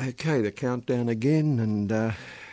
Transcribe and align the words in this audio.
Okay, 0.00 0.40
the 0.40 0.52
countdown 0.52 1.08
again, 1.08 1.58
and 1.58 1.90
uh, 1.90 2.12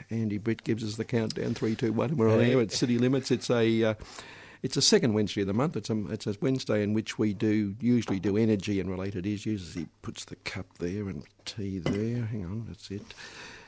Andy 0.10 0.38
Britt 0.40 0.64
gives 0.64 0.84
us 0.84 0.96
the 0.96 1.06
countdown 1.06 1.54
three, 1.54 1.76
two, 1.76 1.94
one, 1.94 2.10
and 2.10 2.18
we're 2.18 2.30
on 2.30 2.42
air 2.42 2.60
at 2.60 2.72
City 2.72 2.98
Limits. 2.98 3.32
It's 3.32 3.50
a 3.50 3.84
uh, 3.84 3.94
it's 4.64 4.78
a 4.78 4.82
second 4.82 5.14
Wednesday 5.14 5.42
of 5.42 5.48
the 5.48 5.54
month. 5.54 5.78
It's 5.78 5.90
a 5.90 6.08
it's 6.08 6.26
a 6.26 6.36
Wednesday 6.42 6.82
in 6.82 6.94
which 6.94 7.20
we 7.20 7.34
do 7.34 7.76
usually 7.80 8.20
do 8.20 8.36
energy 8.36 8.80
and 8.80 8.90
related 8.90 9.28
issues. 9.28 9.76
He 9.76 9.88
puts 10.02 10.26
the 10.26 10.38
cup 10.38 10.66
there 10.80 11.08
and 11.08 11.24
tea 11.46 11.80
there. 11.80 12.26
Hang 12.26 12.46
on, 12.46 12.66
that's 12.68 12.90
it. 12.90 13.04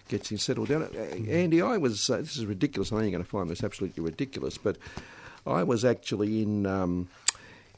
Gets 0.09 0.32
him 0.32 0.38
settled 0.40 0.70
down. 0.70 0.84
Uh, 0.84 1.32
Andy, 1.32 1.62
I 1.62 1.78
was 1.78 2.09
uh, 2.09 2.18
this 2.18 2.36
is 2.36 2.46
ridiculous. 2.46 2.92
I 2.92 2.96
know 2.96 3.02
you're 3.04 3.12
going 3.12 3.23
to 3.23 3.30
find 3.30 3.50
this 3.50 3.64
absolutely 3.64 4.04
ridiculous, 4.04 4.58
but 4.58 4.78
I 5.48 5.64
was 5.64 5.84
actually 5.86 6.42
in. 6.44 6.66
Um, 6.66 7.08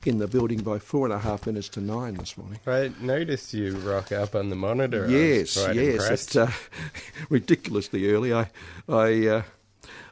in 0.05 0.17
the 0.17 0.29
building 0.29 0.59
by 0.61 0.79
four 0.79 1.05
and 1.05 1.13
a 1.13 1.19
half 1.19 1.45
minutes 1.45 1.67
to 1.67 1.81
nine 1.81 2.13
this 2.13 2.37
morning. 2.37 2.57
I 2.65 2.89
noticed 3.01 3.53
you 3.53 3.75
rock 3.79 4.13
up 4.13 4.33
on 4.33 4.49
the 4.49 4.55
monitor. 4.55 5.05
Yes, 5.09 5.57
yes, 5.57 5.75
impressed. 5.75 6.11
it's 6.11 6.35
uh, 6.37 6.49
ridiculously 7.29 8.09
early. 8.09 8.33
I, 8.33 8.49
I, 8.87 9.27
uh, 9.27 9.41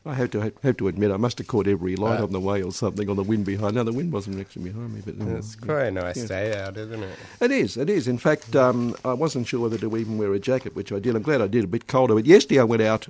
I 0.05 0.13
have 0.15 0.29
to 0.31 0.51
have 0.61 0.75
to 0.77 0.89
admit, 0.89 1.11
I 1.11 1.15
must 1.15 1.37
have 1.37 1.47
caught 1.47 1.67
every 1.67 1.95
light 1.95 2.19
Ah. 2.19 2.23
on 2.23 2.33
the 2.33 2.39
way 2.41 2.61
or 2.61 2.73
something 2.73 3.09
on 3.09 3.15
the 3.15 3.23
wind 3.23 3.45
behind. 3.45 3.75
No, 3.75 3.83
the 3.85 3.93
wind 3.93 4.11
wasn't 4.11 4.41
actually 4.41 4.63
behind 4.71 4.93
me, 4.93 5.01
but 5.05 5.25
uh, 5.25 5.37
It's 5.37 5.55
quite 5.55 5.83
a 5.85 5.91
nice 5.91 6.17
yeah. 6.17 6.25
day 6.27 6.59
out, 6.61 6.75
isn't 6.75 7.03
it? 7.03 7.17
It 7.39 7.51
is, 7.51 7.77
it 7.77 7.89
is. 7.89 8.09
In 8.09 8.17
fact, 8.17 8.57
um, 8.57 8.93
I 9.05 9.13
wasn't 9.13 9.47
sure 9.47 9.61
whether 9.61 9.77
to 9.77 9.95
even 9.97 10.17
wear 10.17 10.33
a 10.33 10.39
jacket, 10.39 10.75
which 10.75 10.91
I 10.91 10.99
did. 10.99 11.15
I'm 11.15 11.21
glad 11.21 11.39
I 11.41 11.47
did. 11.47 11.63
A 11.63 11.67
bit 11.67 11.87
colder, 11.87 12.13
but 12.13 12.25
yesterday 12.25 12.59
I 12.59 12.65
went 12.65 12.81
out 12.81 13.07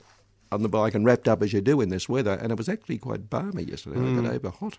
on 0.51 0.61
the 0.63 0.69
bike 0.69 0.93
and 0.95 1.05
wrapped 1.05 1.27
up 1.27 1.41
as 1.43 1.53
you 1.53 1.61
do 1.61 1.81
in 1.81 1.89
this 1.89 2.07
weather, 2.07 2.33
and 2.33 2.51
it 2.51 2.57
was 2.57 2.69
actually 2.69 2.97
quite 2.97 3.29
balmy 3.29 3.63
yesterday. 3.63 3.99
Got 4.21 4.33
over 4.33 4.49
hot. 4.49 4.77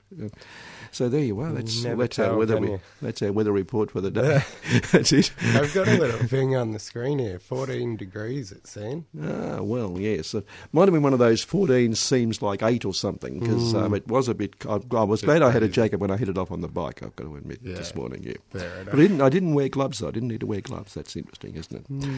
So 0.90 1.08
there 1.08 1.22
you 1.22 1.38
are. 1.40 1.52
That's 1.52 1.82
Hmm. 1.84 1.98
that's 1.98 2.18
our 2.18 2.36
weather. 2.36 2.58
you? 2.58 2.80
that's 3.02 3.20
our 3.22 3.32
weather 3.32 3.52
report 3.52 3.90
for 3.90 4.00
the 4.00 4.10
day. 4.10 4.42
that's 4.92 5.12
it. 5.12 5.30
I've 5.54 5.72
got 5.74 5.88
a 5.88 5.98
little 5.98 6.26
thing 6.26 6.56
on 6.56 6.72
the 6.72 6.78
screen 6.78 7.18
here. 7.18 7.38
14 7.38 7.96
degrees, 7.96 8.52
it's 8.52 8.70
saying. 8.70 9.04
Ah, 9.22 9.60
well, 9.60 9.98
yes. 9.98 10.34
It 10.34 10.44
might 10.72 10.84
have 10.84 10.92
been 10.92 11.02
one 11.02 11.12
of 11.12 11.18
those 11.18 11.42
14 11.44 11.94
seems 11.94 12.40
like 12.42 12.62
8 12.62 12.84
or 12.84 12.94
something, 12.94 13.40
because 13.40 13.74
um, 13.74 13.94
it 13.94 14.06
was 14.08 14.28
a 14.28 14.34
bit... 14.34 14.54
I, 14.68 14.80
I 14.96 15.02
was 15.04 15.22
glad 15.22 15.42
I 15.42 15.50
had 15.50 15.62
a 15.62 15.68
jacket 15.68 16.00
when 16.00 16.10
I 16.10 16.16
hit 16.16 16.28
it 16.28 16.38
off 16.38 16.50
on 16.50 16.60
the 16.62 16.68
bike, 16.68 17.02
I've 17.02 17.14
got 17.16 17.24
to 17.24 17.36
admit, 17.36 17.62
this 17.62 17.94
morning, 17.94 18.22
yeah. 18.24 18.34
Fair 18.50 18.74
enough. 18.76 18.84
But 18.86 18.94
I 18.94 18.96
didn't, 18.96 19.20
I 19.20 19.28
didn't 19.28 19.54
wear 19.54 19.68
gloves, 19.68 19.98
though. 19.98 20.08
I 20.08 20.12
didn't 20.12 20.28
need 20.28 20.40
to 20.40 20.46
wear 20.46 20.60
gloves. 20.60 20.94
That's 20.94 21.14
interesting, 21.16 21.54
isn't 21.56 21.76
it? 21.90 22.08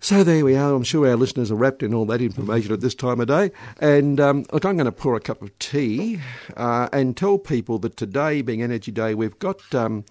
So 0.00 0.22
there 0.22 0.44
we 0.44 0.54
are. 0.56 0.74
I'm 0.74 0.84
sure 0.84 1.08
our 1.08 1.16
listeners 1.16 1.50
are 1.50 1.56
wrapped 1.56 1.82
in 1.82 1.92
all 1.92 2.04
that 2.06 2.20
information 2.22 2.67
at 2.70 2.80
this 2.80 2.94
time 2.94 3.20
of 3.20 3.28
day. 3.28 3.50
And 3.80 4.20
um, 4.20 4.44
look, 4.52 4.64
I'm 4.64 4.76
going 4.76 4.86
to 4.86 4.92
pour 4.92 5.16
a 5.16 5.20
cup 5.20 5.42
of 5.42 5.56
tea 5.58 6.20
uh, 6.56 6.88
and 6.92 7.16
tell 7.16 7.38
people 7.38 7.78
that 7.80 7.96
today, 7.96 8.42
being 8.42 8.62
Energy 8.62 8.92
Day, 8.92 9.14
we've 9.14 9.38
got 9.38 9.74
um, 9.74 10.04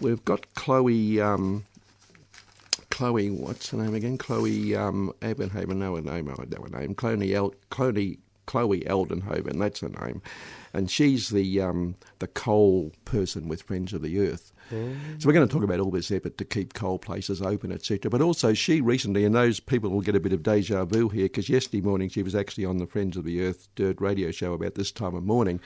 we've 0.00 0.24
got 0.24 0.52
Chloe. 0.54 1.20
Um, 1.20 1.64
Chloe, 2.90 3.30
what's 3.30 3.70
her 3.70 3.78
name 3.78 3.94
again? 3.94 4.18
Chloe 4.18 4.76
um, 4.76 5.12
Abenhaven, 5.22 5.76
no 5.76 5.96
her 5.96 6.02
name, 6.02 6.28
I 6.28 6.44
know 6.44 6.62
her 6.62 6.80
name. 6.80 6.94
Chloe, 6.94 7.34
El- 7.34 7.54
Chloe, 7.70 8.18
Chloe 8.44 8.80
Aldenhoven, 8.80 9.58
that's 9.58 9.80
her 9.80 9.88
name. 9.88 10.20
And 10.74 10.90
she's 10.90 11.30
the 11.30 11.60
um, 11.62 11.94
the 12.18 12.26
coal 12.26 12.92
person 13.06 13.48
with 13.48 13.62
Friends 13.62 13.94
of 13.94 14.02
the 14.02 14.20
Earth. 14.20 14.51
So 14.70 15.26
we're 15.26 15.32
going 15.34 15.46
to 15.46 15.52
talk 15.52 15.62
about 15.62 15.80
all 15.80 15.90
this 15.90 16.10
effort 16.10 16.38
to 16.38 16.44
keep 16.44 16.74
coal 16.74 16.98
places 16.98 17.42
open, 17.42 17.70
etc. 17.72 18.10
But 18.10 18.22
also, 18.22 18.54
she 18.54 18.80
recently, 18.80 19.24
and 19.24 19.34
those 19.34 19.60
people 19.60 19.90
will 19.90 20.00
get 20.00 20.16
a 20.16 20.20
bit 20.20 20.32
of 20.32 20.42
deja 20.42 20.84
vu 20.84 21.08
here, 21.08 21.24
because 21.24 21.48
yesterday 21.48 21.82
morning 21.82 22.08
she 22.08 22.22
was 22.22 22.34
actually 22.34 22.64
on 22.64 22.78
the 22.78 22.86
Friends 22.86 23.16
of 23.16 23.24
the 23.24 23.42
Earth 23.42 23.68
Dirt 23.74 24.00
radio 24.00 24.30
show 24.30 24.54
about 24.54 24.74
this 24.74 24.90
time 24.90 25.14
of 25.14 25.24
morning, 25.24 25.60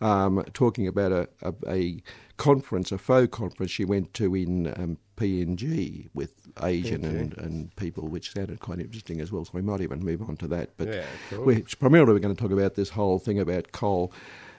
um, 0.00 0.42
talking 0.54 0.86
about 0.86 1.12
a, 1.12 1.28
a, 1.42 1.54
a 1.68 2.02
conference, 2.36 2.92
a 2.92 2.98
faux 2.98 3.34
conference 3.34 3.70
she 3.70 3.84
went 3.84 4.12
to 4.14 4.34
in 4.34 4.68
um, 4.78 4.98
PNG 5.16 6.08
with 6.14 6.34
Asian 6.62 7.04
and, 7.04 7.36
and 7.38 7.74
people, 7.76 8.08
which 8.08 8.32
sounded 8.32 8.60
quite 8.60 8.78
interesting 8.78 9.20
as 9.20 9.32
well. 9.32 9.44
So 9.44 9.52
we 9.54 9.62
might 9.62 9.80
even 9.80 10.04
move 10.04 10.22
on 10.22 10.36
to 10.38 10.48
that. 10.48 10.70
But 10.76 10.88
Yeah, 10.88 11.04
cool. 11.30 11.44
we, 11.44 11.62
primarily, 11.62 12.12
we're 12.12 12.20
going 12.20 12.34
to 12.34 12.40
talk 12.40 12.52
about 12.52 12.74
this 12.74 12.90
whole 12.90 13.18
thing 13.18 13.38
about 13.38 13.72
coal. 13.72 14.12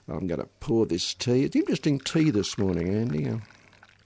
I'm 0.08 0.28
going 0.28 0.40
to 0.40 0.48
pour 0.60 0.86
this 0.86 1.14
tea. 1.14 1.44
It's 1.44 1.56
interesting 1.56 2.00
tea 2.00 2.30
this 2.30 2.58
morning, 2.58 2.96
Andy. 2.96 3.40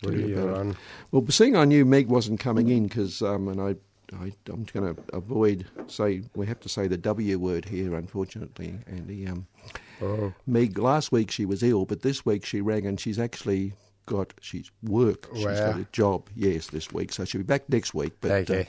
What 0.02 0.14
you 0.14 0.28
you 0.28 0.40
about 0.40 0.50
it. 0.50 0.58
on? 0.60 0.78
Well, 1.12 1.26
seeing 1.30 1.56
I 1.56 1.66
knew 1.66 1.86
Meg 1.86 2.08
wasn't 2.08 2.40
coming 2.40 2.70
in 2.70 2.88
because, 2.88 3.22
um, 3.22 3.48
and 3.48 3.62
I, 3.62 3.76
I, 4.16 4.32
I'm 4.50 4.64
going 4.74 4.96
to 4.96 5.02
avoid 5.14 5.66
say 5.88 6.24
we 6.36 6.46
have 6.48 6.60
to 6.62 6.70
say 6.70 6.88
the 6.88 6.98
W 6.98 7.40
word 7.40 7.66
here, 7.66 7.96
unfortunately, 7.96 8.76
Andy. 8.88 9.28
Um, 9.28 9.48
Oh, 10.04 10.34
Meg 10.48 10.80
last 10.80 11.12
week 11.12 11.30
she 11.30 11.46
was 11.46 11.62
ill, 11.62 11.86
but 11.86 12.02
this 12.02 12.26
week 12.26 12.44
she 12.44 12.60
rang 12.60 12.88
and 12.88 13.00
she's 13.00 13.20
actually 13.20 13.74
got 14.08 14.34
she's 14.42 14.72
work. 14.82 15.28
She's 15.36 15.44
got 15.46 15.80
a 15.80 15.88
job. 15.92 16.28
Yes, 16.36 16.68
this 16.68 16.92
week, 16.92 17.14
so 17.14 17.24
she'll 17.24 17.42
be 17.42 17.46
back 17.46 17.70
next 17.70 17.94
week. 17.94 18.14
But 18.20 18.50
uh, 18.50 18.64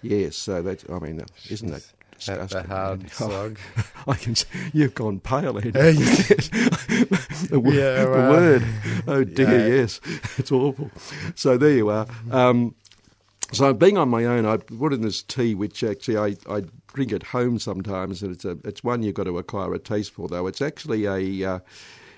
yes, 0.00 0.34
so 0.34 0.62
that's 0.62 0.88
I 0.88 0.98
mean, 0.98 1.20
isn't 1.50 1.70
that 1.70 1.84
That's 2.26 2.54
a 2.54 2.62
hard 2.62 3.10
slog. 3.10 3.58
I 4.06 4.14
can. 4.14 4.34
You've 4.72 4.94
gone 4.94 5.20
pale. 5.20 5.58
Hey. 5.58 5.70
the, 5.92 7.60
wo- 7.62 7.70
Yeah, 7.72 8.04
the 8.04 8.10
word. 8.30 8.64
Oh 9.06 9.24
dear, 9.24 9.68
yeah. 9.68 9.74
yes, 9.80 10.00
it's 10.38 10.52
awful. 10.52 10.90
So 11.34 11.56
there 11.56 11.72
you 11.72 11.88
are. 11.90 12.06
Um, 12.30 12.74
so 13.52 13.72
being 13.74 13.98
on 13.98 14.08
my 14.08 14.24
own, 14.24 14.46
I 14.46 14.56
put 14.56 14.92
in 14.92 15.02
this 15.02 15.22
tea, 15.22 15.54
which 15.54 15.84
actually 15.84 16.16
I, 16.16 16.36
I 16.54 16.62
drink 16.94 17.12
at 17.12 17.22
home 17.22 17.58
sometimes, 17.58 18.22
and 18.22 18.32
it's 18.34 18.44
a 18.44 18.56
it's 18.64 18.82
one 18.82 19.02
you've 19.02 19.14
got 19.14 19.24
to 19.24 19.38
acquire 19.38 19.74
a 19.74 19.78
taste 19.78 20.12
for. 20.12 20.28
Though 20.28 20.46
it's 20.46 20.62
actually 20.62 21.06
a 21.06 21.54
uh, 21.54 21.58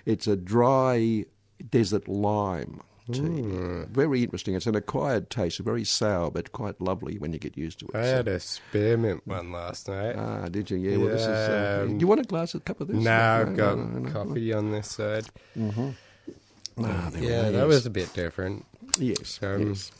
it's 0.06 0.26
a 0.26 0.36
dry 0.36 1.24
desert 1.70 2.08
lime 2.08 2.80
tea. 3.12 3.42
Very 3.90 4.22
interesting. 4.22 4.54
It's 4.54 4.66
an 4.66 4.74
acquired 4.74 5.30
taste, 5.30 5.58
very 5.60 5.84
sour, 5.84 6.30
but 6.30 6.52
quite 6.52 6.80
lovely 6.80 7.18
when 7.18 7.32
you 7.32 7.38
get 7.38 7.56
used 7.56 7.78
to 7.80 7.86
it. 7.86 7.96
I 7.96 8.02
So- 8.02 8.16
had 8.16 8.28
a 8.28 8.40
spearmint 8.40 9.26
one 9.26 9.52
last 9.52 9.88
night. 9.88 10.16
Ah, 10.16 10.48
did 10.48 10.70
you? 10.70 10.76
Yeah. 10.78 10.96
Well, 10.98 11.08
this 11.08 11.22
is. 11.22 11.28
Uh, 11.28 11.80
um, 11.84 11.98
do 11.98 12.02
you 12.02 12.06
want 12.08 12.20
a 12.20 12.24
glass, 12.24 12.54
of 12.54 12.60
a 12.60 12.64
cup 12.64 12.80
of 12.80 12.88
this? 12.88 12.96
no, 12.96 13.12
I've 13.12 13.56
got 13.56 13.78
no, 13.78 13.84
no. 13.98 14.10
coffee 14.10 14.52
on 14.52 14.72
this 14.72 14.90
side. 14.90 15.26
Ah, 16.76 17.10
Yeah, 17.18 17.50
that 17.50 17.66
was 17.66 17.86
a 17.86 17.90
bit 17.90 18.12
different. 18.14 18.64
Yes. 18.98 19.38
Um, 19.42 19.68
yes. 19.68 19.90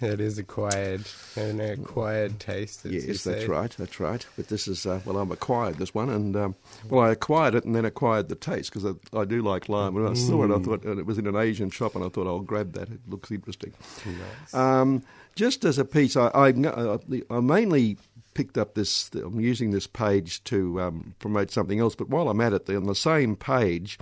It 0.00 0.18
is 0.18 0.38
acquired, 0.38 1.02
an 1.36 1.60
acquired 1.60 2.40
taste. 2.40 2.86
Yes, 2.86 3.24
that's 3.24 3.46
right. 3.46 3.74
That's 3.78 4.00
right. 4.00 4.24
But 4.36 4.48
this 4.48 4.66
is 4.66 4.86
uh, 4.86 5.00
well, 5.04 5.18
I've 5.18 5.30
acquired 5.30 5.76
this 5.76 5.94
one, 5.94 6.08
and 6.08 6.34
um, 6.36 6.54
well, 6.88 7.04
I 7.04 7.10
acquired 7.10 7.54
it 7.54 7.64
and 7.64 7.76
then 7.76 7.84
acquired 7.84 8.30
the 8.30 8.34
taste 8.34 8.72
because 8.72 8.96
I, 9.12 9.18
I 9.18 9.26
do 9.26 9.42
like 9.42 9.68
lime. 9.68 9.96
And 9.96 10.08
I 10.08 10.14
saw 10.14 10.44
it, 10.44 10.50
I 10.50 10.58
thought, 10.58 10.84
and 10.84 10.98
it 10.98 11.04
was 11.04 11.18
in 11.18 11.26
an 11.26 11.36
Asian 11.36 11.68
shop, 11.68 11.94
and 11.94 12.04
I 12.04 12.08
thought 12.08 12.26
I'll 12.26 12.40
grab 12.40 12.72
that. 12.72 12.88
It 12.88 13.00
looks 13.08 13.30
interesting. 13.30 13.74
Nice. 14.06 14.54
Um, 14.54 15.02
just 15.34 15.64
as 15.64 15.78
a 15.78 15.84
piece, 15.84 16.16
I, 16.16 16.28
I, 16.34 16.98
I 17.30 17.40
mainly 17.40 17.98
picked 18.32 18.56
up 18.56 18.74
this. 18.74 19.10
I'm 19.14 19.38
using 19.40 19.70
this 19.70 19.86
page 19.86 20.42
to 20.44 20.80
um, 20.80 21.14
promote 21.18 21.50
something 21.50 21.78
else. 21.78 21.94
But 21.94 22.08
while 22.08 22.28
I'm 22.28 22.40
at 22.40 22.54
it, 22.54 22.70
on 22.70 22.84
the 22.84 22.94
same 22.94 23.36
page 23.36 23.98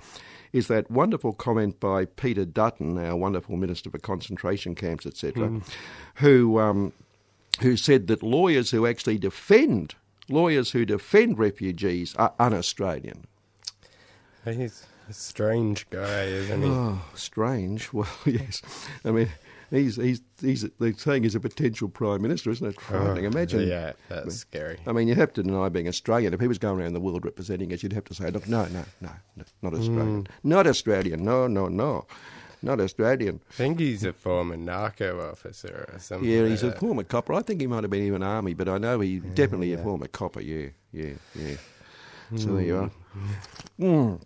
is 0.53 0.67
that 0.67 0.89
wonderful 0.89 1.33
comment 1.33 1.79
by 1.79 2.05
Peter 2.05 2.45
Dutton, 2.45 2.97
our 2.97 3.15
wonderful 3.15 3.55
Minister 3.55 3.89
for 3.89 3.99
Concentration 3.99 4.75
Camps, 4.75 5.05
etc., 5.05 5.61
who 6.15 6.59
um, 6.59 6.93
who 7.61 7.75
said 7.75 8.07
that 8.07 8.23
lawyers 8.23 8.71
who 8.71 8.85
actually 8.85 9.17
defend 9.17 9.95
lawyers 10.29 10.71
who 10.71 10.85
defend 10.85 11.37
refugees 11.37 12.15
are 12.15 12.33
un-Australian. 12.39 13.25
He's 14.45 14.85
a 15.09 15.13
strange 15.13 15.89
guy, 15.89 16.23
isn't 16.25 16.61
he? 16.61 16.69
Oh, 16.69 17.01
strange. 17.15 17.91
Well, 17.93 18.07
yes. 18.25 18.61
I 19.03 19.11
mean, 19.11 19.29
he's 19.71 19.95
he's 19.95 20.21
he's 20.41 20.65
they're 20.79 20.93
saying 20.93 21.23
he's 21.23 21.35
a 21.35 21.39
potential 21.39 21.89
prime 21.89 22.21
minister, 22.21 22.49
isn't 22.51 22.67
it? 22.67 22.79
Frightening. 22.79 23.25
Oh, 23.25 23.29
Imagine. 23.29 23.67
Yeah, 23.67 23.93
that's 24.07 24.35
scary. 24.35 24.79
I 24.87 24.91
mean, 24.91 25.07
you'd 25.07 25.17
have 25.17 25.33
to 25.33 25.43
deny 25.43 25.69
being 25.69 25.87
Australian. 25.87 26.33
If 26.33 26.39
he 26.39 26.47
was 26.47 26.57
going 26.57 26.79
around 26.79 26.93
the 26.93 26.99
world 26.99 27.25
representing 27.25 27.71
us, 27.73 27.83
you'd 27.83 27.93
have 27.93 28.05
to 28.05 28.13
say, 28.13 28.29
look, 28.31 28.47
no, 28.47 28.65
no, 28.65 28.83
no, 29.01 29.11
no 29.35 29.43
not 29.61 29.73
Australian. 29.73 30.27
Not 30.43 30.67
Australian. 30.67 31.23
No, 31.23 31.47
no, 31.47 31.67
no. 31.67 32.05
Not 32.61 32.81
Australian. 32.81 33.39
I 33.51 33.53
think 33.53 33.79
he's 33.79 34.03
a 34.03 34.11
former 34.11 34.57
narco 34.57 35.29
officer 35.31 35.89
or 35.93 35.99
something. 35.99 36.29
Yeah, 36.29 36.41
like 36.41 36.49
he's 36.51 36.63
a 36.63 36.67
that. 36.67 36.79
former 36.79 37.03
copper. 37.03 37.33
I 37.33 37.41
think 37.41 37.61
he 37.61 37.67
might 37.67 37.83
have 37.83 37.89
been 37.89 38.03
even 38.03 38.21
army, 38.21 38.53
but 38.53 38.67
I 38.67 38.77
know 38.77 38.99
he's 38.99 39.21
definitely 39.33 39.73
a 39.73 39.77
former 39.77 40.07
copper. 40.07 40.41
Yeah, 40.41 40.67
yeah, 40.91 41.13
yeah. 41.35 41.55
So 42.35 42.53
there 42.53 42.61
you 42.61 42.77
are. 42.77 42.91
Mm. 43.79 44.21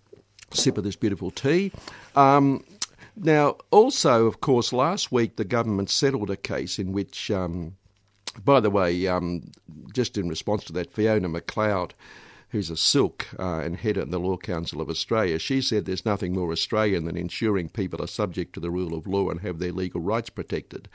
sip 0.51 0.77
of 0.77 0.83
this 0.83 0.95
beautiful 0.95 1.31
tea. 1.31 1.71
Um, 2.15 2.63
now, 3.15 3.57
also, 3.71 4.25
of 4.25 4.41
course, 4.41 4.73
last 4.73 5.11
week 5.11 5.35
the 5.35 5.45
government 5.45 5.89
settled 5.89 6.29
a 6.29 6.37
case 6.37 6.79
in 6.79 6.91
which, 6.91 7.29
um, 7.31 7.75
by 8.43 8.59
the 8.59 8.69
way, 8.69 9.07
um, 9.07 9.51
just 9.93 10.17
in 10.17 10.27
response 10.29 10.63
to 10.65 10.73
that, 10.73 10.93
Fiona 10.93 11.29
McLeod 11.29 11.91
who's 12.53 12.69
a 12.69 12.77
silk 12.77 13.27
uh, 13.39 13.61
and 13.61 13.77
head 13.77 13.97
of 13.97 14.11
the 14.11 14.19
Law 14.19 14.37
Council 14.37 14.79
of 14.79 14.87
Australia, 14.87 15.39
she 15.39 15.59
said 15.59 15.85
there's 15.85 16.05
nothing 16.05 16.33
more 16.33 16.51
Australian 16.51 17.05
than 17.05 17.17
ensuring 17.17 17.67
people 17.67 17.99
are 17.99 18.07
subject 18.07 18.53
to 18.53 18.59
the 18.59 18.69
rule 18.69 18.93
of 18.93 19.07
law 19.07 19.31
and 19.31 19.41
have 19.41 19.57
their 19.57 19.71
legal 19.71 19.99
rights 19.99 20.29
protected. 20.29 20.87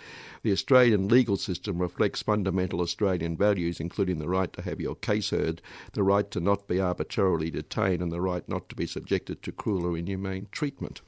The 0.44 0.52
Australian 0.52 1.08
legal 1.08 1.36
system 1.36 1.80
reflects 1.80 2.22
fundamental 2.22 2.80
Australian 2.80 3.36
values, 3.36 3.80
including 3.80 4.20
the 4.20 4.28
right 4.28 4.52
to 4.52 4.62
have 4.62 4.80
your 4.80 4.94
case 4.94 5.30
heard, 5.30 5.60
the 5.94 6.04
right 6.04 6.30
to 6.30 6.38
not 6.38 6.68
be 6.68 6.80
arbitrarily 6.80 7.50
detained, 7.50 8.02
and 8.02 8.12
the 8.12 8.20
right 8.20 8.48
not 8.48 8.68
to 8.68 8.76
be 8.76 8.86
subjected 8.86 9.42
to 9.42 9.50
cruel 9.50 9.84
or 9.84 9.98
inhumane 9.98 10.46
treatment. 10.52 11.00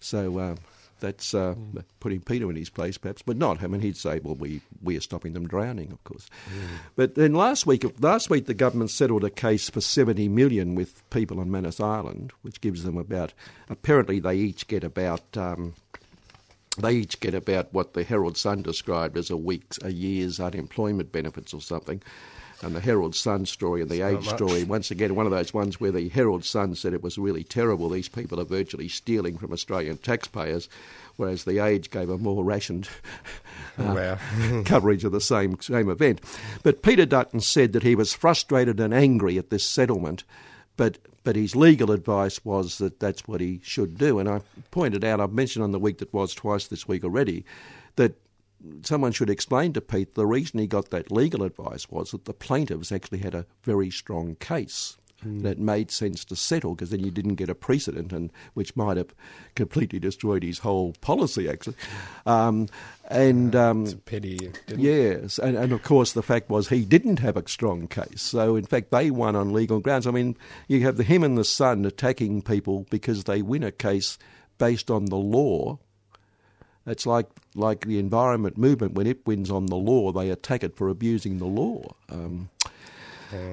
So, 0.00 0.38
uh, 0.38 0.56
that's 1.00 1.34
uh, 1.34 1.54
mm. 1.54 1.84
putting 2.00 2.20
Peter 2.20 2.50
in 2.50 2.56
his 2.56 2.70
place, 2.70 2.98
perhaps, 2.98 3.22
but 3.22 3.36
not. 3.36 3.62
I 3.62 3.66
mean, 3.66 3.80
he'd 3.80 3.96
say, 3.96 4.20
"Well, 4.22 4.34
we 4.34 4.60
we 4.82 4.96
are 4.96 5.00
stopping 5.00 5.32
them 5.32 5.46
drowning, 5.46 5.92
of 5.92 6.02
course." 6.04 6.28
Mm. 6.48 6.68
But 6.96 7.14
then 7.14 7.34
last 7.34 7.66
week, 7.66 7.84
last 8.00 8.30
week 8.30 8.46
the 8.46 8.54
government 8.54 8.90
settled 8.90 9.24
a 9.24 9.30
case 9.30 9.70
for 9.70 9.80
seventy 9.80 10.28
million 10.28 10.74
with 10.74 11.08
people 11.10 11.40
on 11.40 11.50
Manus 11.50 11.80
Island, 11.80 12.32
which 12.42 12.60
gives 12.60 12.84
them 12.84 12.96
about. 12.96 13.32
Apparently, 13.68 14.18
they 14.18 14.36
each 14.36 14.66
get 14.66 14.84
about. 14.84 15.36
Um, 15.36 15.74
they 16.76 16.92
each 16.92 17.18
get 17.18 17.34
about 17.34 17.72
what 17.72 17.94
the 17.94 18.04
Herald 18.04 18.36
Sun 18.36 18.62
described 18.62 19.16
as 19.16 19.30
a 19.30 19.36
week's, 19.36 19.80
a 19.82 19.92
year's 19.92 20.38
unemployment 20.38 21.10
benefits 21.10 21.52
or 21.52 21.60
something 21.60 22.00
and 22.62 22.74
the 22.74 22.80
Herald 22.80 23.14
Sun 23.14 23.46
story 23.46 23.80
and 23.80 23.90
the 23.90 24.00
it's 24.00 24.26
Age 24.26 24.34
story. 24.34 24.64
Once 24.64 24.90
again, 24.90 25.14
one 25.14 25.26
of 25.26 25.32
those 25.32 25.54
ones 25.54 25.80
where 25.80 25.92
the 25.92 26.08
Herald 26.08 26.44
Sun 26.44 26.74
said 26.74 26.92
it 26.92 27.02
was 27.02 27.18
really 27.18 27.44
terrible. 27.44 27.88
These 27.88 28.08
people 28.08 28.40
are 28.40 28.44
virtually 28.44 28.88
stealing 28.88 29.38
from 29.38 29.52
Australian 29.52 29.98
taxpayers, 29.98 30.68
whereas 31.16 31.44
the 31.44 31.64
Age 31.64 31.90
gave 31.90 32.10
a 32.10 32.18
more 32.18 32.44
rationed 32.44 32.88
uh, 33.78 34.16
coverage 34.64 35.04
of 35.04 35.12
the 35.12 35.20
same 35.20 35.60
same 35.60 35.88
event. 35.88 36.20
But 36.62 36.82
Peter 36.82 37.06
Dutton 37.06 37.40
said 37.40 37.72
that 37.72 37.84
he 37.84 37.94
was 37.94 38.12
frustrated 38.12 38.80
and 38.80 38.92
angry 38.92 39.38
at 39.38 39.50
this 39.50 39.64
settlement, 39.64 40.24
but 40.76 40.98
but 41.24 41.36
his 41.36 41.54
legal 41.54 41.90
advice 41.90 42.44
was 42.44 42.78
that 42.78 43.00
that's 43.00 43.28
what 43.28 43.40
he 43.40 43.60
should 43.62 43.98
do. 43.98 44.18
And 44.18 44.28
I 44.28 44.40
pointed 44.70 45.04
out, 45.04 45.20
I've 45.20 45.32
mentioned 45.32 45.62
on 45.62 45.72
the 45.72 45.78
week 45.78 45.98
that 45.98 46.12
was 46.12 46.34
twice 46.34 46.66
this 46.66 46.88
week 46.88 47.04
already, 47.04 47.44
that 47.96 48.14
someone 48.82 49.12
should 49.12 49.30
explain 49.30 49.72
to 49.72 49.80
Pete 49.80 50.14
the 50.14 50.26
reason 50.26 50.60
he 50.60 50.66
got 50.66 50.90
that 50.90 51.12
legal 51.12 51.42
advice 51.42 51.90
was 51.90 52.10
that 52.10 52.24
the 52.24 52.34
plaintiffs 52.34 52.92
actually 52.92 53.18
had 53.18 53.34
a 53.34 53.46
very 53.62 53.90
strong 53.90 54.36
case. 54.36 54.96
Mm. 55.26 55.42
That 55.42 55.58
made 55.58 55.90
sense 55.90 56.24
to 56.26 56.36
settle 56.36 56.76
because 56.76 56.90
then 56.90 57.00
you 57.00 57.10
didn't 57.10 57.34
get 57.34 57.50
a 57.50 57.54
precedent, 57.54 58.12
and 58.12 58.30
which 58.54 58.76
might 58.76 58.96
have 58.96 59.12
completely 59.56 59.98
destroyed 59.98 60.44
his 60.44 60.60
whole 60.60 60.92
policy. 61.00 61.48
Actually, 61.48 61.74
um, 62.24 62.68
and 63.08 63.56
um, 63.56 63.82
it's 63.82 63.94
a 63.94 63.96
pity. 63.96 64.52
yes, 64.68 65.40
and, 65.40 65.56
and 65.56 65.72
of 65.72 65.82
course 65.82 66.12
the 66.12 66.22
fact 66.22 66.48
was 66.50 66.68
he 66.68 66.84
didn't 66.84 67.18
have 67.18 67.36
a 67.36 67.48
strong 67.48 67.88
case. 67.88 68.22
So 68.22 68.54
in 68.54 68.64
fact 68.64 68.92
they 68.92 69.10
won 69.10 69.34
on 69.34 69.52
legal 69.52 69.80
grounds. 69.80 70.06
I 70.06 70.12
mean, 70.12 70.36
you 70.68 70.82
have 70.82 70.96
the 70.96 71.02
him 71.02 71.24
and 71.24 71.36
the 71.36 71.44
Sun 71.44 71.84
attacking 71.84 72.42
people 72.42 72.86
because 72.88 73.24
they 73.24 73.42
win 73.42 73.64
a 73.64 73.72
case 73.72 74.18
based 74.56 74.88
on 74.88 75.06
the 75.06 75.16
law 75.16 75.80
it's 76.88 77.06
like 77.06 77.26
like 77.58 77.86
the 77.86 77.98
environment 77.98 78.56
movement 78.56 78.94
when 78.94 79.06
it 79.06 79.26
wins 79.26 79.50
on 79.50 79.66
the 79.66 79.76
law, 79.76 80.12
they 80.12 80.30
attack 80.30 80.62
it 80.62 80.76
for 80.76 80.88
abusing 80.88 81.38
the 81.38 81.46
law, 81.46 81.94
um, 82.08 82.48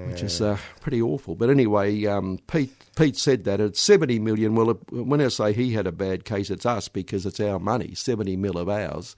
which 0.07 0.23
is 0.23 0.41
uh, 0.41 0.57
pretty 0.79 1.01
awful. 1.01 1.35
But 1.35 1.49
anyway, 1.49 2.05
um, 2.05 2.39
Pete 2.47 2.73
Pete 2.95 3.17
said 3.17 3.43
that 3.43 3.59
at 3.59 3.75
seventy 3.75 4.19
million. 4.19 4.55
Well, 4.55 4.73
when 4.91 5.21
I 5.21 5.27
say 5.27 5.51
he 5.53 5.73
had 5.73 5.87
a 5.87 5.91
bad 5.91 6.23
case, 6.23 6.49
it's 6.49 6.65
us 6.65 6.87
because 6.87 7.25
it's 7.25 7.39
our 7.39 7.59
money, 7.59 7.93
seventy 7.95 8.37
mil 8.37 8.57
of 8.57 8.69
ours, 8.69 9.15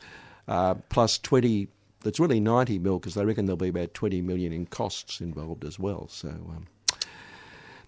uh, 0.48 0.75
plus 0.90 1.19
twenty. 1.19 1.68
It's 2.06 2.19
really 2.19 2.40
ninety 2.40 2.80
mil 2.80 3.00
because 3.00 3.16
they 3.16 3.25
reckon 3.25 3.45
there'll 3.45 3.57
be 3.57 3.69
about 3.69 3.94
twenty 3.94 4.22
million 4.22 4.51
in 4.54 4.66
costs 4.66 5.22
involved 5.22 5.66
as 5.66 5.78
well. 5.78 6.07
So. 6.07 6.30
Um, 6.30 6.68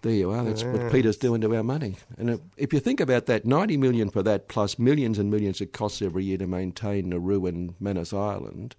there 0.01 0.13
you 0.13 0.31
are. 0.31 0.44
That's 0.44 0.63
what 0.63 0.92
Peter's 0.92 1.18
doing 1.18 1.42
to 1.42 1.56
our 1.56 1.63
money. 1.63 1.98
And 2.18 2.40
if 2.56 2.72
you 2.72 2.80
think 2.80 3.00
about 3.00 3.25
that, 3.25 3.46
90 3.46 3.78
million 3.78 4.10
for 4.10 4.24
that, 4.24 4.48
plus 4.48 4.80
millions 4.80 5.19
and 5.19 5.30
millions 5.30 5.60
it 5.60 5.74
costs 5.74 6.01
every 6.01 6.24
year 6.24 6.38
to 6.38 6.48
maintain 6.48 7.10
Nauru 7.10 7.46
and 7.46 7.74
Manus 7.81 8.13
Island. 8.13 8.75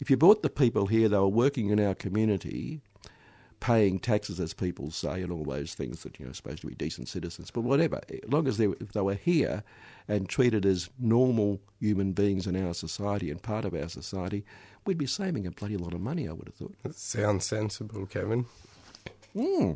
If 0.00 0.10
you 0.10 0.16
brought 0.16 0.42
the 0.42 0.50
people 0.50 0.86
here, 0.86 1.08
they 1.08 1.18
were 1.18 1.28
working 1.28 1.68
in 1.68 1.78
our 1.78 1.94
community, 1.94 2.80
paying 3.60 3.98
taxes, 3.98 4.40
as 4.40 4.54
people 4.54 4.90
say, 4.90 5.22
and 5.22 5.30
all 5.30 5.44
those 5.44 5.74
things 5.74 6.02
that 6.02 6.18
you 6.18 6.24
know 6.24 6.30
are 6.30 6.34
supposed 6.34 6.62
to 6.62 6.66
be 6.66 6.74
decent 6.74 7.08
citizens. 7.08 7.50
But 7.50 7.60
whatever, 7.60 8.00
as 8.08 8.32
long 8.32 8.48
as 8.48 8.56
they, 8.56 8.66
if 8.66 8.92
they 8.92 9.02
were 9.02 9.14
here 9.14 9.62
and 10.08 10.28
treated 10.28 10.64
as 10.64 10.88
normal 10.98 11.60
human 11.80 12.12
beings 12.12 12.46
in 12.46 12.56
our 12.56 12.72
society 12.72 13.30
and 13.30 13.42
part 13.42 13.66
of 13.66 13.74
our 13.74 13.88
society, 13.88 14.44
we'd 14.86 14.98
be 14.98 15.06
saving 15.06 15.46
a 15.46 15.50
bloody 15.50 15.76
lot 15.76 15.92
of 15.92 16.00
money. 16.00 16.28
I 16.28 16.32
would 16.32 16.48
have 16.48 16.54
thought. 16.54 16.74
That 16.82 16.96
sounds 16.96 17.44
sensible, 17.44 18.06
Kevin. 18.06 18.46
Hmm. 19.34 19.72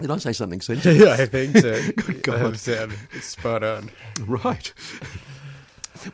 Did 0.00 0.10
I 0.10 0.18
say 0.18 0.32
something 0.32 0.60
sensible? 0.60 0.96
yeah, 0.96 1.12
I 1.12 1.26
think 1.26 1.56
so. 1.56 1.80
Good 1.96 2.22
God. 2.22 2.54
That 2.54 2.96
spot 3.20 3.62
on. 3.62 3.90
Right. 4.26 4.72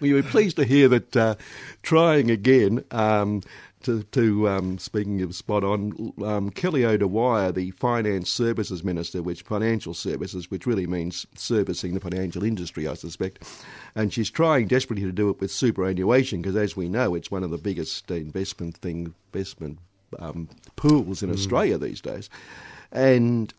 Well, 0.01 0.09
you 0.09 0.15
were 0.15 0.23
pleased 0.23 0.57
to 0.57 0.65
hear 0.65 0.89
that 0.89 1.15
uh, 1.15 1.35
trying 1.83 2.31
again, 2.31 2.83
um, 2.91 3.43
to, 3.83 4.03
to 4.03 4.49
um, 4.49 4.79
speaking 4.79 5.21
of 5.21 5.35
spot 5.35 5.63
on, 5.63 6.13
um, 6.25 6.49
Kelly 6.51 6.87
O'Dwyer, 6.87 7.53
the 7.53 7.71
Finance 7.73 8.31
Services 8.31 8.83
Minister, 8.83 9.23
which 9.23 9.43
financial 9.43 9.93
services, 9.93 10.51
which 10.51 10.67
really 10.67 10.87
means 10.87 11.27
servicing 11.37 11.93
the 11.93 12.01
financial 12.01 12.43
industry, 12.43 12.89
I 12.89 12.95
suspect, 12.95 13.43
and 13.95 14.11
she's 14.11 14.31
trying 14.31 14.69
desperately 14.69 15.05
to 15.05 15.13
do 15.13 15.29
it 15.29 15.39
with 15.39 15.51
superannuation 15.51 16.41
because, 16.41 16.57
as 16.57 16.77
we 16.77 16.89
know, 16.89 17.15
it's 17.15 17.31
one 17.31 17.45
of 17.45 17.51
the 17.51 17.59
biggest 17.59 18.11
investment 18.11 18.79
thing 18.79 19.15
investment 19.35 19.79
um, 20.19 20.49
pools 20.77 21.23
in 21.23 21.29
mm. 21.29 21.35
Australia 21.35 21.77
these 21.77 22.01
days. 22.01 22.31
And 22.95 23.53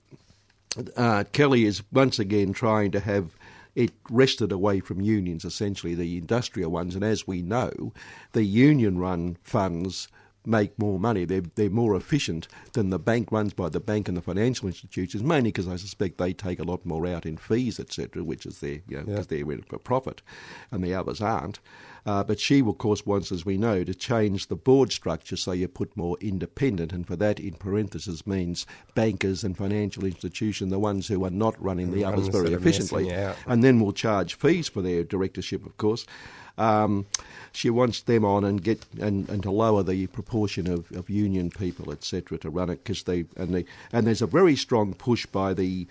uh, 0.97 1.25
Kelly 1.31 1.65
is 1.65 1.83
once 1.91 2.17
again 2.17 2.53
trying 2.53 2.91
to 2.91 2.99
have 2.99 3.35
it 3.75 3.91
wrested 4.09 4.51
away 4.51 4.79
from 4.79 5.01
unions, 5.01 5.43
essentially 5.43 5.93
the 5.93 6.17
industrial 6.17 6.71
ones. 6.71 6.95
And 6.95 7.03
as 7.03 7.27
we 7.27 7.41
know, 7.41 7.91
the 8.31 8.43
union 8.43 8.97
run 8.97 9.37
funds 9.43 10.07
make 10.45 10.77
more 10.79 10.99
money. 10.99 11.25
They're, 11.25 11.43
they're 11.55 11.69
more 11.69 11.95
efficient 11.95 12.47
than 12.73 12.89
the 12.89 12.99
bank 12.99 13.31
runs 13.31 13.53
by 13.53 13.69
the 13.69 13.79
bank 13.79 14.07
and 14.07 14.15
the 14.15 14.21
financial 14.21 14.67
institutions, 14.67 15.23
mainly 15.23 15.49
because 15.49 15.67
I 15.67 15.75
suspect 15.75 16.17
they 16.17 16.33
take 16.33 16.59
a 16.59 16.63
lot 16.63 16.85
more 16.85 17.05
out 17.07 17.25
in 17.25 17.37
fees, 17.37 17.79
etc., 17.79 18.23
which 18.23 18.45
is 18.45 18.59
their, 18.59 18.79
you 18.87 18.97
know, 18.97 19.03
because 19.03 19.27
yeah. 19.31 19.43
they're 19.43 19.51
in 19.51 19.63
for 19.63 19.77
profit, 19.77 20.21
and 20.71 20.83
the 20.83 20.93
others 20.93 21.21
aren't. 21.21 21.59
Uh, 22.05 22.23
but 22.23 22.39
she, 22.39 22.59
of 22.61 22.77
course, 22.77 23.05
wants, 23.05 23.31
as 23.31 23.45
we 23.45 23.57
know, 23.57 23.83
to 23.83 23.95
change 23.95 24.47
the 24.47 24.55
board 24.55 24.91
structure 24.91 25.35
so 25.35 25.51
you 25.51 25.67
put 25.67 25.95
more 25.97 26.17
independent, 26.21 26.93
and 26.93 27.07
for 27.07 27.15
that, 27.15 27.39
in 27.39 27.53
parentheses, 27.53 28.27
means 28.27 28.67
bankers 28.93 29.43
and 29.43 29.57
financial 29.57 30.05
institutions, 30.05 30.69
the 30.69 30.79
ones 30.79 31.07
who 31.07 31.25
are 31.25 31.31
not 31.31 31.61
running 31.61 31.91
the, 31.91 31.97
the 31.97 32.05
others 32.05 32.27
very 32.27 32.53
efficiently. 32.53 33.09
And 33.47 33.63
then 33.63 33.79
we'll 33.79 33.91
charge 33.91 34.35
fees 34.35 34.67
for 34.67 34.81
their 34.81 35.03
directorship, 35.03 35.65
of 35.65 35.77
course. 35.77 36.05
Um, 36.57 37.05
she 37.51 37.69
wants 37.69 38.01
them 38.01 38.23
on 38.23 38.43
and 38.43 38.63
get 38.63 38.85
and, 38.99 39.27
and 39.29 39.43
to 39.43 39.51
lower 39.51 39.83
the 39.83 40.07
proportion 40.07 40.71
of, 40.71 40.89
of 40.91 41.09
union 41.09 41.49
people, 41.49 41.91
etc., 41.91 42.37
to 42.39 42.49
run 42.49 42.69
it 42.69 42.83
because 42.83 43.03
they 43.03 43.25
and 43.35 43.53
they 43.53 43.65
and 43.91 44.07
there's 44.07 44.21
a 44.21 44.27
very 44.27 44.55
strong 44.55 44.93
push 44.93 45.25
by 45.25 45.53
the 45.53 45.87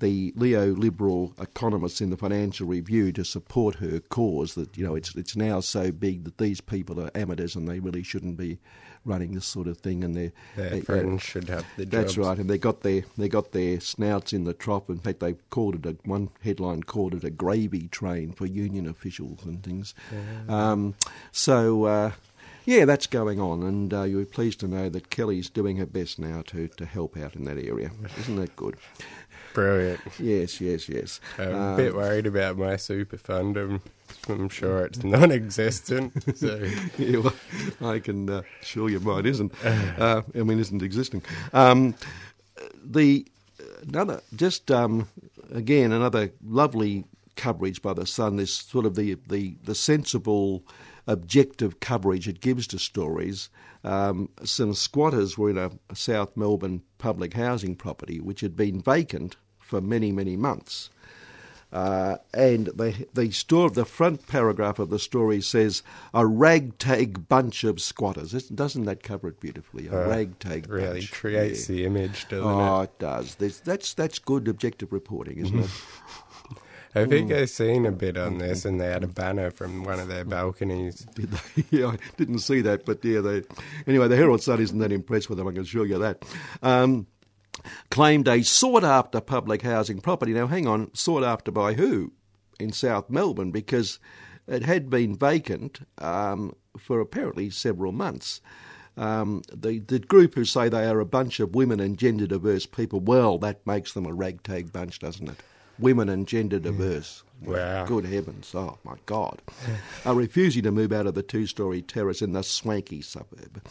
the 0.00 0.32
neo-liberal 0.36 1.34
economists 1.40 2.00
in 2.00 2.10
the 2.10 2.16
Financial 2.16 2.66
Review 2.66 3.12
to 3.12 3.24
support 3.24 3.76
her 3.76 4.00
cause. 4.00 4.54
That 4.54 4.76
you 4.76 4.86
know, 4.86 4.94
it's 4.94 5.14
it's 5.14 5.36
now 5.36 5.60
so 5.60 5.90
big 5.92 6.24
that 6.24 6.38
these 6.38 6.60
people 6.60 7.00
are 7.00 7.10
amateurs 7.14 7.56
and 7.56 7.68
they 7.68 7.80
really 7.80 8.02
shouldn't 8.02 8.36
be 8.36 8.58
running 9.04 9.32
this 9.32 9.46
sort 9.46 9.68
of 9.68 9.78
thing. 9.78 10.04
And 10.04 10.14
their 10.14 10.32
they, 10.56 10.80
friends 10.80 11.22
should 11.22 11.48
have 11.48 11.64
the 11.76 11.84
That's 11.84 12.14
jobs. 12.14 12.28
right, 12.28 12.38
and 12.38 12.50
they 12.50 12.58
got 12.58 12.82
their 12.82 13.04
they 13.16 13.28
got 13.28 13.52
their 13.52 13.80
snouts 13.80 14.32
in 14.32 14.44
the 14.44 14.54
trough. 14.54 14.88
In 14.88 14.98
fact, 14.98 15.20
they 15.20 15.34
called 15.50 15.76
it 15.76 15.86
a 15.86 15.96
one 16.04 16.30
headline 16.42 16.82
called 16.82 17.14
it 17.14 17.24
a 17.24 17.30
gravy 17.30 17.88
train 17.88 18.32
for 18.32 18.46
union 18.46 18.86
officials 18.86 19.44
and 19.44 19.62
things. 19.62 19.94
Yeah. 20.12 20.70
Um, 20.72 20.94
so. 21.32 21.84
Uh, 21.84 22.12
yeah, 22.66 22.84
that's 22.84 23.06
going 23.06 23.40
on, 23.40 23.62
and 23.62 23.94
uh, 23.94 24.02
you're 24.02 24.24
pleased 24.24 24.58
to 24.58 24.66
know 24.66 24.88
that 24.88 25.08
Kelly's 25.08 25.48
doing 25.48 25.76
her 25.76 25.86
best 25.86 26.18
now 26.18 26.42
to, 26.48 26.66
to 26.66 26.84
help 26.84 27.16
out 27.16 27.36
in 27.36 27.44
that 27.44 27.58
area. 27.58 27.92
Isn't 28.18 28.34
that 28.36 28.56
good? 28.56 28.76
Brilliant. 29.56 30.00
Yes, 30.18 30.60
yes, 30.60 30.86
yes. 30.86 31.18
I'm 31.38 31.54
um, 31.54 31.72
a 31.72 31.76
bit 31.78 31.94
worried 31.94 32.26
about 32.26 32.58
my 32.58 32.76
super 32.76 33.16
fund. 33.16 33.56
I'm, 33.56 33.80
I'm 34.28 34.50
sure 34.50 34.84
it's 34.84 35.02
non-existent. 35.02 36.12
So 36.36 36.62
yeah, 36.98 37.20
well, 37.20 37.34
I 37.80 38.00
can 38.00 38.28
uh, 38.28 38.42
assure 38.60 38.90
you 38.90 39.00
mine 39.00 39.24
isn't. 39.24 39.54
Uh, 39.64 40.20
I 40.34 40.42
mean, 40.42 40.58
isn't 40.58 40.82
existing. 40.82 41.22
Um, 41.54 41.94
the 42.84 43.26
another 43.88 44.20
just 44.34 44.70
um, 44.70 45.08
again 45.50 45.90
another 45.90 46.32
lovely 46.44 47.06
coverage 47.36 47.80
by 47.80 47.94
the 47.94 48.04
Sun. 48.04 48.36
This 48.36 48.52
sort 48.52 48.84
of 48.84 48.94
the 48.94 49.16
the, 49.26 49.56
the 49.64 49.74
sensible 49.74 50.66
objective 51.06 51.80
coverage 51.80 52.28
it 52.28 52.42
gives 52.42 52.66
to 52.66 52.78
stories. 52.78 53.48
Um, 53.84 54.28
some 54.44 54.74
squatters 54.74 55.38
were 55.38 55.48
in 55.48 55.56
a, 55.56 55.70
South 55.94 56.36
Melbourne 56.36 56.82
public 56.98 57.32
housing 57.32 57.74
property 57.74 58.20
which 58.20 58.40
had 58.42 58.54
been 58.54 58.82
vacant 58.82 59.36
for 59.66 59.80
many, 59.80 60.12
many 60.12 60.36
months. 60.36 60.90
Uh, 61.72 62.16
and 62.32 62.66
the 62.68 63.06
the 63.12 63.30
story, 63.32 63.68
the 63.74 63.84
front 63.84 64.26
paragraph 64.28 64.78
of 64.78 64.88
the 64.88 65.00
story 65.00 65.40
says 65.42 65.82
a 66.14 66.24
ragtag 66.24 67.28
bunch 67.28 67.64
of 67.64 67.80
squatters. 67.80 68.30
Doesn't 68.48 68.84
that 68.84 69.02
cover 69.02 69.28
it 69.28 69.40
beautifully? 69.40 69.88
A 69.88 70.04
Uh, 70.04 70.08
ragtag 70.08 70.70
Really 70.70 71.00
bunch. 71.00 71.12
creates 71.12 71.68
Yeah. 71.68 71.74
the 71.76 71.84
image, 71.86 72.28
doesn't 72.28 72.46
Oh, 72.48 72.80
it? 72.80 72.84
it 72.84 72.98
does. 73.00 73.34
There's, 73.34 73.60
that's 73.60 73.92
that's 73.94 74.20
good 74.20 74.46
objective 74.46 74.92
reporting, 74.92 75.38
isn't 75.38 75.58
it? 75.58 75.70
I 76.94 77.04
think 77.04 77.30
I've 77.30 77.50
seen 77.50 77.84
a 77.84 77.92
bit 77.92 78.16
on 78.16 78.38
this, 78.38 78.64
and 78.64 78.80
they 78.80 78.86
had 78.86 79.04
a 79.04 79.08
banner 79.08 79.50
from 79.50 79.82
one 79.84 79.98
of 79.98 80.08
their 80.08 80.24
balconies. 80.36 81.04
Did 81.16 81.32
they? 81.32 81.64
yeah, 81.78 81.88
I 81.88 81.98
didn't 82.16 82.38
see 82.38 82.60
that, 82.62 82.86
but 82.86 83.04
yeah, 83.04 83.20
they. 83.20 83.42
Anyway, 83.88 84.06
the 84.08 84.16
Herald 84.16 84.40
Sun 84.42 84.60
isn't 84.62 84.78
that 84.78 84.92
impressed 84.92 85.28
with 85.28 85.36
them. 85.36 85.48
I 85.48 85.52
can 85.52 85.62
assure 85.62 85.84
you 85.84 85.98
that. 85.98 86.24
Um, 86.62 87.06
claimed 87.90 88.28
a 88.28 88.42
sought 88.42 88.84
after 88.84 89.20
public 89.20 89.62
housing 89.62 90.00
property. 90.00 90.32
Now, 90.32 90.46
hang 90.46 90.66
on, 90.66 90.94
sought 90.94 91.24
after 91.24 91.50
by 91.50 91.74
who? 91.74 92.12
In 92.58 92.72
South 92.72 93.10
Melbourne, 93.10 93.50
because 93.50 93.98
it 94.46 94.62
had 94.62 94.88
been 94.88 95.16
vacant 95.16 95.80
um, 95.98 96.54
for 96.78 97.00
apparently 97.00 97.50
several 97.50 97.92
months. 97.92 98.40
Um, 98.96 99.42
the, 99.52 99.80
the 99.80 99.98
group 99.98 100.34
who 100.34 100.44
say 100.44 100.68
they 100.68 100.86
are 100.86 101.00
a 101.00 101.06
bunch 101.06 101.38
of 101.38 101.54
women 101.54 101.80
and 101.80 101.98
gender 101.98 102.26
diverse 102.26 102.64
people, 102.64 103.00
well, 103.00 103.38
that 103.38 103.66
makes 103.66 103.92
them 103.92 104.06
a 104.06 104.14
ragtag 104.14 104.72
bunch, 104.72 105.00
doesn't 105.00 105.28
it? 105.28 105.36
Women 105.78 106.08
and 106.08 106.26
gender 106.26 106.58
diverse. 106.58 107.22
Wow. 107.42 107.84
Good 107.84 108.06
heavens. 108.06 108.54
Oh, 108.54 108.78
my 108.84 108.94
God. 109.04 109.42
are 110.06 110.14
refusing 110.14 110.62
to 110.62 110.72
move 110.72 110.92
out 110.92 111.06
of 111.06 111.14
the 111.14 111.22
two 111.22 111.46
story 111.46 111.82
terrace 111.82 112.22
in 112.22 112.32
the 112.32 112.42
swanky 112.42 113.02
suburb. 113.02 113.62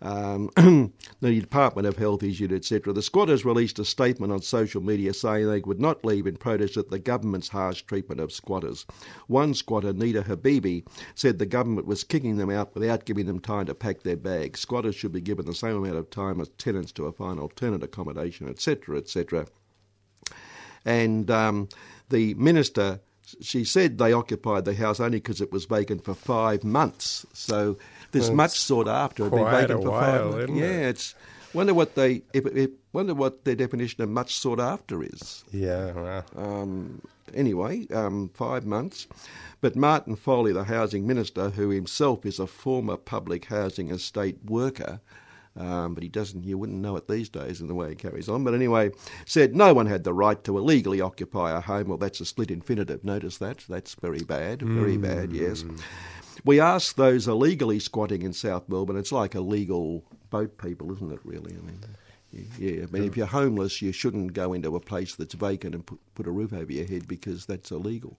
Um, 0.00 0.50
the 1.20 1.40
Department 1.40 1.88
of 1.88 1.96
Health 1.96 2.22
issued, 2.22 2.52
etc. 2.52 2.92
The 2.92 3.02
squatters 3.02 3.44
released 3.44 3.78
a 3.78 3.84
statement 3.84 4.32
on 4.32 4.42
social 4.42 4.80
media 4.80 5.12
saying 5.12 5.48
they 5.48 5.60
would 5.60 5.80
not 5.80 6.04
leave 6.04 6.26
in 6.26 6.36
protest 6.36 6.76
at 6.76 6.90
the 6.90 6.98
government's 6.98 7.48
harsh 7.48 7.82
treatment 7.82 8.20
of 8.20 8.30
squatters. 8.30 8.86
One 9.26 9.54
squatter, 9.54 9.92
Nita 9.92 10.22
Habibi, 10.22 10.86
said 11.14 11.38
the 11.38 11.46
government 11.46 11.86
was 11.86 12.04
kicking 12.04 12.36
them 12.36 12.50
out 12.50 12.74
without 12.74 13.06
giving 13.06 13.26
them 13.26 13.40
time 13.40 13.66
to 13.66 13.74
pack 13.74 14.02
their 14.02 14.16
bags. 14.16 14.60
Squatters 14.60 14.94
should 14.94 15.12
be 15.12 15.20
given 15.20 15.46
the 15.46 15.54
same 15.54 15.76
amount 15.76 15.96
of 15.96 16.10
time 16.10 16.40
as 16.40 16.48
tenants 16.50 16.92
to 16.92 17.10
find 17.12 17.40
alternate 17.40 17.82
accommodation, 17.82 18.48
etc., 18.48 18.98
etc 18.98 19.46
and 20.84 21.30
um, 21.30 21.68
the 22.08 22.34
minister 22.34 23.00
she 23.42 23.62
said 23.62 23.98
they 23.98 24.12
occupied 24.12 24.64
the 24.64 24.74
house 24.74 25.00
only 25.00 25.18
because 25.18 25.42
it 25.42 25.52
was 25.52 25.66
vacant 25.66 26.02
for 26.02 26.14
five 26.14 26.64
months. 26.64 27.26
So 27.34 27.76
this 28.12 28.28
Well, 28.28 28.36
much 28.36 28.58
sought 28.58 28.88
after 28.88 29.28
been 29.28 29.40
quite 29.40 29.60
vacant 29.62 29.80
a 29.80 29.82
for 29.82 29.90
while, 29.90 30.32
five 30.32 30.50
yeah, 30.50 30.64
it? 30.64 30.88
it's 30.88 31.14
wonder 31.54 31.74
what 31.74 31.94
they 31.94 32.22
if, 32.32 32.46
if, 32.46 32.70
wonder 32.92 33.14
what 33.14 33.44
their 33.44 33.54
definition 33.54 34.02
of 34.02 34.08
much 34.08 34.34
sought 34.36 34.60
after 34.60 35.02
is. 35.02 35.44
Yeah, 35.50 35.92
well, 35.92 36.24
Um, 36.36 37.02
anyway, 37.34 37.86
um, 37.88 38.30
five 38.34 38.64
months. 38.66 39.06
But 39.60 39.74
Martin 39.74 40.14
Foley, 40.14 40.52
the 40.52 40.64
housing 40.64 41.06
minister, 41.06 41.50
who 41.50 41.70
himself 41.70 42.24
is 42.24 42.38
a 42.38 42.46
former 42.46 42.96
public 42.96 43.46
housing 43.46 43.90
estate 43.90 44.38
worker, 44.44 45.00
um, 45.56 45.94
but 45.94 46.04
he 46.04 46.08
doesn't, 46.08 46.44
you 46.44 46.56
wouldn't 46.56 46.78
know 46.78 46.94
it 46.96 47.08
these 47.08 47.28
days 47.28 47.60
in 47.60 47.66
the 47.66 47.74
way 47.74 47.88
he 47.88 47.96
carries 47.96 48.28
on. 48.28 48.44
But 48.44 48.54
anyway, 48.54 48.92
said 49.26 49.56
no 49.56 49.74
one 49.74 49.86
had 49.86 50.04
the 50.04 50.12
right 50.14 50.42
to 50.44 50.56
illegally 50.56 51.00
occupy 51.00 51.50
a 51.50 51.60
home. 51.60 51.88
Well, 51.88 51.98
that's 51.98 52.20
a 52.20 52.24
split 52.24 52.52
infinitive. 52.52 53.02
Notice 53.04 53.38
that? 53.38 53.64
That's 53.68 53.94
very 53.94 54.22
bad. 54.22 54.62
Very 54.62 54.96
bad, 54.96 55.32
yes. 55.32 55.64
We 56.44 56.60
ask 56.60 56.96
those 56.96 57.26
illegally 57.28 57.78
squatting 57.80 58.22
in 58.22 58.32
South 58.32 58.68
Melbourne, 58.68 58.96
it's 58.96 59.12
like 59.12 59.34
illegal 59.34 60.04
boat 60.30 60.58
people, 60.58 60.92
isn't 60.94 61.12
it, 61.12 61.20
really? 61.24 61.54
I 61.56 61.60
mean, 61.66 61.80
yeah, 62.58 62.84
I 62.84 62.86
mean, 62.90 63.04
if 63.04 63.16
you're 63.16 63.26
homeless, 63.26 63.80
you 63.82 63.92
shouldn't 63.92 64.34
go 64.34 64.52
into 64.52 64.76
a 64.76 64.80
place 64.80 65.14
that's 65.14 65.34
vacant 65.34 65.74
and 65.74 65.84
put, 65.86 65.98
put 66.14 66.26
a 66.26 66.30
roof 66.30 66.52
over 66.52 66.70
your 66.72 66.84
head 66.86 67.08
because 67.08 67.46
that's 67.46 67.70
illegal. 67.70 68.18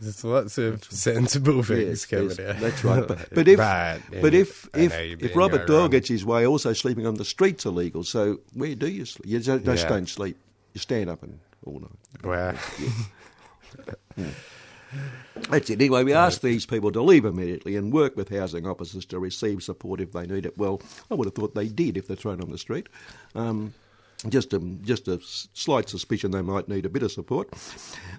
there's 0.00 0.22
lots 0.22 0.58
of 0.58 0.84
sensible 0.84 1.62
things 1.64 1.88
Yes, 1.88 2.06
coming 2.06 2.28
yes, 2.28 2.38
out. 2.38 2.60
That's 2.60 2.84
right. 2.84 3.06
But, 3.06 3.28
but 3.34 3.48
if 3.48 3.58
but 3.58 4.32
yeah. 4.32 4.40
if 4.40 4.68
if, 4.74 5.22
if 5.22 5.36
Robert 5.36 5.66
Doyle 5.66 5.88
gets 5.88 6.08
his 6.08 6.24
way, 6.24 6.46
also 6.46 6.72
sleeping 6.72 7.04
on 7.06 7.14
the 7.16 7.24
streets 7.24 7.66
illegal. 7.66 8.04
So 8.04 8.38
where 8.54 8.76
do 8.76 8.86
you 8.88 9.04
sleep? 9.04 9.26
You 9.26 9.40
just, 9.40 9.64
just 9.64 9.82
Yeah. 9.84 9.88
don't 9.88 10.08
sleep. 10.08 10.38
You 10.74 10.78
stand 10.80 11.10
up 11.10 11.22
and 11.24 11.40
all 11.66 11.80
night. 11.80 12.24
Wow. 12.24 12.54
That's 15.50 15.70
it. 15.70 15.80
Anyway, 15.80 16.04
we 16.04 16.12
asked 16.12 16.42
these 16.42 16.66
people 16.66 16.92
to 16.92 17.02
leave 17.02 17.24
immediately 17.24 17.76
and 17.76 17.92
work 17.92 18.16
with 18.16 18.28
housing 18.28 18.66
officers 18.66 19.04
to 19.06 19.18
receive 19.18 19.62
support 19.62 20.00
if 20.00 20.12
they 20.12 20.26
need 20.26 20.46
it. 20.46 20.56
Well, 20.58 20.80
I 21.10 21.14
would 21.14 21.26
have 21.26 21.34
thought 21.34 21.54
they 21.54 21.68
did 21.68 21.96
if 21.96 22.06
they're 22.06 22.16
thrown 22.16 22.40
on 22.40 22.50
the 22.50 22.58
street. 22.58 22.88
Um, 23.34 23.74
just 24.28 24.52
a, 24.52 24.58
just 24.82 25.06
a 25.06 25.20
slight 25.22 25.88
suspicion 25.88 26.32
they 26.32 26.42
might 26.42 26.68
need 26.68 26.84
a 26.84 26.88
bit 26.88 27.04
of 27.04 27.12
support. 27.12 27.48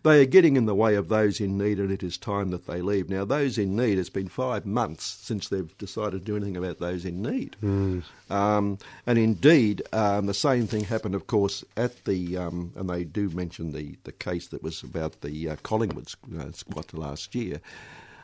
They 0.04 0.22
are 0.22 0.26
getting 0.26 0.56
in 0.56 0.66
the 0.66 0.76
way 0.76 0.96
of 0.96 1.10
those 1.10 1.42
in 1.42 1.58
need, 1.58 1.78
and 1.78 1.92
it 1.92 2.04
is 2.04 2.18
time 2.18 2.52
that 2.52 2.68
they 2.68 2.82
leave. 2.82 3.10
Now, 3.10 3.26
those 3.26 3.58
in 3.58 3.76
need, 3.76 4.00
it's 4.00 4.10
been 4.10 4.30
five 4.30 4.66
months 4.66 5.04
since 5.04 5.50
they've 5.50 5.78
decided 5.78 6.20
to 6.20 6.26
do 6.26 6.38
anything 6.38 6.56
about 6.56 6.80
those 6.80 7.04
in 7.04 7.22
need. 7.22 7.58
Um, 8.30 8.78
and 9.06 9.20
indeed, 9.20 9.82
um, 9.92 10.28
the 10.28 10.34
same 10.34 10.68
thing 10.68 10.86
happened, 10.86 11.16
of 11.16 11.28
course, 11.28 11.66
at 11.76 12.06
the, 12.06 12.38
um, 12.38 12.72
and 12.78 12.90
they 12.90 13.04
do 13.04 13.30
mention 13.30 13.74
the, 13.74 13.98
the 14.06 14.14
case 14.14 14.48
that 14.48 14.64
was 14.64 14.84
about 14.84 15.20
the 15.20 15.50
uh, 15.50 15.56
Collingwood 15.64 16.14
uh, 16.40 16.52
squat 16.54 16.94
last 16.94 17.36
year. 17.36 17.60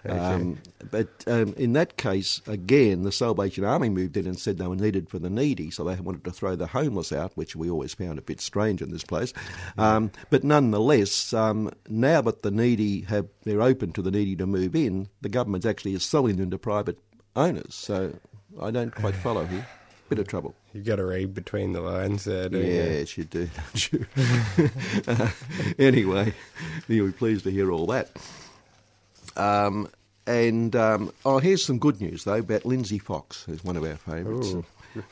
Um, 0.09 0.59
but 0.91 1.23
um, 1.27 1.53
in 1.57 1.73
that 1.73 1.97
case, 1.97 2.41
again, 2.47 3.03
the 3.03 3.11
Salvation 3.11 3.63
Army 3.63 3.89
moved 3.89 4.17
in 4.17 4.27
and 4.27 4.39
said 4.39 4.57
they 4.57 4.67
were 4.67 4.75
needed 4.75 5.09
for 5.09 5.19
the 5.19 5.29
needy, 5.29 5.71
so 5.71 5.83
they 5.83 5.95
wanted 5.95 6.23
to 6.25 6.31
throw 6.31 6.55
the 6.55 6.67
homeless 6.67 7.11
out, 7.11 7.31
which 7.35 7.55
we 7.55 7.69
always 7.69 7.93
found 7.93 8.19
a 8.19 8.21
bit 8.21 8.39
strange 8.41 8.81
in 8.81 8.91
this 8.91 9.03
place. 9.03 9.33
Um, 9.77 10.11
but 10.29 10.43
nonetheless, 10.43 11.33
um, 11.33 11.71
now 11.89 12.21
that 12.21 12.43
the 12.43 12.51
needy 12.51 13.01
have 13.01 13.27
they're 13.43 13.61
open 13.61 13.91
to 13.93 14.01
the 14.01 14.11
needy 14.11 14.35
to 14.37 14.45
move 14.45 14.75
in, 14.75 15.09
the 15.21 15.29
government 15.29 15.65
actually 15.65 15.93
is 15.93 16.03
selling 16.03 16.37
them 16.37 16.51
to 16.51 16.57
private 16.57 16.99
owners. 17.35 17.73
So 17.73 18.13
I 18.61 18.71
don't 18.71 18.93
quite 18.93 19.15
follow 19.15 19.45
here. 19.45 19.65
Bit 20.07 20.19
of 20.19 20.27
trouble. 20.27 20.53
You 20.73 20.83
got 20.83 20.97
to 20.97 21.05
read 21.05 21.33
between 21.33 21.71
the 21.71 21.81
lines 21.81 22.25
there, 22.25 22.47
you? 22.51 22.59
Yes, 22.59 23.17
you 23.17 23.23
do, 23.23 23.49
don't 23.55 23.91
you? 23.91 24.05
Uh, 25.07 25.29
anyway, 25.77 26.33
you'll 26.87 27.07
be 27.07 27.13
pleased 27.13 27.43
to 27.43 27.51
hear 27.51 27.71
all 27.71 27.87
that. 27.87 28.09
Um, 29.37 29.89
and 30.27 30.75
um, 30.75 31.11
oh, 31.23 31.37
here's 31.37 31.63
some 31.63 31.77
good 31.77 32.01
news 32.01 32.23
though 32.23 32.35
about 32.35 32.65
Lindsay 32.65 32.97
Fox, 32.99 33.43
who's 33.43 33.63
one 33.63 33.77
of 33.77 33.83
our 33.83 33.95
favourites. 33.95 34.55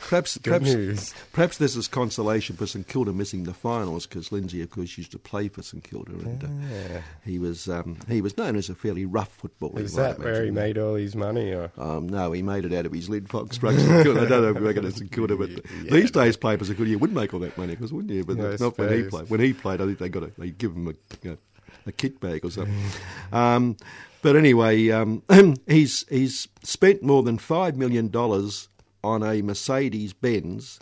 Perhaps, 0.09 0.37
perhaps, 0.43 0.73
news. 0.73 1.13
perhaps 1.33 1.57
this 1.57 1.75
is 1.75 1.87
consolation 1.87 2.55
for 2.55 2.65
St 2.65 2.87
Kilda 2.87 3.11
missing 3.11 3.43
the 3.43 3.53
finals 3.53 4.07
because 4.07 4.31
Lindsay, 4.31 4.61
of 4.61 4.69
course, 4.69 4.97
used 4.97 5.11
to 5.11 5.19
play 5.19 5.49
for 5.49 5.61
St 5.61 5.83
Kilda, 5.83 6.13
and 6.13 6.43
uh, 6.43 7.01
he 7.25 7.37
was 7.37 7.67
um, 7.67 7.97
he 8.07 8.21
was 8.21 8.37
known 8.37 8.55
as 8.55 8.69
a 8.69 8.75
fairly 8.75 9.05
rough 9.05 9.29
footballer. 9.33 9.81
Is 9.81 9.95
that 9.95 10.19
where 10.19 10.43
he 10.45 10.51
made 10.51 10.77
all 10.77 10.95
his 10.95 11.15
money? 11.15 11.51
Or 11.51 11.69
Um, 11.77 12.07
no, 12.07 12.31
he 12.31 12.41
made 12.41 12.65
it 12.65 12.73
out 12.73 12.85
of 12.85 12.93
his 12.93 13.09
Linfox. 13.09 13.57
I 13.57 14.03
don't 14.03 14.15
know 14.63 14.69
if 14.69 14.85
it's 14.85 15.01
good, 15.01 15.37
but 15.37 15.49
these 15.91 16.11
days 16.11 16.37
playing 16.37 16.59
for 16.59 16.65
St 16.65 16.77
Kilda, 16.77 16.89
you 16.89 16.99
would 16.99 17.13
make 17.13 17.33
all 17.33 17.41
that 17.41 17.57
money, 17.57 17.75
because 17.75 17.91
wouldn't 17.91 18.13
you? 18.13 18.23
But 18.23 18.37
Yeah, 18.37 18.51
I 18.51 18.55
not 18.59 18.77
when 18.77 18.93
he 18.93 19.03
played. 19.03 19.29
When 19.29 19.39
he 19.41 19.53
played, 19.53 19.81
I 19.81 19.85
think 19.85 19.99
they 19.99 20.09
got 20.09 20.23
a, 20.23 20.31
they 20.37 20.49
give 20.51 20.71
him 20.71 20.87
a, 20.87 20.93
you 21.23 21.31
know, 21.31 21.37
a 21.85 21.91
kit 21.91 22.19
bag 22.21 22.45
or 22.45 22.51
something. 22.51 22.73
um, 23.33 23.75
but 24.23 24.35
anyway, 24.35 24.89
um, 24.89 25.21
he's 25.67 26.05
he's 26.09 26.47
spent 26.63 27.03
more 27.03 27.21
than 27.21 27.37
five 27.37 27.77
million 27.77 28.07
dollars 28.07 28.69
on 29.03 29.21
a 29.21 29.41
Mercedes 29.43 30.13
Benz, 30.13 30.79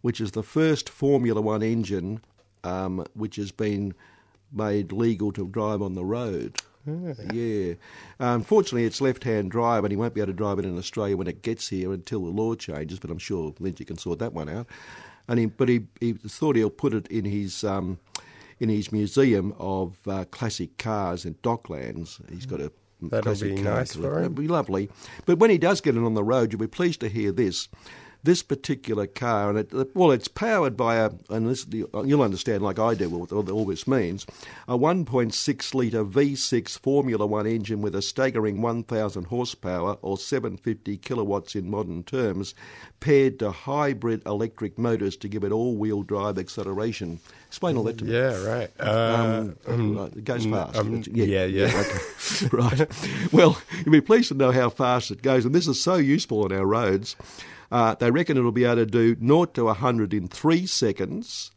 which 0.00 0.20
is 0.20 0.30
the 0.30 0.42
first 0.42 0.88
Formula 0.88 1.42
One 1.42 1.62
engine 1.62 2.20
um, 2.64 3.04
which 3.14 3.36
has 3.36 3.52
been 3.52 3.94
made 4.52 4.92
legal 4.92 5.32
to 5.32 5.46
drive 5.48 5.82
on 5.82 5.94
the 5.94 6.04
road. 6.04 6.56
Yeah. 7.32 7.74
Unfortunately, 8.18 8.84
it's 8.84 9.00
left-hand 9.00 9.50
drive, 9.50 9.84
and 9.84 9.90
he 9.90 9.96
won't 9.96 10.14
be 10.14 10.20
able 10.20 10.32
to 10.32 10.36
drive 10.36 10.58
it 10.58 10.64
in 10.64 10.76
Australia 10.76 11.16
when 11.16 11.26
it 11.26 11.42
gets 11.42 11.68
here 11.68 11.92
until 11.92 12.24
the 12.24 12.30
law 12.30 12.54
changes. 12.54 12.98
But 12.98 13.10
I'm 13.10 13.18
sure 13.18 13.54
Lindsay 13.58 13.84
can 13.84 13.98
sort 13.98 14.18
that 14.18 14.32
one 14.32 14.48
out. 14.48 14.66
And 15.26 15.38
he, 15.38 15.46
but 15.46 15.68
he, 15.68 15.86
he 16.00 16.12
thought 16.12 16.56
he'll 16.56 16.70
put 16.70 16.92
it 16.92 17.06
in 17.08 17.24
his 17.24 17.64
um, 17.64 17.98
in 18.60 18.68
his 18.68 18.92
museum 18.92 19.54
of 19.58 19.96
uh, 20.06 20.24
classic 20.26 20.76
cars 20.76 21.24
in 21.24 21.34
Docklands. 21.36 22.20
He's 22.30 22.46
got 22.46 22.60
a 22.60 22.70
That'll 23.00 23.34
be 23.34 23.54
nice 23.54 23.94
for 23.94 24.16
him. 24.18 24.22
That'd 24.22 24.34
be 24.34 24.48
lovely. 24.48 24.88
But 25.26 25.38
when 25.38 25.50
he 25.50 25.58
does 25.58 25.80
get 25.80 25.96
it 25.96 26.02
on 26.02 26.14
the 26.14 26.24
road, 26.24 26.52
you'll 26.52 26.60
be 26.60 26.66
pleased 26.66 27.00
to 27.00 27.08
hear 27.08 27.32
this. 27.32 27.68
This 28.24 28.42
particular 28.42 29.06
car, 29.06 29.50
and 29.50 29.58
it, 29.58 29.94
well, 29.94 30.10
it's 30.10 30.28
powered 30.28 30.78
by 30.78 30.96
a, 30.96 31.10
and 31.28 31.46
this, 31.46 31.66
you'll 31.70 32.22
understand 32.22 32.62
like 32.62 32.78
I 32.78 32.94
do 32.94 33.10
what 33.10 33.30
all 33.32 33.66
this 33.66 33.86
means, 33.86 34.24
a 34.66 34.78
1.6 34.78 35.74
litre 35.74 36.04
V6 36.06 36.78
Formula 36.78 37.26
One 37.26 37.46
engine 37.46 37.82
with 37.82 37.94
a 37.94 38.00
staggering 38.00 38.62
1,000 38.62 39.26
horsepower 39.26 39.98
or 40.00 40.16
750 40.16 40.96
kilowatts 40.96 41.54
in 41.54 41.70
modern 41.70 42.02
terms, 42.02 42.54
paired 43.00 43.38
to 43.40 43.50
hybrid 43.50 44.22
electric 44.24 44.78
motors 44.78 45.18
to 45.18 45.28
give 45.28 45.44
it 45.44 45.52
all-wheel 45.52 46.02
drive 46.02 46.38
acceleration. 46.38 47.20
Explain 47.48 47.76
all 47.76 47.84
that 47.84 47.98
to 47.98 48.06
me. 48.06 48.12
yeah, 48.14 48.42
right. 48.42 48.70
Uh, 48.80 49.48
Um, 49.68 49.96
right, 49.98 50.12
it 50.16 50.24
goes 50.24 50.46
mm, 50.46 50.52
fast. 50.52 50.76
um, 50.78 50.94
It's- 51.00 51.14
yeah, 51.14 51.44
yeah. 51.44 51.66
okay. 51.78 52.46
right. 52.56 53.32
Well, 53.32 53.60
you'll 53.84 53.92
be 53.92 54.00
pleased 54.00 54.28
to 54.28 54.34
know 54.34 54.50
how 54.50 54.70
fast 54.70 55.10
it 55.10 55.20
goes, 55.20 55.44
and 55.44 55.54
this 55.54 55.68
is 55.68 55.78
so 55.78 55.96
useful 55.96 56.42
on 56.44 56.52
our 56.52 56.64
roads. 56.64 57.16
Uh, 57.74 57.92
they 57.96 58.08
reckon 58.08 58.36
it'll 58.36 58.52
be 58.52 58.64
able 58.64 58.76
to 58.76 58.86
do 58.86 59.16
0 59.16 59.46
to 59.46 59.64
100 59.64 60.14
in 60.14 60.28
three 60.28 60.64
seconds, 60.64 61.50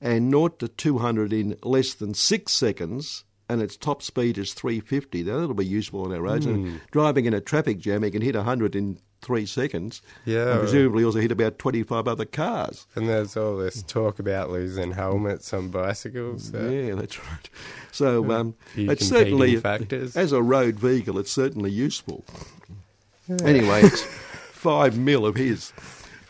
and 0.00 0.30
0 0.30 0.48
to 0.48 0.66
200 0.66 1.30
in 1.30 1.58
less 1.62 1.92
than 1.92 2.14
six 2.14 2.52
seconds, 2.52 3.24
and 3.50 3.60
its 3.60 3.76
top 3.76 4.02
speed 4.02 4.38
is 4.38 4.54
350. 4.54 5.24
Now, 5.24 5.40
that'll 5.40 5.52
be 5.52 5.66
useful 5.66 6.06
on 6.06 6.14
our 6.14 6.22
roads. 6.22 6.46
And 6.46 6.80
driving 6.90 7.26
in 7.26 7.34
a 7.34 7.40
traffic 7.42 7.80
jam, 7.80 8.02
you 8.02 8.10
can 8.10 8.22
hit 8.22 8.34
100 8.34 8.74
in 8.74 8.98
three 9.20 9.44
seconds. 9.44 10.00
Yeah. 10.24 10.52
And 10.52 10.60
presumably 10.60 11.04
also 11.04 11.20
hit 11.20 11.32
about 11.32 11.58
25 11.58 12.08
other 12.08 12.24
cars. 12.24 12.86
And 12.94 13.06
there's 13.06 13.36
all 13.36 13.58
this 13.58 13.82
talk 13.82 14.18
about 14.18 14.50
losing 14.50 14.92
helmets 14.92 15.52
on 15.52 15.68
bicycles. 15.68 16.50
So. 16.50 16.66
Yeah, 16.66 16.94
that's 16.94 17.18
right. 17.18 17.50
So 17.90 18.30
um, 18.32 18.54
it's 18.74 19.06
certainly, 19.06 19.56
factors. 19.56 20.16
as 20.16 20.32
a 20.32 20.42
road 20.42 20.80
vehicle, 20.80 21.18
it's 21.18 21.30
certainly 21.30 21.70
useful. 21.70 22.24
Anyway, 23.44 23.82
it's 23.82 24.06
five 24.62 24.96
mil 24.96 25.26
of 25.26 25.34
his. 25.34 25.72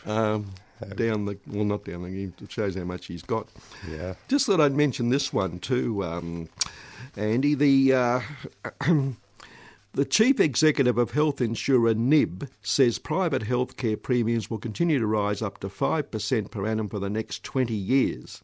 Um, 0.07 0.51
down 0.95 1.25
the, 1.25 1.37
well, 1.47 1.63
not 1.63 1.85
down 1.85 2.03
the, 2.03 2.31
it 2.43 2.51
shows 2.51 2.75
how 2.75 2.83
much 2.83 3.05
he's 3.05 3.21
got. 3.21 3.47
Yeah. 3.89 4.15
Just 4.27 4.47
thought 4.47 4.59
I'd 4.59 4.75
mention 4.75 5.09
this 5.09 5.31
one 5.31 5.59
too, 5.59 6.03
um, 6.03 6.49
Andy. 7.15 7.53
The 7.53 7.93
uh, 7.93 8.21
the 9.93 10.05
chief 10.05 10.39
executive 10.39 10.97
of 10.97 11.11
health 11.11 11.41
insurer 11.41 11.93
NIB 11.93 12.49
says 12.63 12.97
private 12.97 13.43
healthcare 13.43 14.01
premiums 14.01 14.49
will 14.49 14.57
continue 14.57 14.99
to 14.99 15.07
rise 15.07 15.41
up 15.43 15.59
to 15.59 15.69
five 15.69 16.09
percent 16.09 16.49
per 16.51 16.65
annum 16.65 16.89
for 16.89 16.99
the 16.99 17.11
next 17.11 17.43
twenty 17.43 17.75
years. 17.75 18.41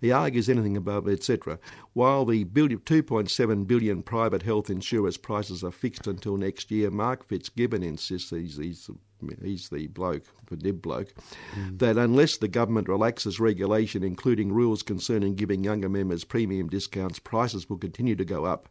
He 0.00 0.12
argues 0.12 0.48
anything 0.48 0.76
above, 0.76 1.08
etc. 1.08 1.58
While 1.92 2.24
the 2.24 2.44
billion, 2.44 2.80
2.7 2.80 3.66
billion 3.66 4.02
private 4.02 4.42
health 4.42 4.70
insurers 4.70 5.16
prices 5.16 5.64
are 5.64 5.70
fixed 5.70 6.06
until 6.06 6.36
next 6.36 6.70
year, 6.70 6.90
Mark 6.90 7.26
Fitzgibbon 7.26 7.82
insists 7.82 8.30
he's, 8.30 8.56
he's, 8.56 8.90
he's 9.42 9.68
the 9.68 9.86
bloke, 9.88 10.24
the 10.46 10.56
nib 10.56 10.80
bloke, 10.80 11.12
hmm. 11.54 11.76
that 11.76 11.96
unless 11.96 12.36
the 12.36 12.48
government 12.48 12.88
relaxes 12.88 13.40
regulation, 13.40 14.02
including 14.02 14.52
rules 14.52 14.82
concerning 14.82 15.34
giving 15.34 15.64
younger 15.64 15.88
members 15.88 16.24
premium 16.24 16.68
discounts, 16.68 17.18
prices 17.18 17.68
will 17.68 17.78
continue 17.78 18.16
to 18.16 18.24
go 18.24 18.44
up. 18.44 18.68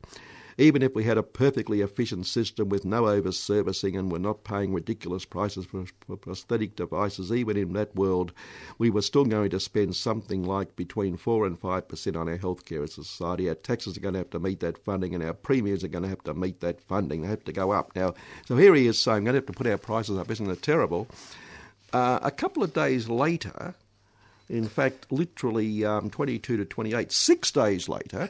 Even 0.59 0.81
if 0.81 0.95
we 0.95 1.03
had 1.03 1.19
a 1.19 1.23
perfectly 1.23 1.81
efficient 1.81 2.25
system 2.25 2.67
with 2.69 2.83
no 2.83 3.03
overservicing 3.03 3.97
and 3.97 4.11
were 4.11 4.17
not 4.17 4.43
paying 4.43 4.73
ridiculous 4.73 5.23
prices 5.23 5.65
for, 5.65 5.85
for 6.05 6.17
prosthetic 6.17 6.75
devices, 6.75 7.31
even 7.31 7.55
in 7.55 7.73
that 7.73 7.95
world, 7.95 8.33
we 8.79 8.89
were 8.89 9.03
still 9.03 9.25
going 9.25 9.51
to 9.51 9.59
spend 9.59 9.95
something 9.95 10.43
like 10.43 10.75
between 10.75 11.15
4 11.15 11.45
and 11.45 11.61
5% 11.61 12.19
on 12.19 12.27
our 12.27 12.37
healthcare 12.37 12.83
as 12.83 12.97
a 12.97 13.03
society. 13.03 13.47
Our 13.49 13.55
taxes 13.55 13.97
are 13.97 14.01
going 14.01 14.13
to 14.13 14.19
have 14.19 14.31
to 14.31 14.39
meet 14.39 14.59
that 14.61 14.83
funding 14.83 15.13
and 15.13 15.23
our 15.23 15.33
premiums 15.33 15.83
are 15.83 15.89
going 15.89 16.03
to 16.03 16.09
have 16.09 16.23
to 16.23 16.33
meet 16.33 16.59
that 16.61 16.81
funding. 16.81 17.21
They 17.21 17.27
have 17.27 17.43
to 17.43 17.53
go 17.53 17.71
up. 17.71 17.95
Now, 17.95 18.15
so 18.45 18.57
here 18.57 18.73
he 18.73 18.87
is 18.87 18.97
saying, 18.97 19.25
we're 19.25 19.33
going 19.33 19.41
to 19.41 19.47
have 19.47 19.55
to 19.55 19.63
put 19.63 19.67
our 19.67 19.77
prices 19.77 20.17
up. 20.17 20.31
Isn't 20.31 20.49
it 20.49 20.63
terrible? 20.63 21.07
Uh, 21.93 22.19
a 22.23 22.31
couple 22.31 22.63
of 22.63 22.73
days 22.73 23.07
later, 23.09 23.75
in 24.49 24.67
fact, 24.67 25.11
literally 25.11 25.83
um, 25.83 26.09
22 26.09 26.57
to 26.57 26.65
28, 26.65 27.11
six 27.11 27.51
days 27.51 27.89
later, 27.89 28.27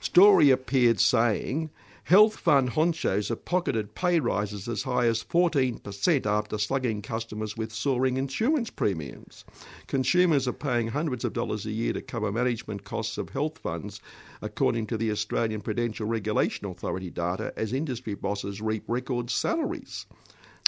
story 0.00 0.50
appeared 0.50 1.00
saying 1.00 1.70
health 2.04 2.36
fund 2.36 2.70
honchos 2.70 3.28
have 3.28 3.44
pocketed 3.44 3.94
pay 3.94 4.18
rises 4.18 4.66
as 4.68 4.82
high 4.82 5.06
as 5.06 5.22
14% 5.22 6.26
after 6.26 6.58
slugging 6.58 7.02
customers 7.02 7.56
with 7.56 7.72
soaring 7.72 8.16
insurance 8.16 8.68
premiums. 8.68 9.44
Consumers 9.86 10.48
are 10.48 10.52
paying 10.52 10.88
hundreds 10.88 11.24
of 11.24 11.32
dollars 11.32 11.66
a 11.66 11.70
year 11.70 11.92
to 11.92 12.02
cover 12.02 12.32
management 12.32 12.82
costs 12.82 13.16
of 13.16 13.28
health 13.28 13.58
funds, 13.58 14.00
according 14.42 14.86
to 14.86 14.96
the 14.96 15.10
Australian 15.10 15.60
Prudential 15.60 16.06
Regulation 16.06 16.66
Authority 16.66 17.10
data, 17.10 17.52
as 17.56 17.72
industry 17.72 18.14
bosses 18.14 18.60
reap 18.60 18.82
record 18.88 19.30
salaries. 19.30 20.06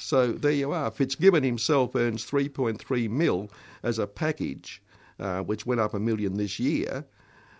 So 0.02 0.32
there 0.32 0.52
you 0.52 0.73
are. 0.73 0.90
Fitzgibbon 0.90 1.44
himself 1.44 1.94
earns 1.94 2.28
3.3 2.28 3.09
mil 3.09 3.50
as 3.82 3.99
a 3.99 4.06
package, 4.06 4.82
uh, 5.18 5.42
which 5.42 5.64
went 5.64 5.80
up 5.80 5.94
a 5.94 6.00
million 6.00 6.37
this 6.37 6.59
year, 6.59 7.04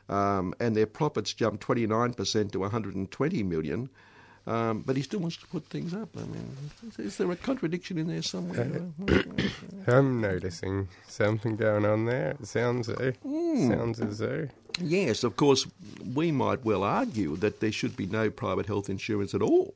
um, 0.09 0.53
and 0.61 0.77
their 0.77 0.87
profits 0.87 1.33
jumped 1.33 1.67
29% 1.67 2.53
to 2.53 2.59
120 2.59 3.43
million. 3.45 3.89
Um, 4.45 4.81
but 4.81 4.97
he 4.97 5.03
still 5.03 5.21
wants 5.21 5.37
to 5.37 5.47
put 5.47 5.67
things 5.67 5.95
up. 5.95 6.09
I 6.17 6.23
mean, 6.23 6.57
is, 6.99 7.17
there 7.17 7.31
a 7.31 7.37
contradiction 7.37 7.97
in 7.97 8.09
there 8.09 8.23
somewhere? 8.23 8.83
I'm 9.87 10.21
noticing 10.21 10.89
something 11.07 11.55
going 11.55 11.85
on 11.85 12.07
there. 12.07 12.31
It 12.41 12.47
sounds. 12.49 12.89
Hmm. 12.89 13.69
Sounds 13.69 14.01
as 14.01 14.19
though. 14.19 14.49
yes, 14.81 15.23
of 15.23 15.37
course, 15.37 15.65
we 16.13 16.33
might 16.33 16.65
well 16.65 16.83
argue 16.83 17.37
that 17.37 17.61
there 17.61 17.71
should 17.71 17.97
be 17.97 18.07
no 18.07 18.31
private 18.31 18.67
health 18.67 18.91
insurance 18.91 19.33
at 19.33 19.43
all. 19.43 19.75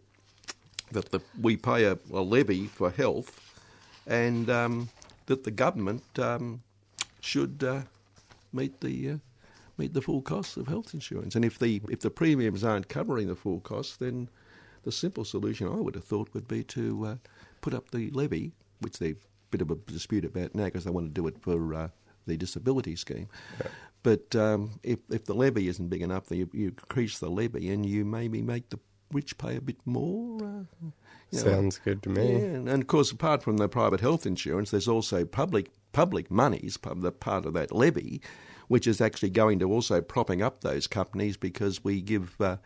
That 0.93 1.11
the, 1.11 1.21
we 1.41 1.57
pay 1.57 1.85
a, 1.85 1.99
a 2.13 2.21
levy 2.21 2.67
for 2.67 2.91
health, 2.91 3.41
and 4.07 4.49
um, 4.49 4.89
that 5.27 5.45
the 5.45 5.51
government 5.51 6.05
um, 6.19 6.63
should 7.21 7.65
uh, 7.65 7.83
meet 8.53 8.81
the 8.81 9.11
uh, 9.11 9.17
meet 9.79 9.95
the 9.95 10.03
full 10.03 10.23
costs 10.23 10.57
of 10.57 10.69
health 10.69 10.95
insurance. 10.95 11.35
And 11.35 11.45
if 11.45 11.59
the 11.59 11.83
if 11.89 12.01
the 12.01 12.11
premiums 12.11 12.65
aren't 12.65 12.89
covering 12.89 13.29
the 13.29 13.37
full 13.37 13.61
costs, 13.61 13.97
then 13.97 14.29
the 14.85 14.93
simple 14.93 15.25
solution 15.25 15.67
I 15.67 15.77
would 15.77 15.97
have 15.97 16.05
thought 16.05 16.33
would 16.33 16.47
be 16.47 16.63
to 16.65 17.07
uh, 17.07 17.17
put 17.61 17.75
up 17.75 17.91
the 17.91 18.11
levy, 18.11 18.53
which 18.81 18.99
they've 18.99 19.17
a 19.17 19.51
bit 19.51 19.61
of 19.63 19.71
a 19.71 19.75
dispute 19.75 20.25
about 20.25 20.55
now 20.55 20.65
because 20.65 20.85
they 20.85 20.91
want 20.91 21.07
to 21.09 21.21
do 21.21 21.27
it 21.27 21.39
for 21.41 21.75
uh, 21.75 21.89
the 22.27 22.37
disability 22.37 22.97
scheme. 22.97 23.29
But 24.03 24.35
um, 24.37 24.79
if 24.83 25.01
if 25.11 25.25
the 25.25 25.35
levy 25.35 25.69
isn't 25.69 25.89
big 25.89 26.03
enough, 26.03 26.27
then 26.27 26.39
you, 26.39 26.51
you 26.53 26.69
increase 26.69 27.19
the 27.19 27.29
levy 27.29 27.71
and 27.71 27.85
you 27.85 28.05
maybe 28.05 28.43
make 28.43 28.71
the 28.71 28.79
rich 29.13 29.39
pay 29.39 29.57
a 29.57 29.61
bit 29.61 29.79
more. 29.85 30.43
Uh, 30.43 30.65
you 31.31 31.39
know, 31.39 31.39
Sounds 31.39 31.79
good 31.85 32.03
to 32.05 32.09
me. 32.09 32.33
yeah, 32.33 32.45
and 32.45 32.69
of 32.69 32.87
course, 32.87 33.11
apart 33.11 33.43
from 33.43 33.57
the 33.57 33.69
private 33.69 34.01
health 34.01 34.27
insurance, 34.27 34.71
there's 34.71 34.89
also 34.89 35.25
public 35.25 35.71
public 35.93 36.31
monies, 36.31 36.79
the 36.97 37.11
part 37.13 37.47
of 37.47 37.55
that 37.55 37.73
levy, 37.73 38.21
which 38.69 38.87
is 38.87 39.01
actually 39.01 39.31
going 39.31 39.59
to 39.59 39.73
also 39.73 40.01
propping 40.01 40.43
up 40.43 40.61
those 40.61 40.87
companies 40.87 41.37
because 41.37 41.83
we 41.85 42.01
give. 42.01 42.41
Uh, 42.41 42.57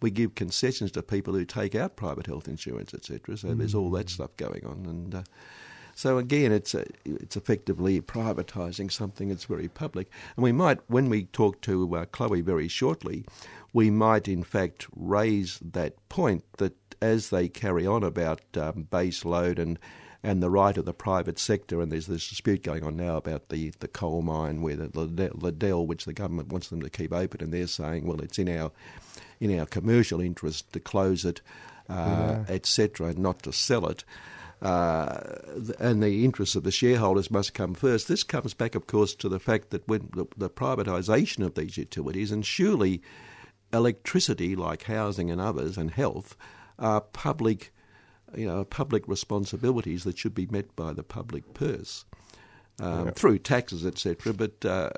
we 0.00 0.10
give 0.10 0.34
concessions 0.34 0.90
to 0.92 1.02
people 1.02 1.32
who 1.32 1.46
take 1.46 1.74
out 1.74 1.96
private 1.96 2.26
health 2.26 2.46
insurance, 2.46 2.92
etc. 2.92 3.38
So 3.38 3.54
there's 3.54 3.74
all 3.74 3.90
that 3.92 4.10
stuff 4.10 4.36
going 4.36 4.66
on, 4.66 4.84
and 4.86 5.14
uh, 5.14 5.22
so 5.94 6.18
again, 6.18 6.52
it's 6.52 6.74
a, 6.74 6.84
it's 7.04 7.36
effectively 7.36 8.00
privatising 8.00 8.90
something 8.90 9.28
that's 9.28 9.44
very 9.44 9.68
public. 9.68 10.10
And 10.36 10.42
we 10.42 10.52
might, 10.52 10.78
when 10.88 11.08
we 11.08 11.24
talk 11.26 11.60
to 11.62 11.96
uh, 11.96 12.04
Chloe 12.06 12.40
very 12.40 12.68
shortly, 12.68 13.24
we 13.72 13.90
might 13.90 14.28
in 14.28 14.42
fact 14.42 14.86
raise 14.94 15.58
that 15.60 16.08
point 16.08 16.44
that 16.58 16.74
as 17.02 17.30
they 17.30 17.48
carry 17.48 17.86
on 17.86 18.02
about 18.02 18.40
um, 18.56 18.86
base 18.90 19.24
load 19.24 19.58
and 19.58 19.78
and 20.24 20.42
the 20.42 20.48
right 20.48 20.78
of 20.78 20.86
the 20.86 20.94
private 20.94 21.38
sector, 21.38 21.82
and 21.82 21.92
there's 21.92 22.06
this 22.06 22.30
dispute 22.30 22.62
going 22.62 22.82
on 22.82 22.96
now 22.96 23.18
about 23.18 23.50
the, 23.50 23.74
the 23.80 23.88
coal 23.88 24.22
mine 24.22 24.62
where 24.62 24.74
the 24.74 25.30
Liddell, 25.34 25.86
which 25.86 26.06
the 26.06 26.14
government 26.14 26.48
wants 26.48 26.70
them 26.70 26.80
to 26.80 26.88
keep 26.88 27.12
open, 27.12 27.42
and 27.42 27.52
they're 27.52 27.66
saying, 27.66 28.06
well, 28.06 28.22
it's 28.22 28.38
in 28.38 28.48
our 28.48 28.72
in 29.38 29.58
our 29.60 29.66
commercial 29.66 30.22
interest 30.22 30.72
to 30.72 30.80
close 30.80 31.26
it, 31.26 31.42
uh, 31.90 32.42
etc., 32.48 33.12
not 33.12 33.42
to 33.42 33.52
sell 33.52 33.86
it. 33.86 34.02
Uh, 34.64 35.20
and 35.78 36.02
the 36.02 36.24
interests 36.24 36.56
of 36.56 36.62
the 36.62 36.70
shareholders 36.70 37.30
must 37.30 37.52
come 37.52 37.74
first. 37.74 38.08
This 38.08 38.22
comes 38.22 38.54
back, 38.54 38.74
of 38.74 38.86
course, 38.86 39.14
to 39.16 39.28
the 39.28 39.38
fact 39.38 39.68
that 39.70 39.86
when 39.86 40.08
the, 40.14 40.24
the 40.38 40.48
privatisation 40.48 41.44
of 41.44 41.54
these 41.54 41.76
utilities, 41.76 42.32
and 42.32 42.46
surely 42.46 43.02
electricity, 43.74 44.56
like 44.56 44.84
housing 44.84 45.30
and 45.30 45.38
others, 45.38 45.76
and 45.76 45.90
health, 45.90 46.34
are 46.78 47.02
public, 47.02 47.74
you 48.34 48.46
know, 48.46 48.64
public 48.64 49.06
responsibilities 49.06 50.04
that 50.04 50.16
should 50.16 50.34
be 50.34 50.46
met 50.46 50.74
by 50.76 50.94
the 50.94 51.02
public 51.02 51.52
purse. 51.52 52.06
Um, 52.80 53.12
Through 53.12 53.40
taxes, 53.40 53.84
etc., 53.84 54.32
but 54.32 54.64
uh, 54.64 54.90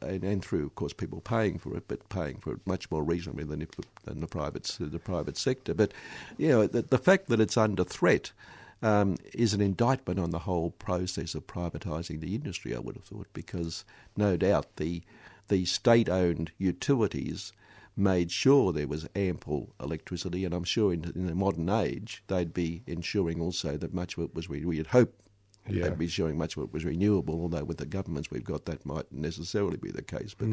and, 0.00 0.24
and 0.24 0.42
through, 0.42 0.64
of 0.64 0.74
course, 0.74 0.92
people 0.92 1.20
paying 1.20 1.58
for 1.58 1.76
it, 1.76 1.84
but 1.86 2.08
paying 2.08 2.38
for 2.38 2.54
it 2.54 2.66
much 2.66 2.90
more 2.90 3.04
reasonably 3.04 3.44
than 3.44 3.62
if 3.62 3.68
than 4.04 4.20
the 4.20 4.26
private 4.26 4.64
the 4.80 4.98
private 4.98 5.36
sector. 5.36 5.74
But 5.74 5.92
you 6.38 6.48
know, 6.48 6.66
the, 6.66 6.82
the 6.82 6.98
fact 6.98 7.28
that 7.28 7.38
it's 7.38 7.56
under 7.56 7.84
threat 7.84 8.32
um, 8.84 9.16
is 9.32 9.54
an 9.54 9.60
indictment 9.60 10.18
on 10.20 10.30
the 10.30 10.40
whole 10.40 10.70
process 10.70 11.34
of 11.34 11.46
privatising 11.46 12.20
the 12.20 12.34
industry. 12.34 12.74
I 12.76 12.78
would 12.80 12.96
have 12.96 13.04
thought, 13.04 13.28
because 13.32 13.84
no 14.16 14.36
doubt 14.36 14.76
the 14.76 15.02
the 15.48 15.64
state-owned 15.64 16.52
utilities 16.58 17.52
made 17.96 18.30
sure 18.30 18.72
there 18.72 18.88
was 18.88 19.06
ample 19.14 19.74
electricity, 19.80 20.44
and 20.44 20.54
I'm 20.54 20.64
sure 20.64 20.92
in, 20.92 21.04
in 21.14 21.26
the 21.26 21.34
modern 21.34 21.68
age 21.68 22.22
they'd 22.28 22.54
be 22.54 22.82
ensuring 22.86 23.40
also 23.40 23.76
that 23.76 23.92
much 23.94 24.16
of 24.16 24.24
it 24.24 24.34
was 24.34 24.48
we 24.48 24.64
we'd 24.64 24.88
hope 24.88 25.12
Yeah. 25.68 25.84
they'd 25.84 25.98
be 25.98 26.08
showing 26.08 26.36
much 26.36 26.56
of 26.56 26.64
it 26.64 26.72
was 26.72 26.84
renewable. 26.84 27.40
Although 27.42 27.64
with 27.64 27.78
the 27.78 27.86
governments 27.86 28.30
we've 28.30 28.44
got, 28.52 28.64
that 28.66 28.84
might 28.84 29.10
necessarily 29.12 29.78
be 29.86 29.90
the 29.90 30.02
case, 30.02 30.34
but 30.40 30.48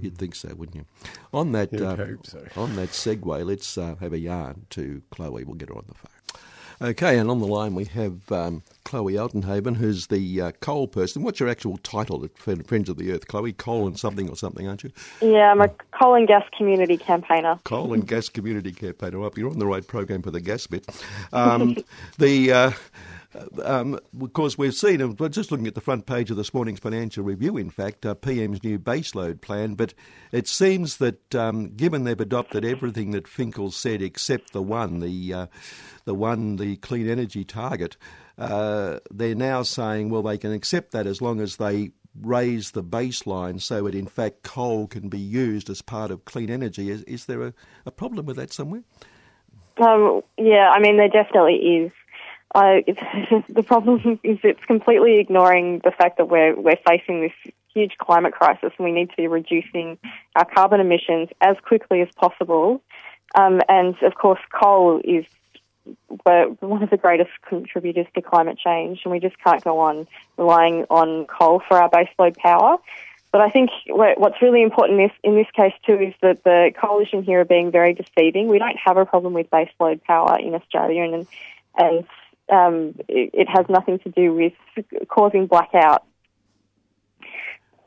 you'd 0.00 0.18
think 0.18 0.34
so, 0.34 0.48
wouldn't 0.58 0.76
you? 0.80 0.86
On 1.32 1.52
that, 1.52 1.70
uh, 1.74 1.96
so. 2.24 2.40
on 2.56 2.74
that 2.76 2.90
segue, 2.90 3.46
let's 3.46 3.78
uh, 3.78 3.94
have 4.00 4.12
a 4.12 4.18
yarn 4.30 4.66
to 4.70 4.84
Chloe. 5.10 5.44
We'll 5.44 5.54
get 5.62 5.68
her 5.68 5.76
on 5.76 5.84
the 5.86 5.94
phone. 6.02 6.13
Okay, 6.82 7.18
and 7.18 7.30
on 7.30 7.40
the 7.40 7.46
line 7.46 7.74
we 7.74 7.84
have 7.86 8.30
um, 8.32 8.62
Chloe 8.84 9.14
Aldenhoven, 9.14 9.76
who's 9.76 10.08
the 10.08 10.40
uh, 10.40 10.52
coal 10.60 10.88
person. 10.88 11.22
What's 11.22 11.40
your 11.40 11.48
actual 11.48 11.76
title 11.78 12.24
at 12.24 12.36
Friend- 12.36 12.66
Friends 12.66 12.88
of 12.88 12.96
the 12.96 13.12
Earth? 13.12 13.28
Chloe, 13.28 13.52
coal 13.52 13.86
and 13.86 13.98
something 13.98 14.28
or 14.28 14.36
something, 14.36 14.66
aren't 14.66 14.84
you? 14.84 14.90
Yeah, 15.20 15.52
I'm 15.52 15.60
a 15.60 15.68
coal 15.98 16.14
and 16.14 16.26
gas 16.26 16.44
community 16.56 16.96
campaigner. 16.96 17.58
Coal 17.64 17.92
and 17.92 18.06
gas 18.06 18.28
community 18.28 18.72
campaigner. 18.72 19.24
Up, 19.24 19.38
you're 19.38 19.50
on 19.50 19.58
the 19.58 19.66
right 19.66 19.86
program 19.86 20.22
for 20.22 20.30
the 20.30 20.40
gas 20.40 20.66
bit. 20.66 20.86
Um, 21.32 21.76
the 22.18 22.52
uh, 22.52 22.72
um, 23.62 23.98
of 24.20 24.32
course, 24.32 24.56
we've 24.56 24.74
seen, 24.74 25.00
and 25.00 25.18
we're 25.18 25.28
just 25.28 25.50
looking 25.50 25.66
at 25.66 25.74
the 25.74 25.80
front 25.80 26.06
page 26.06 26.30
of 26.30 26.36
this 26.36 26.54
morning's 26.54 26.80
Financial 26.80 27.24
Review, 27.24 27.56
in 27.56 27.70
fact, 27.70 28.06
uh, 28.06 28.14
PM's 28.14 28.62
new 28.62 28.78
baseload 28.78 29.40
plan, 29.40 29.74
but 29.74 29.94
it 30.32 30.46
seems 30.46 30.98
that 30.98 31.34
um, 31.34 31.74
given 31.74 32.04
they've 32.04 32.20
adopted 32.20 32.64
everything 32.64 33.10
that 33.12 33.28
Finkel 33.28 33.70
said 33.70 34.02
except 34.02 34.52
the 34.52 34.62
one, 34.62 35.00
the, 35.00 35.34
uh, 35.34 35.46
the 36.04 36.14
one, 36.14 36.56
the 36.56 36.76
clean 36.76 37.08
energy 37.08 37.44
target, 37.44 37.96
uh, 38.38 38.98
they're 39.10 39.34
now 39.34 39.62
saying, 39.62 40.10
well, 40.10 40.22
they 40.22 40.38
can 40.38 40.52
accept 40.52 40.92
that 40.92 41.06
as 41.06 41.22
long 41.22 41.40
as 41.40 41.56
they 41.56 41.90
raise 42.20 42.70
the 42.70 42.82
baseline 42.82 43.60
so 43.60 43.82
that 43.84 43.94
in 43.94 44.06
fact 44.06 44.44
coal 44.44 44.86
can 44.86 45.08
be 45.08 45.18
used 45.18 45.68
as 45.68 45.82
part 45.82 46.10
of 46.10 46.24
clean 46.24 46.50
energy. 46.50 46.90
Is, 46.90 47.02
is 47.02 47.26
there 47.26 47.42
a, 47.42 47.54
a 47.86 47.90
problem 47.90 48.26
with 48.26 48.36
that 48.36 48.52
somewhere? 48.52 48.82
Um, 49.78 50.22
yeah, 50.38 50.70
I 50.70 50.78
mean, 50.80 50.96
there 50.96 51.08
definitely 51.08 51.54
is. 51.54 51.92
The 53.48 53.64
problem 53.66 54.20
is 54.22 54.38
it's 54.42 54.64
completely 54.64 55.18
ignoring 55.18 55.80
the 55.82 55.90
fact 55.90 56.18
that 56.18 56.28
we're 56.28 56.54
we're 56.54 56.78
facing 56.86 57.20
this 57.20 57.52
huge 57.74 57.98
climate 57.98 58.32
crisis 58.32 58.72
and 58.78 58.84
we 58.84 58.92
need 58.92 59.10
to 59.10 59.16
be 59.16 59.26
reducing 59.26 59.98
our 60.36 60.44
carbon 60.44 60.80
emissions 60.80 61.28
as 61.40 61.56
quickly 61.64 62.00
as 62.00 62.08
possible. 62.14 62.80
Um, 63.34 63.60
and 63.68 64.00
of 64.02 64.14
course, 64.14 64.38
coal 64.52 65.00
is 65.02 65.24
one 66.60 66.82
of 66.82 66.90
the 66.90 66.96
greatest 66.96 67.30
contributors 67.46 68.06
to 68.14 68.22
climate 68.22 68.58
change, 68.58 69.00
and 69.04 69.12
we 69.12 69.18
just 69.18 69.38
can't 69.38 69.62
go 69.62 69.80
on 69.80 70.06
relying 70.38 70.86
on 70.88 71.26
coal 71.26 71.60
for 71.66 71.76
our 71.80 71.90
baseload 71.90 72.36
power. 72.36 72.78
But 73.32 73.40
I 73.40 73.50
think 73.50 73.70
what's 73.88 74.40
really 74.40 74.62
important 74.62 75.00
in 75.00 75.08
this, 75.08 75.16
in 75.24 75.34
this 75.34 75.50
case 75.56 75.74
too 75.84 75.98
is 75.98 76.14
that 76.22 76.44
the 76.44 76.70
coalition 76.80 77.24
here 77.24 77.40
are 77.40 77.44
being 77.44 77.72
very 77.72 77.92
deceiving. 77.92 78.46
We 78.46 78.60
don't 78.60 78.78
have 78.78 78.96
a 78.96 79.04
problem 79.04 79.34
with 79.34 79.50
baseload 79.50 80.04
power 80.04 80.38
in 80.38 80.54
Australia, 80.54 81.02
and 81.02 81.26
and 81.76 82.04
um, 82.50 82.94
it, 83.08 83.30
it, 83.32 83.48
has 83.48 83.66
nothing 83.68 83.98
to 84.00 84.10
do 84.10 84.32
with 84.34 84.52
causing 85.08 85.46
blackout. 85.46 86.04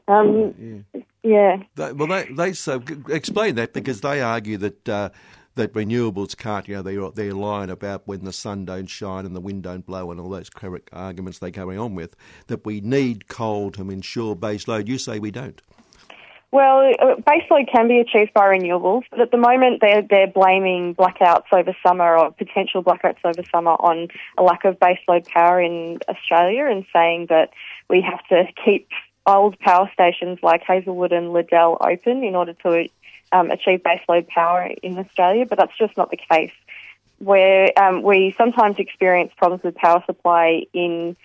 Um, 0.08 0.86
yeah. 0.94 1.02
yeah. 1.24 1.58
They, 1.76 1.92
well, 1.94 2.08
they, 2.08 2.26
they 2.32 2.54
so 2.54 2.84
explain 3.10 3.56
that 3.56 3.74
because 3.74 4.02
they 4.02 4.22
argue 4.22 4.58
that 4.58 4.90
uh, 4.90 5.10
that 5.58 5.74
renewables 5.74 6.38
can't, 6.38 6.68
you 6.68 6.76
know, 6.76 6.82
they're, 6.82 7.12
they're 7.12 7.34
lying 7.34 7.70
about 7.70 8.04
when 8.06 8.24
the 8.24 8.32
sun 8.32 8.64
don't 8.64 8.88
shine 8.88 9.26
and 9.26 9.36
the 9.36 9.42
wind 9.42 9.64
don't 9.64 9.86
blow 9.86 10.10
and 10.12 10.20
all 10.20 10.30
those 10.30 10.50
arguments 10.94 11.40
they're 11.40 11.52
going 11.52 11.78
on 11.78 11.94
with, 11.94 12.16
that 12.48 12.66
we 12.66 12.80
need 12.80 13.28
coal 13.28 13.72
to 13.72 13.90
ensure 13.90 14.36
base 14.36 14.68
load. 14.68 14.88
You 14.88 14.98
say 14.98 15.20
we 15.20 15.32
don't. 15.32 15.62
Well, 16.50 16.94
uh, 17.00 17.16
baseload 17.16 17.70
can 17.70 17.90
be 17.90 18.00
achieved 18.00 18.34
by 18.34 18.46
renewables, 18.46 19.04
but 19.12 19.20
at 19.20 19.32
the 19.32 19.38
moment 19.38 19.82
they're, 19.82 20.02
they're 20.02 20.28
blaming 20.28 20.96
blackouts 20.96 21.52
over 21.52 21.76
summer 21.86 22.18
or 22.18 22.32
potential 22.32 22.82
blackouts 22.82 23.18
over 23.26 23.44
summer 23.52 23.72
on 23.72 24.08
a 24.38 24.44
lack 24.44 24.64
of 24.64 24.80
baseload 24.80 25.28
power 25.28 25.62
in 25.62 26.00
Australia 26.08 26.66
and 26.66 26.86
saying 26.94 27.26
that 27.30 27.50
we 27.90 28.02
have 28.02 28.26
to 28.30 28.46
keep 28.64 28.88
old 29.26 29.60
power 29.60 29.90
stations 29.94 30.40
like 30.42 30.64
Hazelwood 30.64 31.12
and 31.12 31.34
Liddell 31.34 31.78
open 31.82 32.24
in 32.24 32.34
order 32.34 32.54
to 32.54 32.88
um, 33.34 33.52
achieve 33.52 33.82
baseload 33.84 34.28
power 34.30 34.70
in 34.82 34.98
Australia, 34.98 35.46
but 35.46 35.58
that's 35.58 35.78
just 35.78 35.98
not 35.98 36.12
the 36.12 36.18
case. 36.32 36.54
Where 37.20 37.78
um, 37.78 38.04
we 38.04 38.34
sometimes 38.38 38.78
experience 38.78 39.34
problems 39.36 39.64
with 39.64 39.76
power 39.76 40.02
supply 40.06 40.64
in 40.72 41.18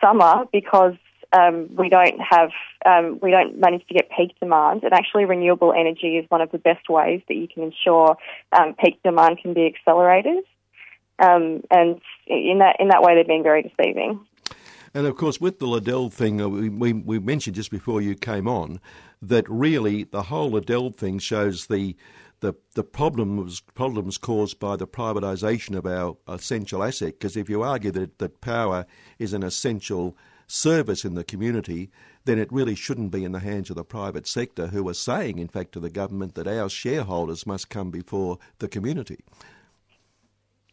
summer 0.00 0.46
because 0.52 0.94
um, 1.34 1.68
we 1.76 1.88
don't 1.88 2.20
have 2.20 2.50
um, 2.86 3.18
we 3.20 3.30
don't 3.30 3.58
manage 3.58 3.86
to 3.88 3.94
get 3.94 4.08
peak 4.16 4.38
demand, 4.40 4.84
and 4.84 4.92
actually 4.92 5.24
renewable 5.24 5.72
energy 5.72 6.16
is 6.16 6.26
one 6.30 6.40
of 6.40 6.50
the 6.52 6.58
best 6.58 6.88
ways 6.88 7.22
that 7.28 7.34
you 7.34 7.48
can 7.48 7.64
ensure 7.64 8.16
um, 8.52 8.74
peak 8.74 9.02
demand 9.02 9.38
can 9.42 9.52
be 9.52 9.66
accelerated. 9.66 10.44
Um, 11.18 11.62
and 11.70 12.00
in 12.26 12.58
that 12.58 12.76
in 12.78 12.88
that 12.88 13.02
way, 13.02 13.14
they're 13.14 13.24
being 13.24 13.42
very 13.42 13.62
deceiving. 13.62 14.20
And 14.94 15.06
of 15.08 15.16
course, 15.16 15.40
with 15.40 15.58
the 15.58 15.66
Liddell 15.66 16.08
thing, 16.08 16.40
uh, 16.40 16.48
we, 16.48 16.68
we, 16.68 16.92
we 16.92 17.18
mentioned 17.18 17.56
just 17.56 17.72
before 17.72 18.00
you 18.00 18.14
came 18.14 18.46
on 18.46 18.80
that 19.20 19.48
really 19.48 20.04
the 20.04 20.24
whole 20.24 20.50
Liddell 20.50 20.90
thing 20.90 21.18
shows 21.18 21.66
the 21.66 21.96
the, 22.40 22.54
the 22.74 22.84
problems 22.84 23.60
problems 23.60 24.18
caused 24.18 24.58
by 24.58 24.76
the 24.76 24.86
privatisation 24.86 25.76
of 25.76 25.86
our 25.86 26.16
essential 26.28 26.84
asset. 26.84 27.14
Because 27.18 27.36
if 27.36 27.48
you 27.48 27.62
argue 27.62 27.90
that, 27.92 28.18
that 28.18 28.40
power 28.40 28.86
is 29.18 29.32
an 29.32 29.42
essential 29.42 30.16
service 30.46 31.04
in 31.04 31.14
the 31.14 31.24
community, 31.24 31.90
then 32.24 32.38
it 32.38 32.52
really 32.52 32.74
shouldn't 32.74 33.10
be 33.10 33.24
in 33.24 33.32
the 33.32 33.40
hands 33.40 33.70
of 33.70 33.76
the 33.76 33.84
private 33.84 34.26
sector, 34.26 34.68
who 34.68 34.88
are 34.88 34.94
saying, 34.94 35.38
in 35.38 35.48
fact, 35.48 35.72
to 35.72 35.80
the 35.80 35.90
government 35.90 36.34
that 36.34 36.46
our 36.46 36.68
shareholders 36.68 37.46
must 37.46 37.68
come 37.68 37.90
before 37.90 38.38
the 38.58 38.68
community. 38.68 39.20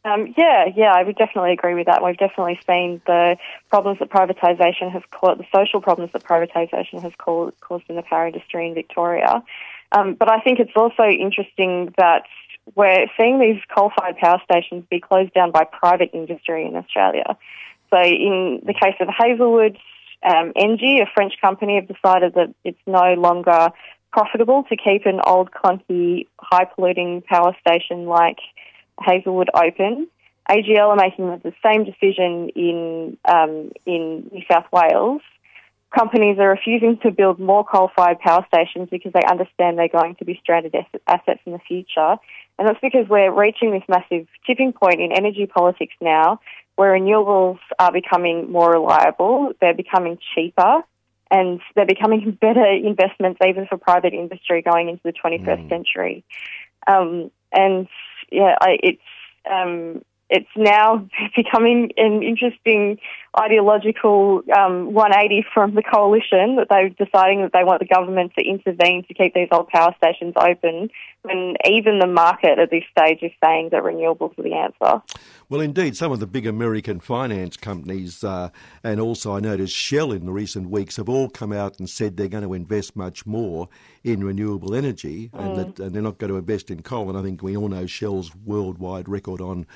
Um, 0.03 0.33
yeah, 0.35 0.65
yeah, 0.75 0.93
I 0.93 1.03
would 1.03 1.15
definitely 1.15 1.51
agree 1.51 1.75
with 1.75 1.85
that. 1.85 2.03
We've 2.03 2.17
definitely 2.17 2.59
seen 2.65 3.01
the 3.05 3.37
problems 3.69 3.99
that 3.99 4.09
privatisation 4.09 4.91
has 4.91 5.03
caused, 5.11 5.39
the 5.39 5.45
social 5.53 5.79
problems 5.79 6.11
that 6.13 6.23
privatisation 6.23 7.03
has 7.03 7.13
caused, 7.19 7.53
in 7.87 7.95
the 7.95 8.01
power 8.01 8.25
industry 8.25 8.67
in 8.67 8.73
Victoria. 8.73 9.43
Um, 9.91 10.15
but 10.15 10.31
I 10.31 10.39
think 10.39 10.59
it's 10.59 10.71
also 10.75 11.03
interesting 11.03 11.93
that 11.97 12.23
we're 12.75 13.07
seeing 13.17 13.39
these 13.39 13.61
coal-fired 13.75 14.17
power 14.17 14.41
stations 14.43 14.85
be 14.89 14.99
closed 14.99 15.33
down 15.33 15.51
by 15.51 15.65
private 15.65 16.09
industry 16.13 16.65
in 16.65 16.75
Australia. 16.75 17.37
So 17.91 18.01
in 18.01 18.61
the 18.65 18.73
case 18.73 18.95
of 18.99 19.07
Hazelwood, 19.07 19.77
um, 20.23 20.53
a 21.01 21.05
French 21.13 21.33
company, 21.41 21.75
have 21.75 21.87
decided 21.87 22.33
that 22.35 22.53
it's 22.63 22.79
no 22.85 23.13
longer 23.13 23.69
profitable 24.11 24.63
to 24.69 24.75
keep 24.75 25.05
an 25.05 25.19
old, 25.25 25.51
clunky, 25.51 26.27
high-polluting 26.39 27.23
power 27.23 27.55
station 27.65 28.05
like 28.05 28.37
Hazelwood 29.01 29.49
open. 29.55 30.07
AGL 30.49 30.89
are 30.89 30.95
making 30.95 31.27
the 31.27 31.53
same 31.63 31.85
decision 31.85 32.49
in 32.55 33.17
um, 33.25 33.71
in 33.85 34.29
New 34.31 34.41
South 34.51 34.65
Wales. 34.71 35.21
Companies 35.97 36.37
are 36.39 36.49
refusing 36.49 36.97
to 37.03 37.11
build 37.11 37.39
more 37.39 37.65
coal-fired 37.65 38.19
power 38.19 38.45
stations 38.47 38.87
because 38.89 39.11
they 39.13 39.23
understand 39.29 39.77
they're 39.77 39.89
going 39.89 40.15
to 40.15 40.25
be 40.25 40.39
stranded 40.41 40.73
assets 41.07 41.41
in 41.45 41.51
the 41.51 41.59
future, 41.59 42.15
and 42.57 42.67
that's 42.67 42.79
because 42.81 43.07
we're 43.09 43.33
reaching 43.33 43.71
this 43.71 43.83
massive 43.89 44.27
tipping 44.47 44.71
point 44.71 45.01
in 45.01 45.11
energy 45.11 45.47
politics 45.47 45.93
now, 45.99 46.39
where 46.75 46.93
renewables 46.93 47.59
are 47.77 47.91
becoming 47.91 48.51
more 48.51 48.71
reliable, 48.71 49.51
they're 49.59 49.73
becoming 49.73 50.17
cheaper, 50.33 50.81
and 51.29 51.59
they're 51.75 51.85
becoming 51.85 52.31
better 52.41 52.65
investments 52.65 53.39
even 53.45 53.65
for 53.67 53.77
private 53.77 54.13
industry 54.13 54.61
going 54.61 54.89
into 54.89 55.01
the 55.03 55.13
21st 55.13 55.43
mm. 55.43 55.69
century. 55.69 56.23
Um, 56.87 57.31
and 57.51 57.87
yeah, 58.31 58.55
I, 58.61 58.77
it's 58.81 59.01
um, 59.49 60.03
it's 60.31 60.49
now 60.55 61.07
becoming 61.35 61.91
an 61.97 62.23
interesting 62.23 62.97
ideological 63.39 64.41
um, 64.57 64.93
180 64.93 65.45
from 65.53 65.75
the 65.75 65.83
coalition 65.83 66.57
that 66.57 66.67
they're 66.69 66.89
deciding 66.89 67.41
that 67.43 67.51
they 67.53 67.63
want 67.63 67.79
the 67.79 67.85
government 67.85 68.33
to 68.37 68.43
intervene 68.43 69.05
to 69.07 69.13
keep 69.13 69.33
these 69.33 69.47
old 69.51 69.67
power 69.69 69.95
stations 69.97 70.33
open 70.37 70.89
when 71.21 71.55
even 71.69 71.99
the 71.99 72.07
market 72.07 72.59
at 72.59 72.71
this 72.71 72.83
stage 72.97 73.19
is 73.21 73.31
saying 73.43 73.69
that 73.71 73.83
renewables 73.83 74.37
are 74.37 74.43
the 74.43 74.53
answer. 74.53 75.01
Well, 75.49 75.61
indeed, 75.61 75.95
some 75.95 76.11
of 76.11 76.19
the 76.19 76.27
big 76.27 76.47
American 76.47 76.99
finance 76.99 77.57
companies, 77.57 78.23
uh, 78.23 78.49
and 78.83 78.99
also 78.99 79.35
I 79.35 79.39
noticed 79.39 79.75
Shell 79.75 80.11
in 80.13 80.25
the 80.25 80.31
recent 80.31 80.69
weeks, 80.69 80.97
have 80.97 81.09
all 81.09 81.29
come 81.29 81.53
out 81.53 81.77
and 81.77 81.89
said 81.89 82.17
they're 82.17 82.27
going 82.27 82.43
to 82.43 82.53
invest 82.53 82.95
much 82.95 83.25
more 83.25 83.69
in 84.03 84.23
renewable 84.23 84.73
energy, 84.73 85.29
mm. 85.29 85.39
and 85.39 85.55
that 85.57 85.79
and 85.79 85.93
they're 85.93 86.01
not 86.01 86.17
going 86.17 86.31
to 86.31 86.37
invest 86.37 86.71
in 86.71 86.81
coal. 86.81 87.09
And 87.09 87.17
I 87.17 87.21
think 87.21 87.43
we 87.43 87.55
all 87.55 87.69
know 87.69 87.85
Shell's 87.85 88.33
worldwide 88.45 89.07
record 89.07 89.41
on 89.41 89.67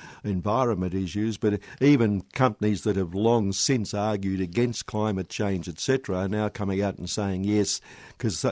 environment 0.46 0.94
issues, 0.94 1.36
but 1.36 1.58
even 1.80 2.20
companies 2.32 2.82
that 2.82 2.94
have 2.94 3.14
long 3.14 3.52
since 3.52 3.92
argued 3.92 4.40
against 4.40 4.86
climate 4.86 5.28
change, 5.28 5.68
etc., 5.68 6.16
are 6.16 6.28
now 6.28 6.48
coming 6.48 6.80
out 6.80 6.98
and 6.98 7.10
saying 7.10 7.42
yes, 7.42 7.80
because 8.16 8.44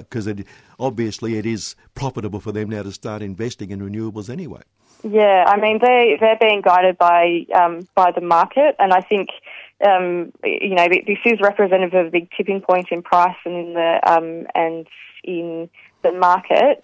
obviously 0.80 1.38
it 1.38 1.46
is 1.46 1.76
profitable 1.94 2.40
for 2.40 2.50
them 2.50 2.68
now 2.68 2.82
to 2.82 2.90
start 2.90 3.22
investing 3.22 3.70
in 3.70 3.80
renewables 3.80 4.28
anyway. 4.28 4.62
Yeah, 5.04 5.44
I 5.46 5.60
mean 5.60 5.78
they 5.80 6.16
they're 6.18 6.38
being 6.40 6.62
guided 6.62 6.98
by 6.98 7.46
um, 7.54 7.86
by 7.94 8.10
the 8.10 8.22
market, 8.22 8.74
and 8.80 8.92
I 8.92 9.00
think 9.00 9.28
um, 9.86 10.32
you 10.42 10.74
know 10.74 10.88
this 10.88 11.18
is 11.24 11.40
representative 11.40 11.94
of 11.94 12.06
a 12.06 12.10
big 12.10 12.28
tipping 12.36 12.60
point 12.60 12.88
in 12.90 13.02
price 13.02 13.36
and 13.44 13.54
in 13.54 13.74
the 13.74 14.00
um, 14.04 14.46
and 14.54 14.88
in 15.22 15.68
the 16.02 16.10
market. 16.10 16.82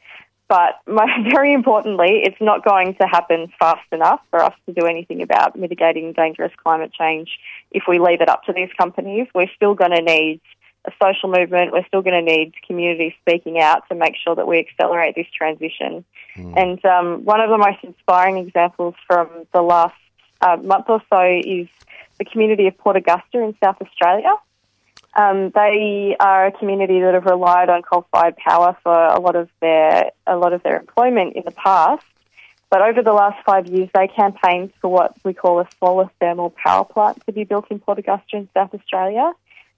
But 0.50 0.80
very 1.30 1.54
importantly, 1.54 2.22
it's 2.24 2.40
not 2.40 2.64
going 2.64 2.96
to 2.96 3.06
happen 3.06 3.50
fast 3.58 3.86
enough 3.92 4.20
for 4.30 4.42
us 4.42 4.52
to 4.66 4.74
do 4.74 4.84
anything 4.84 5.22
about 5.22 5.56
mitigating 5.56 6.12
dangerous 6.12 6.52
climate 6.62 6.92
change 6.92 7.30
if 7.70 7.84
we 7.88 8.00
leave 8.00 8.20
it 8.20 8.28
up 8.28 8.42
to 8.44 8.52
these 8.52 8.68
companies. 8.76 9.28
We're 9.32 9.50
still 9.54 9.74
going 9.74 9.92
to 9.92 10.02
need 10.02 10.40
a 10.84 10.90
social 11.00 11.30
movement. 11.30 11.72
We're 11.72 11.86
still 11.86 12.02
going 12.02 12.24
to 12.24 12.32
need 12.32 12.54
communities 12.66 13.12
speaking 13.20 13.60
out 13.60 13.88
to 13.90 13.94
make 13.94 14.14
sure 14.16 14.34
that 14.34 14.48
we 14.48 14.58
accelerate 14.58 15.14
this 15.14 15.28
transition. 15.36 16.04
Mm. 16.36 16.56
And 16.56 16.84
um, 16.84 17.24
one 17.24 17.40
of 17.40 17.48
the 17.48 17.58
most 17.58 17.78
inspiring 17.84 18.38
examples 18.38 18.94
from 19.06 19.28
the 19.54 19.62
last 19.62 19.94
uh, 20.40 20.56
month 20.56 20.86
or 20.88 21.00
so 21.10 21.20
is 21.22 21.68
the 22.18 22.24
community 22.24 22.66
of 22.66 22.76
Port 22.76 22.96
Augusta 22.96 23.40
in 23.40 23.54
South 23.62 23.76
Australia. 23.80 24.34
Um, 25.14 25.50
they 25.50 26.16
are 26.20 26.46
a 26.46 26.52
community 26.52 27.00
that 27.00 27.14
have 27.14 27.24
relied 27.24 27.68
on 27.68 27.82
coal-fired 27.82 28.36
power 28.36 28.76
for 28.82 28.94
a 28.94 29.18
lot 29.18 29.34
of 29.34 29.48
their 29.60 30.12
a 30.26 30.36
lot 30.36 30.52
of 30.52 30.62
their 30.62 30.78
employment 30.78 31.34
in 31.34 31.42
the 31.44 31.50
past, 31.50 32.04
But 32.70 32.82
over 32.82 33.02
the 33.02 33.12
last 33.12 33.44
five 33.44 33.66
years, 33.66 33.88
they 33.92 34.06
campaigned 34.06 34.72
for 34.80 34.88
what 34.88 35.16
we 35.24 35.34
call 35.34 35.58
a 35.58 35.68
solar 35.80 36.08
thermal 36.20 36.50
power 36.50 36.84
plant 36.84 37.24
to 37.26 37.32
be 37.32 37.42
built 37.42 37.66
in 37.70 37.80
Port 37.80 37.98
Augusta 37.98 38.36
in 38.36 38.48
South 38.54 38.72
Australia. 38.72 39.32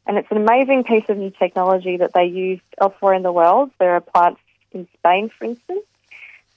And 0.07 0.19
it's 0.19 0.31
an 0.31 0.37
amazing 0.37 0.85
piece 0.85 1.09
of 1.09 1.17
new 1.17 1.31
technology 1.31 1.97
that 1.97 2.13
they 2.13 2.27
use 2.27 2.61
elsewhere 2.79 3.15
in 3.15 3.23
the 3.23 3.33
world. 3.33 3.71
There 3.79 3.95
are 3.95 4.01
plants 4.01 4.41
in 4.73 4.87
Spain, 4.99 5.31
for 5.31 5.45
instance. 5.47 5.87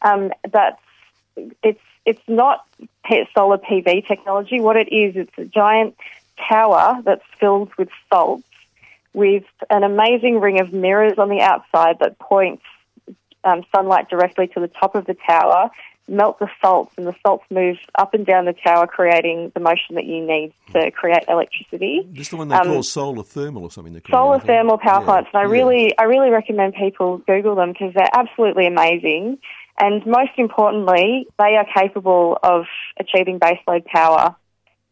Um, 0.01 0.33
that's 0.51 0.81
it's 1.63 1.81
it's 2.05 2.21
not 2.27 2.67
solar 3.33 3.57
PV 3.57 4.05
technology. 4.05 4.59
What 4.59 4.75
it 4.75 4.91
is, 4.91 5.15
it's 5.15 5.37
a 5.37 5.45
giant 5.45 5.95
tower 6.49 7.01
that's 7.03 7.23
filled 7.39 7.73
with 7.77 7.89
salts 8.09 8.43
with 9.15 9.43
an 9.69 9.83
amazing 9.83 10.39
ring 10.39 10.59
of 10.59 10.73
mirrors 10.73 11.17
on 11.17 11.29
the 11.29 11.41
outside 11.41 11.97
that 12.01 12.19
points 12.19 12.63
um, 13.43 13.63
sunlight 13.75 14.09
directly 14.09 14.47
to 14.47 14.59
the 14.59 14.67
top 14.67 14.93
of 14.95 15.05
the 15.05 15.15
tower, 15.27 15.69
melt 16.07 16.37
the 16.39 16.47
salts, 16.61 16.93
and 16.97 17.07
the 17.07 17.15
salts 17.25 17.45
move 17.49 17.77
up 17.97 18.13
and 18.13 18.25
down 18.25 18.45
the 18.45 18.53
tower, 18.53 18.85
creating 18.87 19.51
the 19.55 19.59
motion 19.59 19.95
that 19.95 20.05
you 20.05 20.25
need 20.25 20.53
to 20.73 20.91
create 20.91 21.23
electricity. 21.27 22.07
Just 22.13 22.31
the 22.31 22.37
one 22.37 22.49
they 22.49 22.55
Um, 22.55 22.67
call 22.67 22.83
solar 22.83 23.23
thermal 23.23 23.63
or 23.63 23.71
something. 23.71 23.93
they 23.93 24.01
call 24.01 24.33
it, 24.33 24.41
solar 24.41 24.43
I 24.43 24.57
thermal 24.57 24.77
power 24.77 24.99
Yeah, 24.99 25.05
plants, 25.05 25.29
and 25.33 25.39
I 25.39 25.43
yeah. 25.45 25.51
really, 25.51 25.97
I 25.97 26.03
really 26.03 26.29
recommend 26.29 26.73
people 26.75 27.19
Google 27.25 27.55
them 27.55 27.71
because 27.71 27.93
they're 27.93 28.09
absolutely 28.13 28.67
amazing. 28.67 29.39
And 29.79 30.05
most 30.05 30.31
importantly, 30.37 31.27
they 31.37 31.55
are 31.57 31.65
capable 31.75 32.37
of 32.43 32.65
achieving 32.99 33.39
baseload 33.39 33.85
power. 33.85 34.35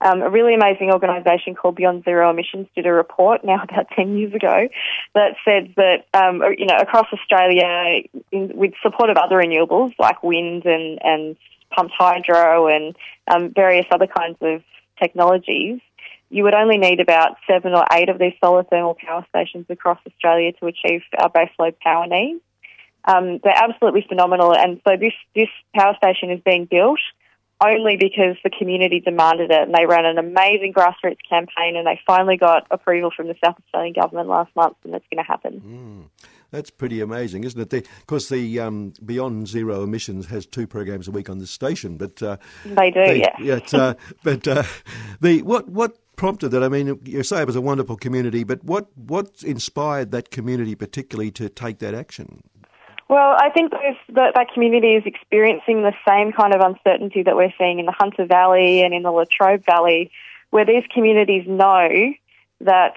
Um, 0.04 0.22
a 0.22 0.30
really 0.30 0.54
amazing 0.54 0.92
organisation 0.92 1.56
called 1.56 1.76
Beyond 1.76 2.04
Zero 2.04 2.30
Emissions 2.30 2.68
did 2.76 2.86
a 2.86 2.92
report 2.92 3.46
now 3.46 3.64
about 3.70 3.88
10 3.96 4.18
years 4.18 4.34
ago 4.34 4.68
that 5.16 5.36
said 5.46 5.74
that, 5.78 6.06
um, 6.14 6.42
you 6.58 6.66
know, 6.66 6.76
across 6.76 7.08
Australia, 7.14 8.04
in, 8.32 8.52
with 8.56 8.74
support 8.82 9.10
of 9.10 9.18
other 9.18 9.38
renewables 9.38 9.94
like 9.98 10.22
wind 10.22 10.66
and, 10.66 11.00
and 11.04 11.38
pumped 11.72 11.94
hydro 11.98 12.68
and 12.68 12.96
um, 13.34 13.54
various 13.54 13.86
other 13.92 14.08
kinds 14.08 14.38
of 14.42 14.62
technologies, 15.02 15.80
you 16.30 16.44
would 16.44 16.54
only 16.54 16.78
need 16.78 17.00
about 17.00 17.38
seven 17.48 17.74
or 17.74 17.86
eight 17.94 18.10
of 18.10 18.20
these 18.20 18.34
solar 18.44 18.64
thermal 18.64 18.96
power 18.96 19.26
stations 19.30 19.66
across 19.70 20.00
Australia 20.06 20.52
to 20.54 20.66
achieve 20.66 21.02
our 21.18 21.30
baseload 21.30 21.80
power 21.80 22.08
needs. 22.08 22.42
Um, 23.06 23.40
they're 23.44 23.54
absolutely 23.54 24.06
phenomenal, 24.08 24.56
and 24.56 24.82
so 24.88 24.96
this 24.98 25.14
this 25.36 25.50
power 25.76 25.94
station 25.98 26.32
is 26.32 26.40
being 26.44 26.66
built 26.66 27.00
only 27.66 27.98
because 27.98 28.36
the 28.44 28.50
community 28.50 29.00
demanded 29.00 29.52
it, 29.52 29.62
and 29.62 29.74
they 29.74 29.86
ran 29.86 30.06
an 30.06 30.18
amazing 30.18 30.74
grassroots 30.74 31.18
campaign, 31.28 31.76
and 31.76 31.86
they 31.88 32.00
finally 32.06 32.38
got 32.38 32.68
approval 32.72 33.12
from 33.16 33.28
the 33.28 33.36
South 33.44 33.56
Australian 33.66 33.94
government 33.94 34.28
last 34.30 34.56
month, 34.56 34.76
and 34.84 34.94
it's 34.96 35.06
going 35.12 35.24
to 35.24 35.28
happen. 35.28 36.10
That's 36.52 36.70
pretty 36.70 37.02
amazing, 37.02 37.46
isn't 37.46 37.60
it? 37.60 37.70
The, 37.72 37.78
of 37.80 38.06
course, 38.08 38.30
the 38.30 38.60
um, 38.60 38.94
Beyond 39.04 39.48
Zero 39.48 39.82
Emissions 39.84 40.28
has 40.28 40.46
two 40.46 40.68
programs 40.68 41.08
a 41.08 41.12
week 41.12 41.28
on 41.30 41.40
this 41.40 41.50
station, 41.50 41.98
but 41.98 42.22
uh, 42.22 42.38
They 42.64 42.92
do, 42.92 43.04
they- 43.06 43.20
yeah. 43.22 43.56
it's, 43.56 43.74
uh, 43.74 43.96
but 44.24 44.48
uh, 44.48 44.64
the 45.20 45.42
what 45.42 45.68
what 45.70 45.98
prompted 46.16 46.50
that? 46.50 46.64
I 46.64 46.70
mean, 46.70 47.00
you 47.06 47.24
say 47.24 47.42
it 47.42 47.48
was 47.48 47.56
a 47.56 47.62
wonderful 47.62 47.96
community, 47.98 48.44
but 48.44 48.64
what 48.64 48.96
what 48.96 49.42
inspired 49.44 50.12
that 50.12 50.30
community 50.30 50.76
particularly 50.76 51.32
to 51.32 51.50
take 51.50 51.80
that 51.80 51.96
action? 51.96 52.44
Well, 53.14 53.36
I 53.38 53.52
think 53.52 53.74
that 54.14 54.34
that 54.34 54.48
community 54.56 54.96
is 54.96 55.04
experiencing 55.06 55.84
the 55.84 55.94
same 56.08 56.32
kind 56.32 56.52
of 56.52 56.62
uncertainty 56.62 57.22
that 57.22 57.36
we're 57.36 57.54
seeing 57.60 57.78
in 57.78 57.86
the 57.86 57.92
Hunter 57.92 58.26
Valley 58.26 58.82
and 58.82 58.92
in 58.92 59.04
the 59.04 59.12
Latrobe 59.12 59.64
Valley, 59.66 60.10
where 60.50 60.66
these 60.66 60.82
communities 60.92 61.46
know 61.48 61.90
that 62.62 62.96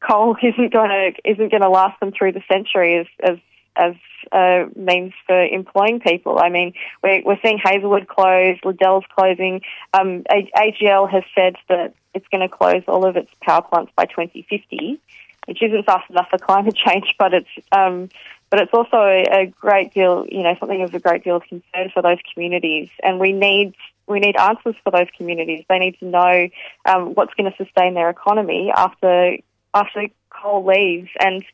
coal 0.00 0.36
isn't 0.42 0.72
going 0.72 0.90
to 0.90 1.30
isn't 1.30 1.52
going 1.52 1.62
to 1.62 1.68
last 1.68 2.00
them 2.00 2.10
through 2.10 2.32
the 2.32 2.42
century 2.50 2.98
as 2.98 3.06
as 3.22 3.38
as 3.76 3.94
a 4.32 4.64
means 4.74 5.12
for 5.24 5.44
employing 5.44 6.00
people. 6.00 6.40
I 6.40 6.48
mean, 6.48 6.72
we're, 7.04 7.22
we're 7.24 7.38
seeing 7.40 7.60
Hazelwood 7.64 8.08
close, 8.08 8.58
Liddell's 8.64 9.04
closing. 9.16 9.60
Um, 9.92 10.24
AGL 10.24 11.08
has 11.08 11.22
said 11.32 11.54
that 11.68 11.94
it's 12.12 12.26
going 12.32 12.40
to 12.40 12.48
close 12.48 12.82
all 12.88 13.06
of 13.06 13.16
its 13.16 13.30
power 13.40 13.62
plants 13.62 13.92
by 13.94 14.06
2050, 14.06 14.98
which 15.46 15.62
isn't 15.62 15.86
fast 15.86 16.10
enough 16.10 16.26
for 16.28 16.38
climate 16.38 16.74
change, 16.86 17.14
but 17.20 17.34
it's 17.34 17.48
um, 17.70 18.08
but 18.54 18.62
it's 18.62 18.72
also 18.72 18.98
a, 18.98 19.52
great 19.60 19.92
deal, 19.92 20.24
you 20.30 20.44
know, 20.44 20.54
something 20.60 20.80
of 20.82 20.94
a 20.94 21.00
great 21.00 21.24
deal 21.24 21.34
of 21.34 21.42
concern 21.42 21.90
for 21.92 22.02
those 22.02 22.18
communities, 22.32 22.88
and 23.02 23.18
we 23.18 23.32
need 23.32 23.74
we 24.06 24.20
need 24.20 24.36
answers 24.36 24.76
for 24.84 24.92
those 24.92 25.08
communities. 25.16 25.64
They 25.68 25.80
need 25.80 25.98
to 25.98 26.04
know 26.04 26.48
um, 26.84 27.14
what's 27.14 27.34
going 27.34 27.50
to 27.50 27.56
sustain 27.56 27.94
their 27.94 28.10
economy 28.10 28.70
after 28.72 29.38
after 29.74 30.06
coal 30.30 30.64
leaves. 30.64 31.10
And 31.18 31.44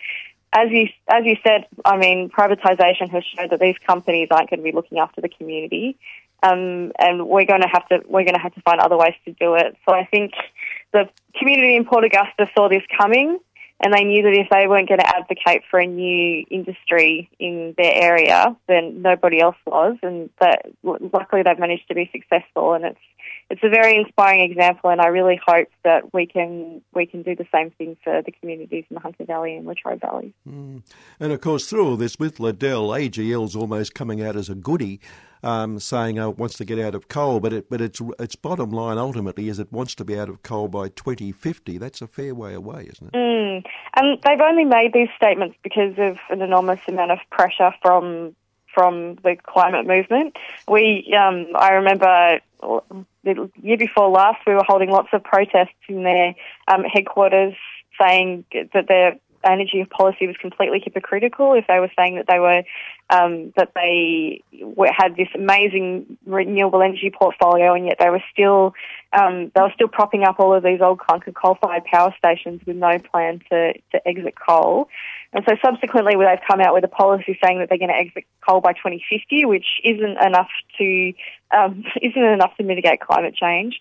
as 0.52 0.70
you 0.70 0.88
as 1.08 1.24
you 1.24 1.36
said, 1.42 1.64
I 1.86 1.96
mean, 1.96 2.28
privatisation 2.28 3.08
has 3.08 3.24
showed 3.24 3.48
that 3.48 3.60
these 3.60 3.76
companies 3.86 4.28
aren't 4.30 4.50
going 4.50 4.60
to 4.60 4.64
be 4.64 4.72
looking 4.72 4.98
after 4.98 5.22
the 5.22 5.30
community, 5.30 5.96
um, 6.42 6.92
and 6.98 7.26
we're 7.26 7.46
going 7.46 7.62
to 7.62 7.68
have 7.68 7.88
to 7.88 8.02
we're 8.08 8.24
going 8.24 8.34
to 8.34 8.42
have 8.42 8.52
to 8.56 8.60
find 8.60 8.78
other 8.78 8.98
ways 8.98 9.14
to 9.24 9.32
do 9.32 9.54
it. 9.54 9.74
So 9.88 9.94
I 9.94 10.04
think 10.04 10.32
the 10.92 11.08
community 11.34 11.76
in 11.76 11.86
Port 11.86 12.04
Augusta 12.04 12.50
saw 12.54 12.68
this 12.68 12.82
coming 12.94 13.38
and 13.82 13.94
they 13.94 14.04
knew 14.04 14.22
that 14.22 14.32
if 14.34 14.48
they 14.50 14.66
weren't 14.66 14.88
going 14.88 15.00
to 15.00 15.16
advocate 15.16 15.62
for 15.70 15.80
a 15.80 15.86
new 15.86 16.44
industry 16.50 17.30
in 17.38 17.74
their 17.78 17.92
area, 17.94 18.56
then 18.68 19.00
nobody 19.00 19.40
else 19.40 19.56
was. 19.66 19.96
And 20.02 20.28
that 20.40 20.66
luckily 20.82 21.42
they've 21.42 21.58
managed 21.58 21.88
to 21.88 21.94
be 21.94 22.10
successful, 22.12 22.74
and 22.74 22.84
it's 22.84 22.98
it's 23.50 23.62
a 23.64 23.68
very 23.68 23.96
inspiring 23.96 24.40
example. 24.40 24.90
And 24.90 25.00
I 25.00 25.08
really 25.08 25.40
hope 25.44 25.68
that 25.82 26.14
we 26.14 26.26
can 26.26 26.80
we 26.94 27.04
can 27.04 27.22
do 27.22 27.34
the 27.34 27.46
same 27.52 27.70
thing 27.72 27.96
for 28.02 28.22
the 28.22 28.30
communities 28.30 28.84
in 28.88 28.94
the 28.94 29.00
Hunter 29.00 29.24
Valley 29.24 29.56
and 29.56 29.66
Latrobe 29.66 30.00
Valley. 30.00 30.32
And 31.18 31.32
of 31.32 31.40
course, 31.40 31.68
through 31.68 31.86
all 31.86 31.96
this 31.96 32.18
with 32.18 32.38
Liddell, 32.38 32.88
AGL's 32.88 33.56
almost 33.56 33.94
coming 33.94 34.22
out 34.22 34.36
as 34.36 34.48
a 34.48 34.54
goody, 34.54 35.00
um, 35.42 35.80
saying 35.80 36.18
uh, 36.18 36.30
it 36.30 36.38
wants 36.38 36.56
to 36.58 36.64
get 36.64 36.78
out 36.78 36.94
of 36.94 37.08
coal, 37.08 37.40
but 37.40 37.52
it, 37.52 37.68
but 37.68 37.80
its 37.80 38.00
its 38.20 38.36
bottom 38.36 38.70
line 38.70 38.98
ultimately 38.98 39.48
is 39.48 39.58
it 39.58 39.72
wants 39.72 39.94
to 39.96 40.04
be 40.04 40.18
out 40.18 40.28
of 40.28 40.42
coal 40.42 40.68
by 40.68 40.88
2050. 40.88 41.76
That's 41.78 42.00
a 42.00 42.06
fair 42.06 42.34
way 42.34 42.54
away, 42.54 42.88
isn't 42.92 43.08
it? 43.08 43.14
Mm. 43.14 43.64
And 43.96 44.18
they've 44.24 44.40
only 44.40 44.64
made 44.64 44.92
these 44.92 45.08
statements 45.16 45.56
because 45.64 45.94
of 45.98 46.18
an 46.30 46.40
enormous 46.40 46.80
amount 46.86 47.10
of 47.10 47.18
pressure 47.30 47.74
from 47.82 48.36
from 48.74 49.16
the 49.16 49.36
climate 49.42 49.86
movement. 49.86 50.36
We, 50.68 51.14
um, 51.18 51.46
I 51.54 51.72
remember 51.72 52.40
the 53.24 53.50
year 53.62 53.76
before 53.76 54.08
last, 54.08 54.38
we 54.46 54.54
were 54.54 54.64
holding 54.66 54.90
lots 54.90 55.08
of 55.12 55.24
protests 55.24 55.74
in 55.88 56.02
their 56.02 56.34
um, 56.68 56.84
headquarters, 56.84 57.54
saying 57.98 58.44
that 58.72 58.86
their 58.88 59.18
energy 59.44 59.84
policy 59.84 60.26
was 60.26 60.36
completely 60.36 60.80
hypocritical. 60.84 61.54
If 61.54 61.66
they 61.66 61.80
were 61.80 61.90
saying 61.96 62.16
that 62.16 62.26
they 62.28 62.38
were 62.38 62.62
um, 63.10 63.52
that 63.56 63.72
they 63.74 64.42
were, 64.62 64.90
had 64.96 65.16
this 65.16 65.28
amazing 65.34 66.18
renewable 66.26 66.82
energy 66.82 67.10
portfolio, 67.10 67.74
and 67.74 67.86
yet 67.86 67.96
they 67.98 68.10
were 68.10 68.22
still 68.32 68.74
um, 69.12 69.50
they 69.54 69.60
were 69.60 69.72
still 69.74 69.88
propping 69.88 70.24
up 70.24 70.38
all 70.38 70.54
of 70.54 70.62
these 70.62 70.80
old 70.80 70.98
clunker 70.98 71.34
coal-fired 71.34 71.84
power 71.84 72.14
stations 72.16 72.60
with 72.66 72.76
no 72.76 72.98
plan 72.98 73.40
to, 73.50 73.72
to 73.92 74.08
exit 74.08 74.34
coal. 74.38 74.88
And 75.32 75.44
so 75.48 75.56
subsequently, 75.64 76.14
they've 76.16 76.46
come 76.46 76.60
out 76.60 76.74
with 76.74 76.84
a 76.84 76.88
policy 76.88 77.38
saying 77.42 77.58
that 77.58 77.68
they're 77.68 77.78
going 77.78 77.90
to 77.90 77.96
exit 77.96 78.24
coal 78.46 78.60
by 78.60 78.72
2050, 78.72 79.44
which 79.46 79.66
isn't 79.84 80.18
enough 80.22 80.50
to 80.78 81.12
um, 81.56 81.84
isn't 82.02 82.22
enough 82.22 82.56
to 82.56 82.62
mitigate 82.62 83.00
climate 83.00 83.34
change. 83.34 83.80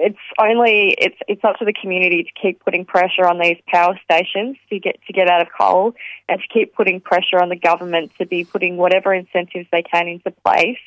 It's 0.00 0.18
only 0.38 0.94
it's 0.98 1.16
it's 1.26 1.44
up 1.44 1.56
to 1.58 1.64
the 1.64 1.72
community 1.72 2.22
to 2.22 2.30
keep 2.40 2.64
putting 2.64 2.84
pressure 2.84 3.26
on 3.26 3.38
these 3.38 3.58
power 3.66 3.98
stations 4.04 4.56
to 4.70 4.78
get 4.78 4.98
to 5.06 5.12
get 5.12 5.28
out 5.28 5.42
of 5.42 5.48
coal, 5.58 5.94
and 6.28 6.40
to 6.40 6.48
keep 6.48 6.74
putting 6.74 7.00
pressure 7.00 7.40
on 7.42 7.48
the 7.48 7.56
government 7.56 8.12
to 8.18 8.26
be 8.26 8.44
putting 8.44 8.76
whatever 8.76 9.12
incentives 9.12 9.66
they 9.72 9.82
can 9.82 10.06
into 10.06 10.30
place 10.30 10.78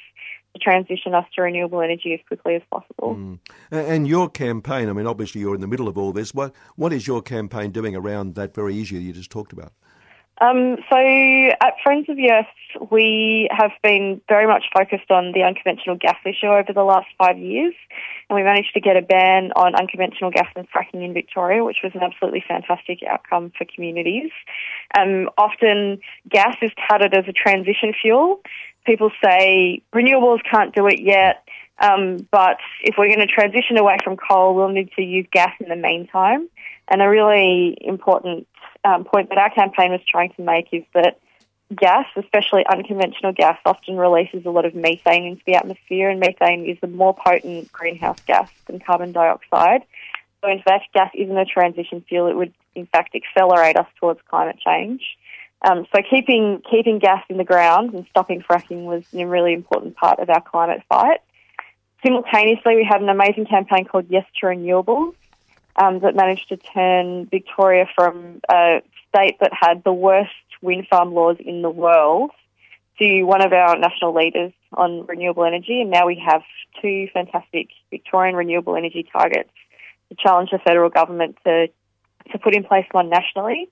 to 0.54 0.60
transition 0.60 1.14
us 1.14 1.26
to 1.36 1.42
renewable 1.42 1.82
energy 1.82 2.14
as 2.14 2.20
quickly 2.28 2.56
as 2.56 2.62
possible. 2.70 3.16
Mm. 3.16 3.40
A- 3.72 3.88
And 3.90 4.08
your 4.08 4.30
campaign, 4.30 4.90
I 4.90 4.94
mean, 4.94 5.08
obviously 5.08 5.42
you're 5.42 5.56
in 5.56 5.62
the 5.62 5.68
middle 5.68 5.88
of 5.88 5.98
all 5.98 6.12
this. 6.12 6.34
What 6.34 6.54
what 6.76 6.94
is 6.94 7.08
your 7.08 7.22
campaign 7.22 7.72
doing 7.72 7.96
around 7.96 8.36
that 8.36 8.56
very 8.56 8.82
issue 8.82 8.96
you 8.96 9.14
just 9.14 9.32
talked 9.32 9.54
about? 9.54 9.74
Um, 10.42 10.78
so 10.90 10.98
at 10.98 11.76
Friends 11.84 12.10
of 12.10 12.18
the 12.18 12.32
Earth, 12.32 12.90
we 12.90 13.48
have 13.52 13.72
been 13.84 14.22
very 14.28 14.48
much 14.48 14.64
focused 14.76 15.12
on 15.12 15.34
the 15.34 15.44
unconventional 15.44 15.98
gas 15.98 16.18
issue 16.26 16.48
over 16.48 16.74
the 16.74 16.84
last 16.84 17.06
five 17.16 17.38
years, 17.38 17.76
and 18.28 18.36
we 18.36 18.42
managed 18.42 18.74
to 18.74 18.82
get 18.82 18.98
a 18.98 19.04
ban 19.04 19.52
on 19.56 19.76
unconventional 19.76 20.32
gas 20.32 20.48
and 20.56 20.68
fracking 20.72 21.06
in 21.06 21.14
Victoria, 21.14 21.64
which 21.64 21.78
was 21.84 21.92
an 21.94 22.02
absolutely 22.02 22.44
fantastic 22.48 23.02
outcome 23.08 23.52
for 23.56 23.66
communities. 23.66 24.32
Um, 24.98 25.30
often, 25.38 26.00
gas 26.28 26.56
is 26.64 26.72
touted 26.90 27.14
as 27.16 27.26
a 27.28 27.34
transition 27.34 27.94
fuel. 28.02 28.42
People 28.84 29.12
say 29.24 29.84
renewables 29.94 30.40
can't 30.50 30.74
do 30.74 30.88
it 30.88 31.02
yet. 31.02 31.48
Um, 31.78 32.28
but 32.32 32.58
if 32.82 32.96
we're 32.98 33.08
going 33.08 33.28
to 33.28 33.28
transition 33.28 33.78
away 33.78 33.98
from 34.04 34.18
coal, 34.18 34.56
we'll 34.56 34.70
need 34.70 34.92
to 34.96 35.04
use 35.04 35.28
gas 35.32 35.52
in 35.60 35.70
the 35.70 35.76
meantime. 35.76 36.48
And 36.88 37.02
a 37.02 37.08
really 37.08 37.78
important 37.82 38.48
um, 38.84 39.04
point 39.04 39.30
that 39.30 39.38
our 39.38 39.50
campaign 39.50 39.92
was 39.92 40.02
trying 40.08 40.32
to 40.34 40.42
make 40.42 40.68
is 40.72 40.84
that 40.94 41.20
gas, 41.76 42.06
especially 42.16 42.66
unconventional 42.68 43.34
gas, 43.34 43.58
often 43.66 43.98
releases 43.98 44.46
a 44.46 44.50
lot 44.50 44.66
of 44.66 44.76
methane 44.76 45.26
into 45.26 45.42
the 45.46 45.56
atmosphere, 45.56 46.10
and 46.10 46.20
methane 46.20 46.66
is 46.66 46.78
a 46.82 46.88
more 46.88 47.16
potent 47.16 47.72
greenhouse 47.72 48.20
gas 48.26 48.50
than 48.66 48.80
carbon 48.80 49.12
dioxide. 49.12 49.84
So, 50.42 50.50
in 50.50 50.62
fact, 50.62 50.94
gas 50.94 51.12
isn't 51.14 51.38
a 51.38 51.46
transition 51.46 52.04
fuel. 52.08 52.28
It 52.28 52.36
would, 52.36 52.54
in 52.76 52.88
fact, 52.88 53.16
accelerate 53.16 53.78
us 53.78 53.88
towards 54.00 54.20
climate 54.28 54.58
change. 54.66 55.02
Um, 55.64 55.86
so 55.94 56.02
keeping 56.10 56.62
keeping 56.70 56.98
gas 56.98 57.24
in 57.30 57.38
the 57.38 57.44
ground 57.44 57.94
and 57.94 58.06
stopping 58.10 58.42
fracking 58.42 58.86
was 58.86 59.04
a 59.14 59.26
really 59.26 59.54
important 59.54 59.96
part 59.96 60.20
of 60.20 60.30
our 60.30 60.42
climate 60.42 60.82
fight. 60.90 61.20
Simultaneously, 62.04 62.76
we 62.76 62.84
had 62.84 63.02
an 63.04 63.10
amazing 63.10 63.46
campaign 63.46 63.86
called 63.86 64.08
Yes 64.10 64.26
to 64.40 64.48
Renewables 64.48 65.14
um, 65.76 66.00
that 66.00 66.16
managed 66.16 66.50
to 66.50 66.58
turn 66.58 67.26
Victoria 67.28 67.88
from 67.96 68.42
a 68.50 68.82
state 69.10 69.38
that 69.40 69.52
had 69.54 69.84
the 69.84 69.94
worst 69.94 70.32
wind 70.62 70.88
farm 70.90 71.14
laws 71.14 71.38
in 71.40 71.62
the 71.62 71.70
world 71.70 72.32
to 73.00 73.24
one 73.24 73.42
of 73.42 73.52
our 73.52 73.78
national 73.78 74.14
leaders 74.14 74.54
on 74.74 75.06
renewable 75.06 75.44
energy. 75.44 75.82
And 75.82 75.90
now 75.90 76.08
we 76.08 76.22
have 76.26 76.44
two 76.82 77.08
fantastic 77.14 77.70
Victorian 77.90 78.36
renewable 78.36 78.76
energy 78.76 79.08
targets 79.12 79.50
to 80.10 80.16
challenge 80.16 80.52
the 80.52 80.60
federal 80.60 80.90
government 80.90 81.38
to 81.46 81.68
to 82.32 82.38
put 82.38 82.54
in 82.54 82.64
place 82.64 82.86
one 82.92 83.10
nationally. 83.10 83.68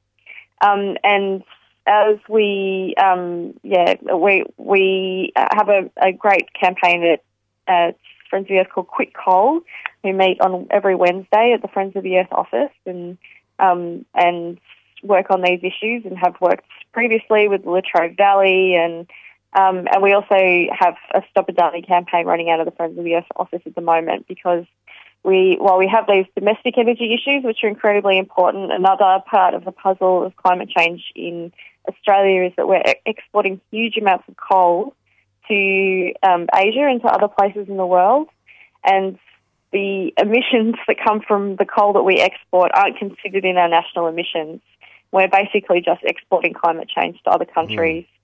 Um, 0.61 0.97
and 1.03 1.43
as 1.85 2.17
we, 2.27 2.95
um, 3.01 3.53
yeah, 3.63 3.95
we 4.15 4.45
we 4.57 5.31
have 5.35 5.69
a, 5.69 5.89
a 5.97 6.11
great 6.11 6.53
campaign 6.53 7.01
that 7.01 7.23
at 7.67 7.97
Friends 8.29 8.45
of 8.45 8.49
the 8.49 8.59
Earth 8.59 8.69
called 8.73 8.87
Quit 8.87 9.13
Coal. 9.13 9.61
We 10.03 10.13
meet 10.13 10.39
on 10.41 10.67
every 10.71 10.95
Wednesday 10.95 11.53
at 11.53 11.61
the 11.61 11.67
Friends 11.67 11.95
of 11.95 12.03
the 12.03 12.17
Earth 12.17 12.31
office 12.31 12.73
and 12.85 13.17
um, 13.59 14.05
and 14.13 14.59
work 15.03 15.27
on 15.29 15.41
these 15.41 15.59
issues 15.59 16.05
and 16.05 16.17
have 16.17 16.35
worked 16.41 16.65
previously 16.93 17.47
with 17.47 17.63
the 17.63 17.69
Latrobe 17.69 18.17
Valley 18.17 18.75
and 18.75 19.07
um, 19.53 19.87
and 19.91 20.03
we 20.03 20.13
also 20.13 20.35
have 20.77 20.95
a 21.13 21.23
Stop 21.31 21.49
a 21.49 21.53
Adani 21.53 21.85
campaign 21.85 22.27
running 22.27 22.51
out 22.51 22.59
of 22.59 22.65
the 22.65 22.71
Friends 22.71 22.97
of 22.97 23.03
the 23.03 23.15
Earth 23.15 23.25
office 23.35 23.61
at 23.65 23.73
the 23.73 23.81
moment 23.81 24.27
because 24.27 24.65
we, 25.23 25.57
while 25.59 25.77
we 25.77 25.87
have 25.87 26.05
these 26.07 26.25
domestic 26.35 26.77
energy 26.77 27.13
issues, 27.13 27.43
which 27.43 27.63
are 27.63 27.67
incredibly 27.67 28.17
important, 28.17 28.71
another 28.71 29.19
part 29.29 29.53
of 29.53 29.65
the 29.65 29.71
puzzle 29.71 30.23
of 30.23 30.35
climate 30.35 30.69
change 30.69 31.11
in 31.15 31.51
Australia 31.87 32.43
is 32.43 32.53
that 32.57 32.67
we're 32.67 32.83
exporting 33.05 33.59
huge 33.71 33.97
amounts 33.97 34.25
of 34.27 34.35
coal 34.37 34.93
to 35.49 36.13
um, 36.23 36.47
Asia 36.55 36.85
and 36.87 37.01
to 37.01 37.07
other 37.07 37.27
places 37.27 37.67
in 37.67 37.77
the 37.77 37.85
world, 37.85 38.27
and 38.83 39.17
the 39.71 40.13
emissions 40.17 40.75
that 40.87 40.97
come 41.03 41.21
from 41.21 41.55
the 41.57 41.65
coal 41.65 41.93
that 41.93 42.03
we 42.03 42.19
export 42.19 42.71
aren't 42.73 42.97
considered 42.97 43.45
in 43.45 43.57
our 43.57 43.69
national 43.69 44.07
emissions. 44.07 44.61
We're 45.11 45.27
basically 45.27 45.81
just 45.81 46.03
exporting 46.03 46.53
climate 46.53 46.87
change 46.87 47.21
to 47.23 47.31
other 47.31 47.45
countries. 47.45 48.05
Mm. 48.05 48.19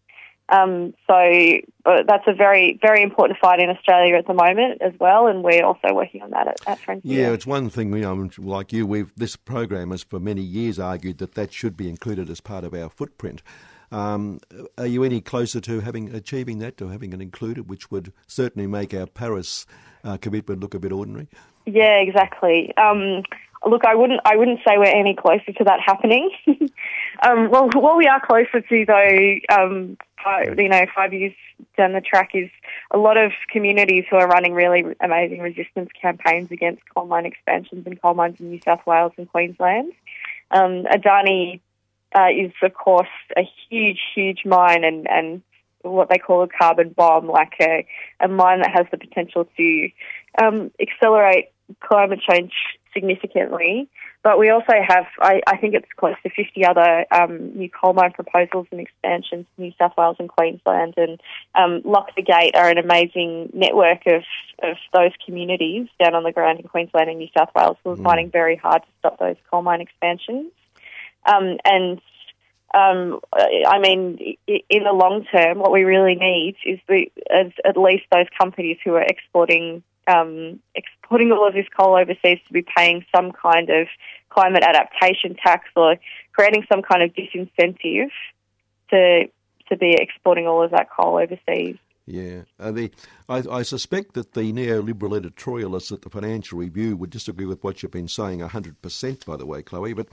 Um, 0.48 0.94
so 1.08 1.60
uh, 1.86 2.04
that's 2.08 2.26
a 2.28 2.34
very, 2.34 2.78
very 2.80 3.02
important 3.02 3.40
fight 3.40 3.60
in 3.60 3.70
Australia 3.70 4.16
at 4.16 4.28
the 4.28 4.34
moment 4.36 4.80
as 4.80 4.94
well, 5.00 5.26
and 5.26 5.44
we're 5.44 5.66
also 5.66 5.92
working 5.92 6.22
on 6.22 6.30
that 6.32 6.48
at, 6.48 6.58
at 6.68 6.80
Frontier. 6.80 7.22
Yeah, 7.22 7.34
it's 7.34 7.48
one 7.48 7.70
thing. 7.72 7.90
We, 7.90 8.06
um, 8.06 8.30
like 8.38 8.72
you, 8.72 8.86
we've 8.86 9.12
this 9.16 9.36
program 9.36 9.90
has 9.90 10.04
for 10.04 10.20
many 10.20 10.44
years 10.44 10.78
argued 10.78 11.18
that 11.18 11.34
that 11.34 11.52
should 11.52 11.76
be 11.76 11.90
included 11.90 12.30
as 12.30 12.42
part 12.42 12.64
of 12.64 12.76
our 12.76 12.90
footprint. 12.90 13.42
Um, 13.96 14.42
are 14.78 14.86
you 14.86 15.06
any 15.06 15.22
closer 15.22 15.62
to 15.62 15.80
having 15.80 16.14
achieving 16.14 16.58
that, 16.60 16.82
or 16.82 16.92
having 16.92 17.14
it 17.14 17.22
included, 17.22 17.70
which 17.70 17.90
would 17.92 18.12
certainly 18.28 18.68
make 18.68 18.94
our 18.94 19.06
Paris 19.08 19.66
uh, 20.04 20.18
commitment 20.18 20.60
look 20.60 20.74
a 20.74 20.80
bit 20.80 20.92
ordinary? 20.92 21.30
Yeah, 21.66 22.00
exactly. 22.00 22.76
Um, 22.76 23.24
look, 23.66 23.86
I 23.86 23.96
wouldn't, 23.96 24.20
I 24.26 24.36
wouldn't 24.36 24.60
say 24.68 24.78
we're 24.78 24.84
any 24.88 25.16
closer 25.16 25.54
to 25.54 25.64
that 25.64 25.80
happening. 25.80 26.30
um, 27.24 27.50
well, 27.50 27.70
what 27.74 27.96
we 27.96 28.06
are 28.06 28.20
closer 28.20 28.60
to, 28.60 28.86
though, 28.86 29.56
um, 29.58 29.98
five, 30.22 30.60
you 30.60 30.68
know, 30.68 30.86
five 30.94 31.14
years 31.14 31.34
down 31.78 31.94
the 31.94 32.02
track 32.02 32.32
is 32.34 32.50
a 32.92 32.98
lot 32.98 33.16
of 33.16 33.32
communities 33.50 34.04
who 34.10 34.18
are 34.18 34.28
running 34.28 34.54
really 34.54 34.84
amazing 35.00 35.40
resistance 35.40 35.90
campaigns 36.02 36.52
against 36.52 36.82
coal 36.94 37.06
mine 37.06 37.26
expansions 37.26 37.86
and 37.86 38.02
coal 38.02 38.14
mines 38.14 38.42
in 38.42 38.50
New 38.50 38.60
South 38.60 38.86
Wales 38.86 39.14
and 39.16 39.32
Queensland. 39.32 39.94
Um, 40.52 40.84
Adani 40.84 41.62
uh, 42.14 42.28
is, 42.30 42.52
of 42.62 42.74
course, 42.74 43.10
a 43.38 43.42
huge, 43.70 44.00
huge 44.14 44.44
mine 44.46 44.84
and, 44.84 45.08
and 45.10 45.42
what 45.82 46.10
they 46.10 46.18
call 46.18 46.44
a 46.44 46.48
carbon 46.48 46.90
bomb, 46.90 47.28
like 47.28 47.54
a, 47.62 47.86
a 48.20 48.28
mine 48.28 48.62
that 48.62 48.72
has 48.74 48.86
the 48.92 48.98
potential 48.98 49.48
to 49.58 49.90
um, 50.42 50.72
accelerate 50.80 51.52
climate 51.80 52.20
change 52.28 52.54
significantly. 52.94 53.90
But 54.24 54.40
we 54.40 54.50
also 54.50 54.74
have, 54.88 55.06
I, 55.20 55.42
I 55.46 55.58
think 55.58 55.76
it's 55.76 55.86
close 55.98 56.16
to 56.24 56.32
50 56.32 56.66
other 56.66 57.06
um, 57.12 57.56
new 57.56 57.70
coal 57.70 57.94
mine 57.94 58.12
proposals 58.12 58.66
and 58.72 58.82
expansions 58.82 59.46
in 59.56 59.66
New 59.66 59.72
South 59.78 59.94
Wales 59.96 60.16
and 60.18 60.28
Queensland. 60.28 60.96
And 60.98 61.22
um, 61.54 61.84
Lock 61.86 62.16
the 62.16 62.24
Gate 62.24 62.56
are 62.56 62.68
an 62.68 62.80
amazing 62.80 63.52
network 63.54 64.08
of, 64.08 64.24
of 64.64 64.78
those 64.94 65.12
communities 65.24 65.90
down 66.00 66.16
on 66.16 66.24
the 66.24 66.32
ground 66.32 66.60
in 66.60 66.68
Queensland 66.68 67.08
and 67.08 67.20
New 67.20 67.28
South 67.38 67.50
Wales 67.56 67.78
who 67.84 67.92
are 67.92 67.98
mm. 67.98 68.04
fighting 68.04 68.32
very 68.32 68.56
hard 68.56 68.82
to 68.82 68.88
stop 68.98 69.20
those 69.20 69.36
coal 69.52 69.62
mine 69.62 69.82
expansions. 69.82 70.52
Um, 71.26 71.58
and 71.66 72.02
um, 72.74 73.20
I 73.34 73.80
mean, 73.80 74.36
in 74.48 74.84
the 74.84 74.92
long 74.92 75.26
term, 75.32 75.60
what 75.60 75.72
we 75.72 75.84
really 75.84 76.16
need 76.16 76.56
is, 76.66 76.80
the, 76.88 77.10
is 77.32 77.54
at 77.64 77.78
least 77.78 78.04
those 78.12 78.28
companies 78.38 78.78
who 78.84 78.94
are 78.96 79.04
exporting 79.04 79.82
um, 80.08 80.60
exporting 80.76 81.32
all 81.32 81.48
of 81.48 81.54
this 81.54 81.66
coal 81.76 81.96
overseas 81.96 82.40
to 82.48 82.54
be 82.54 82.64
paying 82.78 83.06
some 83.16 83.32
kind 83.32 83.70
of 83.70 83.88
climate 84.30 84.64
adaptation 84.64 85.36
tax 85.36 85.68
or 85.76 85.96
creating 86.34 86.66
some 86.72 86.82
kind 86.84 87.02
of 87.02 87.12
disincentive 87.14 88.12
to 88.92 89.26
to 89.70 89.78
be 89.78 89.96
exporting 90.00 90.48
all 90.48 90.62
of 90.62 90.72
that 90.72 90.90
coal 90.92 91.18
overseas. 91.18 91.78
Yeah, 92.08 92.42
uh, 92.60 92.72
the, 92.72 92.92
I, 93.28 93.44
I, 93.50 93.64
suspect 93.64 94.14
that 94.14 94.34
the 94.34 94.54
neoliberal 94.54 95.20
editorialists 95.20 95.92
at 95.92 96.04
the 96.04 96.10
Financial 96.12 96.60
Review 96.60 96.96
would 96.96 97.10
disagree 97.10 97.48
with 97.48 97.64
what 97.64 97.82
you've 97.82 97.92
been 97.92 98.08
saying 98.08 98.42
100%, 98.42 99.26
by 99.26 99.36
the 99.36 99.46
way, 99.48 99.64
Chloe, 99.64 99.94
but 99.94 100.10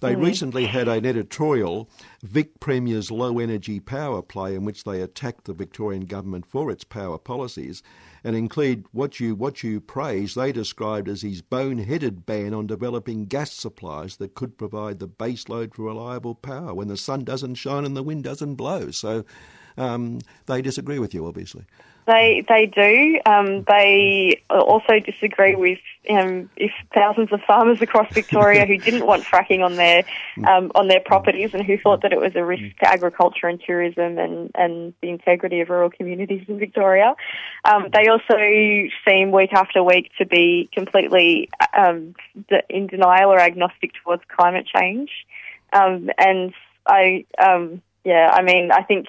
they 0.00 0.16
mm 0.16 0.26
recently 0.26 0.66
had 0.66 0.88
an 0.88 1.06
editorial, 1.06 1.88
Vic 2.24 2.58
Premier's 2.58 3.12
Low 3.12 3.38
Energy 3.38 3.78
Power 3.78 4.22
Play, 4.22 4.56
in 4.56 4.64
which 4.64 4.82
they 4.82 5.00
attacked 5.00 5.44
the 5.44 5.52
Victorian 5.52 6.06
government 6.06 6.46
for 6.46 6.68
its 6.68 6.82
power 6.82 7.16
policies 7.16 7.80
and 8.24 8.34
include 8.34 8.84
what 8.90 9.20
you, 9.20 9.36
what 9.36 9.62
you 9.62 9.80
praise, 9.80 10.34
they 10.34 10.50
described 10.50 11.08
as 11.08 11.22
his 11.22 11.42
boneheaded 11.42 12.26
ban 12.26 12.54
on 12.54 12.66
developing 12.66 13.26
gas 13.26 13.52
supplies 13.52 14.16
that 14.16 14.34
could 14.34 14.58
provide 14.58 14.98
the 14.98 15.06
base 15.06 15.48
load 15.48 15.76
for 15.76 15.82
reliable 15.82 16.34
power 16.34 16.74
when 16.74 16.88
the 16.88 16.96
sun 16.96 17.22
doesn't 17.22 17.54
shine 17.54 17.84
and 17.84 17.96
the 17.96 18.02
wind 18.02 18.24
doesn't 18.24 18.56
blow. 18.56 18.90
So 18.90 19.24
um, 19.76 20.20
they 20.46 20.62
disagree 20.62 20.98
with 20.98 21.14
you, 21.14 21.26
obviously. 21.26 21.64
They 22.06 22.44
they 22.48 22.66
do. 22.66 23.20
Um, 23.26 23.64
they 23.64 24.40
also 24.48 25.00
disagree 25.00 25.56
with 25.56 25.80
um, 26.08 26.48
if 26.56 26.70
thousands 26.94 27.32
of 27.32 27.40
farmers 27.40 27.82
across 27.82 28.12
Victoria 28.14 28.64
who 28.64 28.78
didn't 28.78 29.04
want 29.04 29.24
fracking 29.24 29.64
on 29.64 29.74
their 29.74 30.04
um, 30.46 30.70
on 30.76 30.86
their 30.86 31.00
properties 31.00 31.52
and 31.52 31.64
who 31.64 31.76
thought 31.76 32.02
that 32.02 32.12
it 32.12 32.20
was 32.20 32.36
a 32.36 32.44
risk 32.44 32.62
to 32.78 32.88
agriculture 32.88 33.48
and 33.48 33.60
tourism 33.60 34.18
and, 34.18 34.52
and 34.54 34.94
the 35.02 35.08
integrity 35.08 35.60
of 35.60 35.68
rural 35.68 35.90
communities 35.90 36.44
in 36.46 36.60
Victoria. 36.60 37.16
Um, 37.64 37.88
they 37.92 38.06
also 38.06 38.36
seem 39.04 39.32
week 39.32 39.52
after 39.52 39.82
week 39.82 40.12
to 40.18 40.26
be 40.26 40.68
completely 40.72 41.50
um, 41.76 42.14
in 42.70 42.86
denial 42.86 43.32
or 43.32 43.40
agnostic 43.40 43.90
towards 44.04 44.22
climate 44.28 44.68
change. 44.72 45.10
Um, 45.72 46.08
and 46.18 46.54
I 46.86 47.24
yeah, 48.04 48.30
I 48.32 48.42
mean, 48.42 48.70
I 48.70 48.82
think 48.84 49.08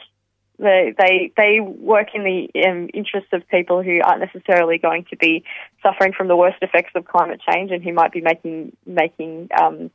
they 0.60 0.94
they 0.98 1.32
they 1.38 1.60
work 1.60 2.08
in 2.14 2.24
the 2.24 2.68
um, 2.68 2.90
interests 2.94 3.30
of 3.32 3.48
people 3.50 3.84
who 3.84 4.00
aren't 4.04 4.22
necessarily 4.22 4.78
going 4.78 5.06
to 5.10 5.18
be 5.18 5.44
suffering 5.84 6.14
from 6.14 6.28
the 6.28 6.36
worst 6.36 6.58
effects 6.62 6.92
of 6.96 7.06
climate 7.06 7.42
change 7.48 7.72
and 7.72 7.84
who 7.84 7.94
might 7.94 8.12
be 8.12 8.22
making 8.22 8.76
making 8.86 9.50
um, 9.60 9.92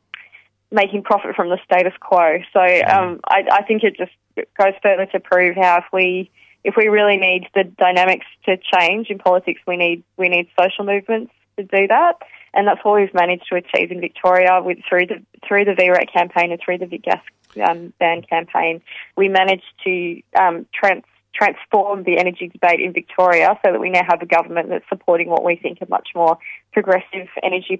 making 0.71 1.03
profit 1.03 1.35
from 1.35 1.49
the 1.49 1.59
status 1.65 1.93
quo. 1.99 2.39
So 2.53 2.59
um, 2.59 3.19
I, 3.27 3.43
I 3.51 3.63
think 3.63 3.83
it 3.83 3.97
just 3.97 4.11
goes 4.57 4.73
further 4.81 5.05
to 5.07 5.19
prove 5.19 5.55
how 5.55 5.79
if 5.79 5.85
we 5.91 6.31
if 6.63 6.75
we 6.77 6.87
really 6.87 7.17
need 7.17 7.47
the 7.53 7.65
dynamics 7.65 8.25
to 8.45 8.57
change 8.57 9.09
in 9.09 9.19
politics, 9.19 9.61
we 9.67 9.77
need 9.77 10.03
we 10.17 10.29
need 10.29 10.47
social 10.59 10.85
movements 10.85 11.31
to 11.57 11.63
do 11.63 11.87
that, 11.87 12.13
and 12.53 12.67
that's 12.67 12.83
what 12.83 13.01
we've 13.01 13.13
managed 13.13 13.47
to 13.49 13.55
achieve 13.55 13.91
in 13.91 13.99
Victoria 13.99 14.61
with 14.63 14.79
through 14.87 15.07
the 15.07 15.21
through 15.47 15.65
the 15.65 15.73
VRET 15.73 16.11
campaign 16.11 16.51
and 16.51 16.59
through 16.63 16.77
the 16.77 16.85
Vic 16.85 17.03
Gas 17.03 17.21
um, 17.61 17.93
ban 17.99 18.21
campaign, 18.21 18.81
we 19.15 19.29
managed 19.29 19.71
to 19.83 20.21
um, 20.39 20.65
trans- 20.73 21.03
transform 21.33 22.03
the 22.03 22.17
energy 22.17 22.47
debate 22.47 22.79
in 22.79 22.93
Victoria 22.93 23.57
so 23.65 23.71
that 23.71 23.79
we 23.79 23.89
now 23.89 24.03
have 24.07 24.21
a 24.21 24.25
government 24.25 24.69
that's 24.69 24.87
supporting 24.89 25.29
what 25.29 25.43
we 25.43 25.55
think 25.55 25.81
are 25.81 25.87
much 25.89 26.09
more 26.15 26.37
progressive 26.71 27.27
energy 27.41 27.79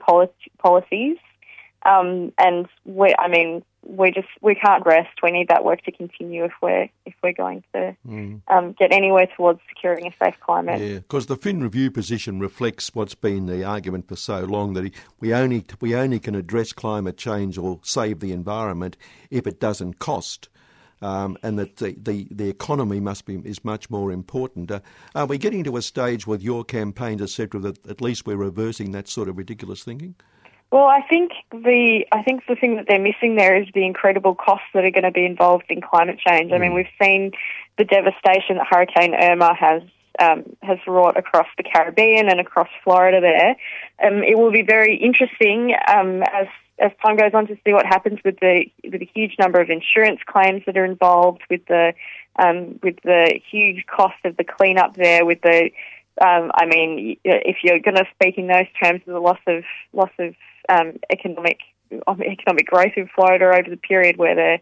policies. 0.57 1.17
Um, 1.85 2.31
and 2.37 2.67
we, 2.85 3.13
I 3.17 3.27
mean, 3.27 3.63
we 3.85 4.11
just 4.11 4.27
we 4.41 4.55
can't 4.55 4.85
rest. 4.85 5.21
We 5.21 5.31
need 5.31 5.49
that 5.49 5.63
work 5.63 5.81
to 5.83 5.91
continue 5.91 6.45
if 6.45 6.53
we're 6.61 6.89
if 7.05 7.13
we're 7.21 7.33
going 7.33 7.63
to 7.73 7.95
mm. 8.07 8.41
um, 8.47 8.73
get 8.73 8.91
anywhere 8.91 9.27
towards 9.35 9.59
securing 9.69 10.07
a 10.07 10.13
safe 10.23 10.39
climate. 10.39 10.79
Yeah, 10.79 10.95
because 10.95 11.27
the 11.27 11.35
Fin 11.35 11.61
Review 11.61 11.91
position 11.91 12.39
reflects 12.39 12.93
what's 12.93 13.15
been 13.15 13.45
the 13.45 13.63
argument 13.63 14.07
for 14.07 14.15
so 14.15 14.41
long 14.41 14.73
that 14.73 14.91
we 15.19 15.33
only 15.33 15.65
we 15.81 15.95
only 15.95 16.19
can 16.19 16.35
address 16.35 16.73
climate 16.73 17.17
change 17.17 17.57
or 17.57 17.79
save 17.83 18.19
the 18.19 18.31
environment 18.31 18.97
if 19.29 19.47
it 19.47 19.59
doesn't 19.59 19.99
cost. 19.99 20.49
Um, 21.01 21.37
and 21.43 21.59
that 21.59 21.75
the, 21.77 21.97
the, 22.01 22.29
the, 22.31 22.47
economy 22.47 23.01
must 23.01 23.25
be 23.25 23.35
is 23.43 23.65
much 23.65 23.89
more 23.89 24.09
important. 24.09 24.71
Uh, 24.71 24.79
are 25.13 25.25
we 25.25 25.37
getting 25.37 25.65
to 25.65 25.75
a 25.75 25.81
stage 25.81 26.25
with 26.25 26.41
your 26.41 26.63
campaigns, 26.63 27.21
etc., 27.21 27.59
that 27.59 27.85
at 27.87 27.99
least 27.99 28.25
we're 28.25 28.37
reversing 28.37 28.91
that 28.91 29.09
sort 29.09 29.27
of 29.27 29.37
ridiculous 29.37 29.83
thinking? 29.83 30.15
Well, 30.73 30.87
I 30.87 31.01
think 31.07 31.33
the 31.51 32.03
I 32.11 32.23
think 32.23 32.47
the 32.47 32.55
thing 32.55 32.77
that 32.77 32.85
they're 32.87 32.97
missing 32.97 33.35
there 33.35 33.55
is 33.61 33.67
the 33.75 33.85
incredible 33.85 34.33
costs 34.33 34.65
that 34.73 34.83
are 34.83 34.89
going 34.89 35.03
to 35.03 35.11
be 35.11 35.23
involved 35.23 35.65
in 35.69 35.81
climate 35.81 36.17
change. 36.17 36.51
I 36.51 36.57
mean, 36.57 36.73
we've 36.73 36.87
seen 36.99 37.31
the 37.77 37.85
devastation 37.85 38.57
that 38.57 38.65
Hurricane 38.67 39.13
Irma 39.13 39.53
has 39.53 39.83
um, 40.17 40.55
has 40.63 40.79
wrought 40.87 41.15
across 41.15 41.45
the 41.57 41.63
Caribbean 41.63 42.27
and 42.27 42.39
across 42.39 42.69
Florida. 42.83 43.21
There, 43.21 43.55
um, 44.03 44.23
it 44.23 44.35
will 44.35 44.51
be 44.51 44.63
very 44.63 44.97
interesting 44.97 45.75
um, 45.87 46.23
as 46.23 46.47
as 46.79 46.89
time 47.05 47.17
goes 47.17 47.35
on 47.35 47.45
to 47.49 47.57
see 47.63 47.71
what 47.71 47.85
happens 47.85 48.17
with 48.25 48.39
the 48.39 48.65
with 48.83 48.99
the 48.99 49.09
huge 49.13 49.35
number 49.37 49.61
of 49.61 49.69
insurance 49.69 50.21
claims 50.25 50.63
that 50.65 50.75
are 50.75 50.85
involved, 50.85 51.43
with 51.51 51.63
the 51.67 51.93
um, 52.37 52.79
with 52.81 52.95
the 53.03 53.39
huge 53.51 53.85
cost 53.85 54.17
of 54.25 54.37
the 54.37 54.43
cleanup 54.43 54.95
there, 54.95 55.23
with 55.23 55.41
the 55.41 55.69
um, 56.19 56.51
I 56.55 56.65
mean, 56.65 57.17
if 57.23 57.57
you're 57.61 57.77
going 57.77 57.97
to 57.97 58.07
speak 58.15 58.39
in 58.39 58.47
those 58.47 58.65
terms, 58.81 59.01
the 59.05 59.19
loss 59.19 59.37
of 59.45 59.63
loss 59.93 60.09
of 60.17 60.33
um, 60.69 60.99
economic 61.11 61.59
economic 61.91 62.65
growth 62.65 62.93
in 62.95 63.07
Florida 63.13 63.45
over 63.45 63.69
the 63.69 63.77
period 63.77 64.17
where 64.17 64.35
they're 64.35 64.59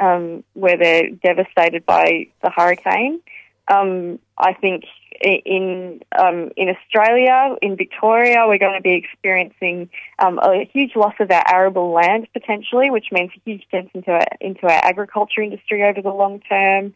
um, 0.00 0.44
where 0.54 0.76
they're 0.76 1.10
devastated 1.10 1.84
by 1.84 2.28
the 2.42 2.50
hurricane. 2.50 3.20
Um, 3.68 4.18
I 4.36 4.54
think 4.54 4.84
in 5.22 6.00
um, 6.18 6.50
in 6.56 6.70
Australia, 6.70 7.56
in 7.60 7.76
Victoria, 7.76 8.46
we're 8.46 8.58
going 8.58 8.74
to 8.74 8.82
be 8.82 8.94
experiencing 8.94 9.90
um, 10.18 10.38
a 10.38 10.68
huge 10.72 10.96
loss 10.96 11.14
of 11.20 11.30
our 11.30 11.44
arable 11.46 11.92
land 11.92 12.26
potentially, 12.32 12.90
which 12.90 13.06
means 13.12 13.30
a 13.36 13.40
huge 13.44 13.66
dent 13.70 13.90
into 13.94 14.10
our, 14.10 14.26
into 14.40 14.62
our 14.62 14.80
agriculture 14.82 15.42
industry 15.42 15.84
over 15.84 16.00
the 16.00 16.10
long 16.10 16.40
term. 16.40 16.94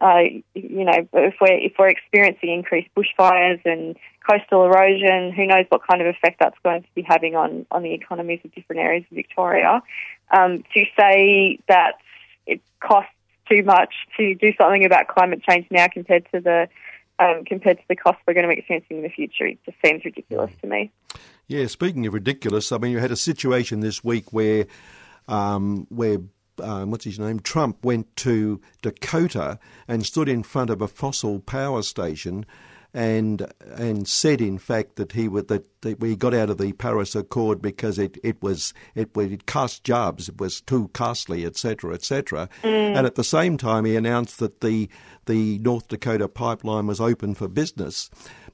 Uh, 0.00 0.22
you 0.54 0.84
know, 0.84 1.08
if 1.12 1.34
we're 1.40 1.58
if 1.58 1.72
we're 1.78 1.88
experiencing 1.88 2.50
increased 2.50 2.88
bushfires 2.96 3.60
and 3.64 3.96
coastal 4.28 4.64
erosion, 4.64 5.32
who 5.32 5.46
knows 5.46 5.66
what 5.70 5.80
kind 5.88 6.00
of 6.00 6.06
effect 6.06 6.38
that's 6.38 6.58
going 6.62 6.82
to 6.82 6.88
be 6.94 7.02
having 7.02 7.34
on 7.34 7.66
on 7.70 7.82
the 7.82 7.92
economies 7.92 8.40
of 8.44 8.54
different 8.54 8.80
areas 8.80 9.04
of 9.10 9.16
Victoria. 9.16 9.82
Um, 10.30 10.62
to 10.74 10.84
say 10.98 11.58
that 11.68 11.94
it 12.46 12.60
costs 12.80 13.12
too 13.48 13.62
much 13.62 13.94
to 14.16 14.34
do 14.34 14.52
something 14.58 14.84
about 14.84 15.08
climate 15.08 15.42
change 15.42 15.66
now 15.70 15.88
compared 15.88 16.28
to 16.32 16.40
the 16.40 16.68
um, 17.18 17.44
compared 17.44 17.78
to 17.78 17.84
the 17.88 17.96
costs 17.96 18.22
we're 18.26 18.34
going 18.34 18.48
to 18.48 18.54
be 18.54 18.58
experiencing 18.58 18.98
in 18.98 19.02
the 19.02 19.08
future, 19.08 19.46
it 19.46 19.58
just 19.64 19.76
seems 19.84 20.04
ridiculous 20.04 20.52
to 20.60 20.68
me. 20.68 20.92
Yeah, 21.48 21.66
speaking 21.66 22.06
of 22.06 22.14
ridiculous, 22.14 22.70
I 22.70 22.78
mean, 22.78 22.92
you 22.92 22.98
had 22.98 23.10
a 23.10 23.16
situation 23.16 23.80
this 23.80 24.04
week 24.04 24.32
where 24.32 24.66
um, 25.26 25.86
where 25.90 26.18
um, 26.60 26.90
what's 26.90 27.04
his 27.04 27.18
name? 27.18 27.40
Trump 27.40 27.84
went 27.84 28.14
to 28.16 28.60
Dakota 28.82 29.58
and 29.86 30.04
stood 30.04 30.28
in 30.28 30.42
front 30.42 30.70
of 30.70 30.80
a 30.80 30.88
fossil 30.88 31.40
power 31.40 31.82
station 31.82 32.46
and 32.94 33.46
and 33.76 34.08
said 34.08 34.40
in 34.40 34.58
fact 34.58 34.96
that 34.96 35.12
he 35.12 35.28
would 35.28 35.48
that, 35.48 35.64
that 35.82 36.00
we 36.00 36.16
got 36.16 36.32
out 36.32 36.48
of 36.48 36.56
the 36.56 36.72
Paris 36.72 37.14
Accord 37.14 37.60
because 37.60 37.98
it, 37.98 38.16
it 38.24 38.42
was 38.42 38.72
it 38.94 39.10
it 39.16 39.46
cost 39.46 39.84
jobs 39.84 40.28
it 40.28 40.40
was 40.40 40.62
too 40.62 40.88
costly 40.94 41.44
etc 41.44 41.94
etc 41.94 42.48
mm. 42.62 42.96
and 42.96 43.06
at 43.06 43.14
the 43.14 43.24
same 43.24 43.58
time 43.58 43.84
he 43.84 43.94
announced 43.94 44.38
that 44.38 44.62
the 44.62 44.88
the 45.26 45.58
North 45.58 45.88
Dakota 45.88 46.28
pipeline 46.28 46.86
was 46.86 47.00
open 47.00 47.34
for 47.34 47.46
business 47.46 48.08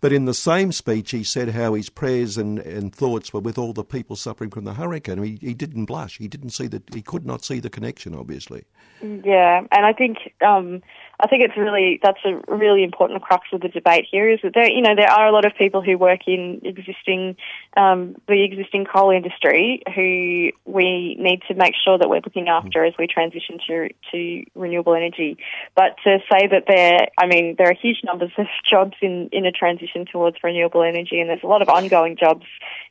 but 0.05 0.13
in 0.13 0.27
the 0.27 0.35
same 0.35 0.71
speech 0.71 1.13
he 1.13 1.25
said 1.25 1.49
how 1.49 1.73
his 1.73 1.89
prayers 1.89 2.37
and, 2.37 2.59
and 2.59 2.95
thoughts 2.95 3.33
were 3.33 3.41
with 3.41 3.57
all 3.57 3.73
the 3.73 3.83
people 3.83 4.17
suffering 4.17 4.51
from 4.51 4.65
the 4.65 4.75
hurricane. 4.75 5.23
He, 5.23 5.39
he 5.41 5.55
didn't 5.55 5.87
blush. 5.87 6.19
He 6.19 6.29
didn't 6.29 6.51
see 6.51 6.67
that 6.67 6.83
he 6.93 7.01
could 7.01 7.25
not 7.25 7.43
see 7.43 7.59
the 7.59 7.71
connection 7.71 8.15
obviously. 8.15 8.65
Yeah 9.01 9.63
and 9.73 9.87
I 9.87 9.95
think 9.95 10.19
um, 10.47 10.83
I 11.21 11.27
think 11.27 11.43
it's 11.43 11.57
really 11.57 12.01
that's 12.03 12.19
a 12.25 12.41
really 12.55 12.83
important 12.83 13.23
crux 13.23 13.47
of 13.53 13.61
the 13.61 13.69
debate 13.69 14.07
here 14.11 14.29
is 14.29 14.41
that 14.43 14.53
there 14.55 14.69
you 14.69 14.83
know 14.83 14.95
there 14.95 15.11
are 15.11 15.27
a 15.27 15.33
lot 15.33 15.45
of 15.45 15.53
people 15.57 15.81
who 15.81 15.97
work 15.97 16.27
in 16.27 16.61
existing 16.65 17.37
um, 17.77 18.17
the 18.27 18.45
existing 18.45 18.85
coal 18.85 19.11
industry 19.11 19.83
who 19.95 20.51
we 20.71 21.17
need 21.19 21.41
to 21.49 21.55
make 21.55 21.75
sure 21.83 21.99
that 21.99 22.09
we're 22.09 22.21
looking 22.25 22.49
after 22.49 22.85
as 22.85 22.95
we 22.99 23.07
transition 23.07 23.59
to 23.67 23.89
to 24.11 24.45
renewable 24.55 24.95
energy. 24.95 25.39
But 25.75 25.97
to 26.05 26.19
say 26.31 26.49
that 26.49 26.65
there, 26.67 27.09
I 27.17 27.27
mean, 27.27 27.55
there 27.59 27.69
are 27.69 27.75
huge 27.75 28.01
numbers 28.05 28.33
of 28.37 28.47
jobs 28.71 28.95
in 29.01 29.29
in 29.33 29.47
a 29.47 29.53
transition 29.53 29.94
towards 30.05 30.37
renewable 30.43 30.83
energy, 30.83 31.21
and 31.21 31.29
there's 31.29 31.43
a 31.45 31.47
lot 31.47 31.63
of 31.63 31.69
ongoing 31.69 32.17
jobs 32.17 32.47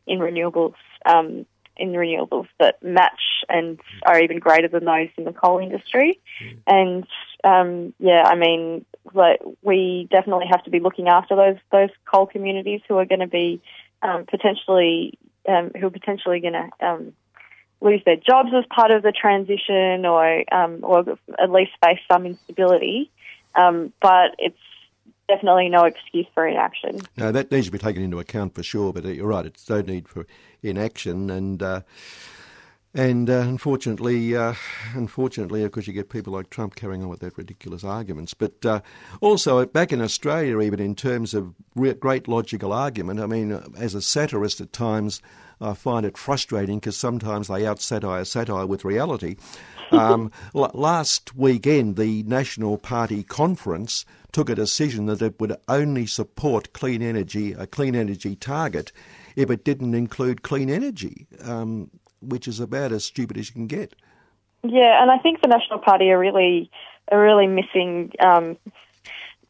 in 0.08 0.20
renewables. 0.20 0.76
Um, 1.06 1.46
in 1.76 1.92
renewables 1.94 2.48
that 2.60 2.82
match 2.84 3.44
and 3.50 3.80
are 4.06 4.22
even 4.22 4.38
greater 4.40 4.68
than 4.68 4.86
those 4.86 5.10
in 5.18 5.24
the 5.24 5.34
coal 5.34 5.58
industry. 5.58 6.20
And 6.68 7.06
um, 7.44 7.94
yeah, 8.00 8.24
I 8.26 8.36
mean, 8.36 8.86
like, 9.14 9.42
we 9.62 10.08
definitely 10.12 10.46
have 10.52 10.64
to 10.66 10.70
be 10.70 10.80
looking 10.80 11.08
after 11.08 11.36
those 11.36 11.58
those 11.72 11.90
coal 12.06 12.28
communities 12.28 12.82
who 12.88 12.98
are 12.98 13.06
going 13.06 13.20
to 13.22 13.28
be 13.28 13.62
um, 14.02 14.26
potentially 14.26 15.18
um, 15.48 15.72
who 15.80 15.88
are 15.88 15.92
potentially 15.92 16.40
going 16.40 16.54
to 16.54 16.70
um, 16.86 17.14
lose 17.82 18.02
their 18.06 18.18
jobs 18.18 18.50
as 18.56 18.66
part 18.74 18.92
of 18.92 19.04
the 19.04 19.12
transition, 19.12 20.06
or 20.06 20.44
um, 20.54 20.80
or 20.84 21.04
at 21.42 21.52
least 21.52 21.72
face 21.84 22.00
some 22.12 22.26
instability. 22.26 23.12
Um, 23.56 23.94
but 24.02 24.36
it's 24.38 24.58
definitely 25.28 25.70
no 25.70 25.84
excuse 25.86 26.28
for 26.34 26.48
inaction. 26.48 27.02
No, 27.18 27.32
that 27.32 27.52
needs 27.52 27.68
to 27.68 27.72
be 27.72 27.78
taken 27.78 28.04
into 28.04 28.20
account 28.20 28.56
for 28.56 28.64
sure. 28.64 28.94
But 28.94 29.06
you're 29.06 29.28
right; 29.28 29.46
it's 29.46 29.70
no 29.70 29.82
need 29.82 30.08
for 30.08 30.26
inaction, 30.62 31.30
and 31.30 31.62
uh, 31.62 31.82
and 32.94 33.30
uh, 33.30 33.40
unfortunately, 33.40 34.36
uh, 34.36 34.54
unfortunately, 34.94 35.64
of 35.64 35.72
course, 35.72 35.88
you 35.88 35.94
get 35.94 36.10
people 36.10 36.34
like 36.34 36.50
Trump 36.50 36.76
carrying 36.76 37.02
on 37.02 37.10
with 37.10 37.22
that 37.22 37.38
ridiculous 37.38 37.84
arguments. 37.84 38.34
But 38.34 38.66
uh, 38.66 38.82
also 39.22 39.66
back 39.66 39.92
in 39.92 40.02
Australia, 40.02 40.62
even 40.62 40.80
in 40.80 40.96
terms 40.96 41.34
of 41.34 41.54
re- 41.76 41.94
great 41.94 42.28
logical 42.28 42.72
argument, 42.72 43.20
I 43.20 43.26
mean, 43.26 43.52
as 43.78 43.96
a 43.96 44.02
satirist 44.02 44.62
at 44.62 44.74
times. 44.74 45.22
I 45.62 45.76
find 45.76 46.06
it 46.06 46.18
frustrating 46.18 46.80
because 46.80 46.98
sometimes 46.98 47.48
they 47.48 47.66
out 47.66 47.80
satire 47.80 48.26
satire 48.26 48.66
with 48.66 48.84
reality. 48.84 49.38
Um, 49.92 50.32
l- 50.56 50.72
last 50.74 51.36
weekend, 51.36 51.98
the 51.98 52.24
National 52.24 52.80
Party 52.80 53.22
conference 53.22 54.06
took 54.34 54.50
a 54.50 54.56
decision 54.56 55.06
that 55.06 55.22
it 55.22 55.40
would 55.40 55.56
only 55.70 56.06
support 56.06 56.74
clean 56.74 57.02
energy, 57.02 57.54
a 57.54 57.66
clean 57.66 57.96
energy 57.96 58.36
target, 58.36 58.92
if 59.36 59.50
it 59.50 59.64
didn't 59.64 59.94
include 59.94 60.42
clean 60.42 60.70
energy, 60.70 61.28
um, 61.44 61.90
which 62.22 62.48
is 62.48 62.60
about 62.60 62.92
as 62.92 63.06
stupid 63.06 63.38
as 63.38 63.50
you 63.50 63.54
can 63.54 63.68
get. 63.68 63.96
Yeah, 64.64 65.02
and 65.02 65.12
I 65.12 65.18
think 65.20 65.42
the 65.42 65.48
National 65.48 65.80
Party 65.80 66.12
are 66.12 66.20
really 66.20 66.70
are 67.12 67.22
really 67.22 67.48
missing. 67.48 68.12
Um, 68.20 68.58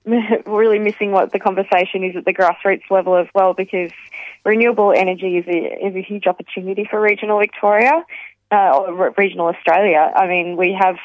really 0.46 0.80
missing 0.80 1.14
what 1.14 1.32
the 1.32 1.40
conversation 1.40 2.04
is 2.04 2.14
at 2.18 2.26
the 2.26 2.34
grassroots 2.34 2.92
level 2.92 3.16
as 3.16 3.28
well, 3.34 3.54
because 3.54 3.90
renewable 4.44 4.92
energy 4.92 5.38
is 5.38 5.46
a, 5.48 5.88
is 5.88 5.96
a 5.96 6.02
huge 6.02 6.28
opportunity 6.28 6.86
for 6.90 7.00
regional 7.00 7.40
Victoria 7.40 8.04
uh, 8.54 8.70
or 8.78 9.14
regional 9.18 9.48
Australia. 9.48 10.12
I 10.16 10.28
mean, 10.28 10.58
we 10.58 10.78
have 10.80 10.98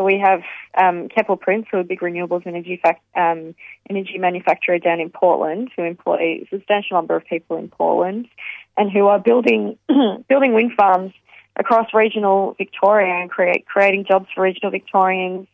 we 0.00 0.18
have 0.18 0.42
um, 0.76 1.08
Keppel 1.08 1.36
Prince, 1.36 1.66
who 1.70 1.76
are 1.76 1.80
a 1.80 1.84
big 1.84 2.00
renewables 2.00 2.46
energy 2.46 2.80
fac- 2.82 3.00
um, 3.14 3.54
energy 3.88 4.18
manufacturer 4.18 4.78
down 4.80 4.98
in 4.98 5.10
Portland, 5.10 5.70
who 5.76 5.84
employ 5.84 6.16
a 6.16 6.48
substantial 6.50 6.96
number 6.96 7.14
of 7.14 7.24
people 7.24 7.58
in 7.58 7.68
Portland, 7.68 8.26
and 8.76 8.90
who 8.90 9.06
are 9.06 9.20
building 9.20 9.78
building 10.28 10.52
wind 10.52 10.72
farms 10.76 11.12
across 11.54 11.94
regional 11.94 12.54
Victoria 12.58 13.14
and 13.14 13.30
create 13.30 13.66
creating 13.66 14.04
jobs 14.08 14.26
for 14.34 14.42
regional 14.42 14.72
Victorians. 14.72 15.46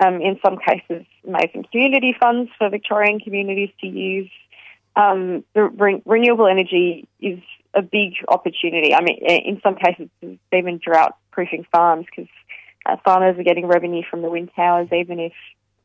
Um, 0.00 0.20
in 0.22 0.38
some 0.44 0.58
cases, 0.58 1.04
making 1.26 1.64
community 1.72 2.14
funds 2.20 2.52
for 2.56 2.70
Victorian 2.70 3.18
communities 3.18 3.70
to 3.80 3.86
use. 3.88 4.30
Um, 4.94 5.42
the 5.54 5.64
re- 5.64 6.02
renewable 6.04 6.46
energy 6.46 7.08
is 7.20 7.40
a 7.74 7.82
big 7.82 8.14
opportunity. 8.28 8.94
I 8.94 9.02
mean, 9.02 9.18
in 9.24 9.60
some 9.62 9.76
cases, 9.76 10.08
even 10.52 10.80
drought 10.82 11.16
proofing 11.30 11.64
farms 11.70 12.06
because 12.06 12.30
uh, 12.86 12.96
farmers 13.04 13.38
are 13.38 13.44
getting 13.44 13.66
revenue 13.66 14.02
from 14.10 14.22
the 14.22 14.30
wind 14.30 14.50
towers, 14.56 14.88
even 14.92 15.20
if 15.20 15.32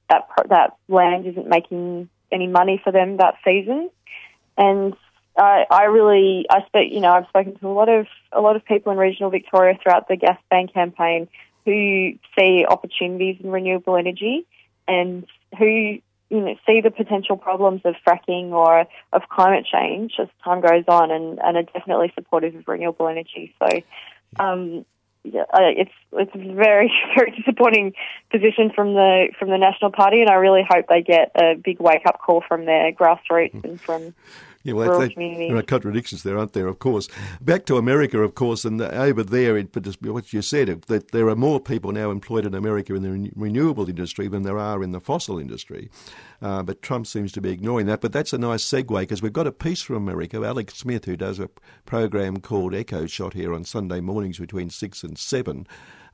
that 0.10 0.28
that 0.50 0.78
land 0.88 1.26
isn't 1.28 1.48
making 1.48 2.10
any 2.32 2.48
money 2.48 2.82
for 2.84 2.92
them 2.92 3.18
that 3.18 3.36
season. 3.44 3.90
And 4.58 4.96
I, 5.38 5.66
I 5.70 5.84
really, 5.86 6.46
I 6.50 6.66
speak, 6.68 6.94
you 6.94 7.00
know, 7.00 7.12
I've 7.12 7.28
spoken 7.28 7.58
to 7.58 7.68
a 7.68 7.70
lot 7.70 7.90
of 7.90 8.08
a 8.32 8.42
lot 8.42 8.56
of 8.56 8.66
people 8.66 8.92
in 8.92 8.98
regional 8.98 9.30
Victoria 9.30 9.78
throughout 9.82 10.08
the 10.08 10.16
gas 10.16 10.38
ban 10.50 10.68
campaign 10.68 11.28
who 11.66 12.14
see 12.38 12.66
opportunities 12.68 13.38
in 13.42 13.50
renewable 13.50 13.96
energy 13.96 14.46
and 14.88 15.26
who 15.58 15.98
you 16.30 16.40
know, 16.40 16.56
see 16.66 16.82
the 16.82 16.92
potential 16.92 17.38
problems 17.38 17.82
of 17.86 17.96
fracking 18.06 18.52
or 18.52 18.86
of 19.12 19.22
climate 19.30 19.66
change 19.72 20.14
as 20.20 20.28
time 20.44 20.62
goes 20.62 20.86
on, 20.88 21.12
and, 21.12 21.40
and 21.40 21.58
are 21.58 21.64
definitely 21.64 22.12
supportive 22.16 22.56
of 22.56 22.68
renewable 22.68 23.08
energy. 23.08 23.54
So, 23.60 23.82
um, 24.40 24.86
yeah, 25.24 25.46
it's 25.54 25.92
it's 26.12 26.32
a 26.36 26.54
very 26.54 26.92
very 27.16 27.32
disappointing 27.32 27.94
position 28.32 28.72
from 28.76 28.94
the 28.94 29.30
from 29.38 29.50
the 29.50 29.58
National 29.58 29.92
Party, 29.92 30.22
and 30.22 30.30
I 30.30 30.36
really 30.36 30.66
hope 30.68 30.88
they 30.90 31.02
get 31.02 31.32
a 31.36 31.56
big 31.56 31.80
wake 31.80 32.06
up 32.06 32.20
call 32.20 32.44
from 32.48 32.66
their 32.66 32.92
grassroots 32.92 33.64
and 33.64 33.80
from 33.80 34.14
Yeah, 34.64 34.74
well, 34.74 35.09
communities. 35.09 35.49
there 35.49 35.57
are 35.57 35.61
contradictions 35.61 36.24
there, 36.24 36.38
aren't 36.38 36.53
there? 36.53 36.68
Of 36.68 36.80
course. 36.80 37.09
Back 37.41 37.66
to 37.66 37.78
America, 37.78 38.22
of 38.22 38.36
course, 38.36 38.64
and 38.64 38.82
over 38.82 39.22
there, 39.22 39.57
it, 39.57 39.76
what 40.01 40.32
you 40.32 40.41
said, 40.41 40.84
that 40.84 41.11
there 41.11 41.28
are 41.28 41.36
more 41.36 41.59
people 41.59 41.91
now 41.91 42.11
employed 42.11 42.45
in 42.45 42.55
America 42.55 42.95
in 42.95 43.03
the 43.03 43.11
ren- 43.11 43.32
renewable 43.36 43.89
industry 43.89 44.30
than 44.30 44.43
there 44.43 44.57
are 44.57 44.82
in 44.82 44.93
the 44.93 45.01
fossil 45.01 45.38
industry. 45.38 45.89
Uh, 46.41 46.64
but 46.64 46.82
Trump 46.82 47.07
seems 47.07 47.34
to 47.34 47.41
be 47.41 47.49
ignoring 47.49 47.88
that. 47.88 47.99
But 47.99 48.14
that's 48.14 48.32
a 48.32 48.38
nice 48.38 48.64
segue 48.64 48.99
because 49.01 49.22
we've 49.22 49.34
got 49.34 49.47
a 49.47 49.51
piece 49.51 49.82
from 49.82 49.97
America. 49.97 50.38
Alex 50.38 50.76
Smith, 50.76 51.03
who 51.05 51.18
does 51.18 51.39
a 51.39 51.49
program 51.86 52.38
called 52.38 52.72
EcoShock 52.72 53.34
here 53.34 53.53
on 53.53 53.66
Sunday 53.66 53.99
mornings 53.99 54.39
between 54.39 54.70
six 54.70 55.03
and 55.03 55.18
seven, 55.18 55.68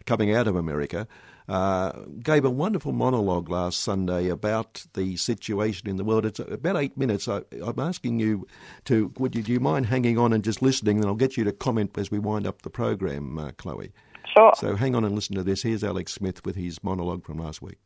coming 0.05 0.33
out 0.33 0.47
of 0.47 0.55
America 0.55 1.07
uh, 1.49 1.91
gave 2.21 2.45
a 2.45 2.49
wonderful 2.49 2.91
monologue 2.91 3.49
last 3.49 3.81
Sunday 3.81 4.29
about 4.29 4.85
the 4.93 5.17
situation 5.17 5.89
in 5.89 5.97
the 5.97 6.03
world. 6.03 6.25
It's 6.25 6.39
about 6.39 6.77
eight 6.77 6.95
minutes. 6.95 7.27
I, 7.27 7.41
am 7.51 7.79
asking 7.79 8.19
you 8.19 8.47
to, 8.85 9.11
would 9.17 9.35
you, 9.35 9.41
do 9.41 9.51
you 9.51 9.59
mind 9.59 9.87
hanging 9.87 10.19
on 10.19 10.31
and 10.31 10.43
just 10.43 10.61
listening? 10.61 10.97
And 10.97 11.07
I'll 11.07 11.15
get 11.15 11.37
you 11.37 11.43
to 11.45 11.51
comment 11.51 11.97
as 11.97 12.11
we 12.11 12.19
wind 12.19 12.45
up 12.45 12.61
the 12.61 12.69
program, 12.69 13.39
uh, 13.39 13.51
Chloe. 13.57 13.91
Sure. 14.37 14.53
So 14.57 14.75
hang 14.75 14.93
on 14.93 15.03
and 15.03 15.15
listen 15.15 15.35
to 15.37 15.43
this. 15.43 15.63
Here's 15.63 15.83
Alex 15.83 16.13
Smith 16.13 16.45
with 16.45 16.55
his 16.55 16.83
monologue 16.83 17.25
from 17.25 17.39
last 17.39 17.63
week. 17.63 17.79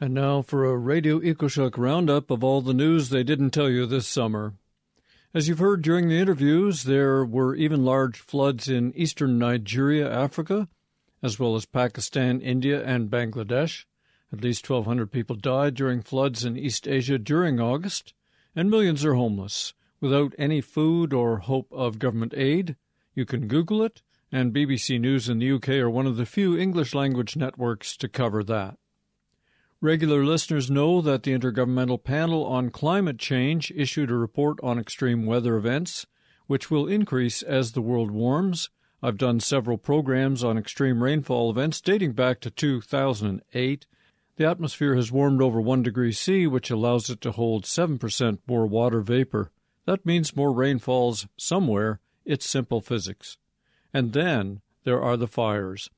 And 0.00 0.14
now 0.14 0.40
for 0.40 0.64
a 0.64 0.76
Radio 0.76 1.20
EcoShock 1.20 1.76
roundup 1.76 2.30
of 2.30 2.42
all 2.42 2.62
the 2.62 2.72
news 2.72 3.10
they 3.10 3.22
didn't 3.22 3.50
tell 3.50 3.68
you 3.68 3.84
this 3.84 4.08
summer. 4.08 4.54
As 5.34 5.48
you've 5.48 5.58
heard 5.58 5.82
during 5.82 6.08
the 6.08 6.18
interviews, 6.18 6.84
there 6.84 7.24
were 7.24 7.54
even 7.54 7.84
large 7.84 8.18
floods 8.18 8.68
in 8.68 8.94
eastern 8.96 9.38
Nigeria, 9.38 10.10
Africa, 10.10 10.68
as 11.22 11.38
well 11.38 11.54
as 11.54 11.66
Pakistan, 11.66 12.40
India, 12.40 12.84
and 12.84 13.10
Bangladesh. 13.10 13.84
At 14.32 14.42
least 14.42 14.68
1,200 14.68 15.12
people 15.12 15.36
died 15.36 15.74
during 15.74 16.02
floods 16.02 16.44
in 16.44 16.56
East 16.56 16.88
Asia 16.88 17.18
during 17.18 17.60
August, 17.60 18.14
and 18.56 18.70
millions 18.70 19.04
are 19.04 19.14
homeless, 19.14 19.74
without 20.00 20.34
any 20.38 20.60
food 20.60 21.12
or 21.12 21.38
hope 21.38 21.68
of 21.70 21.98
government 21.98 22.34
aid. 22.36 22.76
You 23.14 23.24
can 23.24 23.46
Google 23.46 23.82
it, 23.82 24.02
and 24.32 24.54
BBC 24.54 24.98
News 24.98 25.28
in 25.28 25.38
the 25.38 25.52
UK 25.52 25.68
are 25.70 25.90
one 25.90 26.06
of 26.06 26.16
the 26.16 26.26
few 26.26 26.56
English 26.56 26.94
language 26.94 27.36
networks 27.36 27.96
to 27.98 28.08
cover 28.08 28.42
that. 28.44 28.78
Regular 29.82 30.24
listeners 30.24 30.70
know 30.70 31.00
that 31.02 31.24
the 31.24 31.36
Intergovernmental 31.36 32.02
Panel 32.02 32.44
on 32.46 32.70
Climate 32.70 33.18
Change 33.18 33.72
issued 33.76 34.10
a 34.10 34.14
report 34.14 34.58
on 34.62 34.78
extreme 34.78 35.26
weather 35.26 35.56
events, 35.56 36.06
which 36.46 36.70
will 36.70 36.86
increase 36.86 37.42
as 37.42 37.72
the 37.72 37.82
world 37.82 38.10
warms 38.10 38.70
I've 39.04 39.18
done 39.18 39.40
several 39.40 39.78
programs 39.78 40.44
on 40.44 40.56
extreme 40.56 41.02
rainfall 41.02 41.50
events 41.50 41.80
dating 41.80 42.12
back 42.12 42.40
to 42.40 42.50
2008. 42.50 43.86
The 44.36 44.46
atmosphere 44.46 44.94
has 44.94 45.10
warmed 45.10 45.42
over 45.42 45.60
1 45.60 45.82
degree 45.82 46.12
C, 46.12 46.46
which 46.46 46.70
allows 46.70 47.10
it 47.10 47.20
to 47.22 47.32
hold 47.32 47.64
7% 47.64 48.38
more 48.46 48.66
water 48.66 49.00
vapor. 49.00 49.50
That 49.86 50.06
means 50.06 50.36
more 50.36 50.52
rain 50.52 50.78
falls 50.78 51.26
somewhere. 51.36 51.98
It's 52.24 52.46
simple 52.46 52.80
physics. 52.80 53.38
And 53.92 54.12
then 54.12 54.60
there 54.84 55.02
are 55.02 55.16
the 55.16 55.26
fires. 55.26 55.90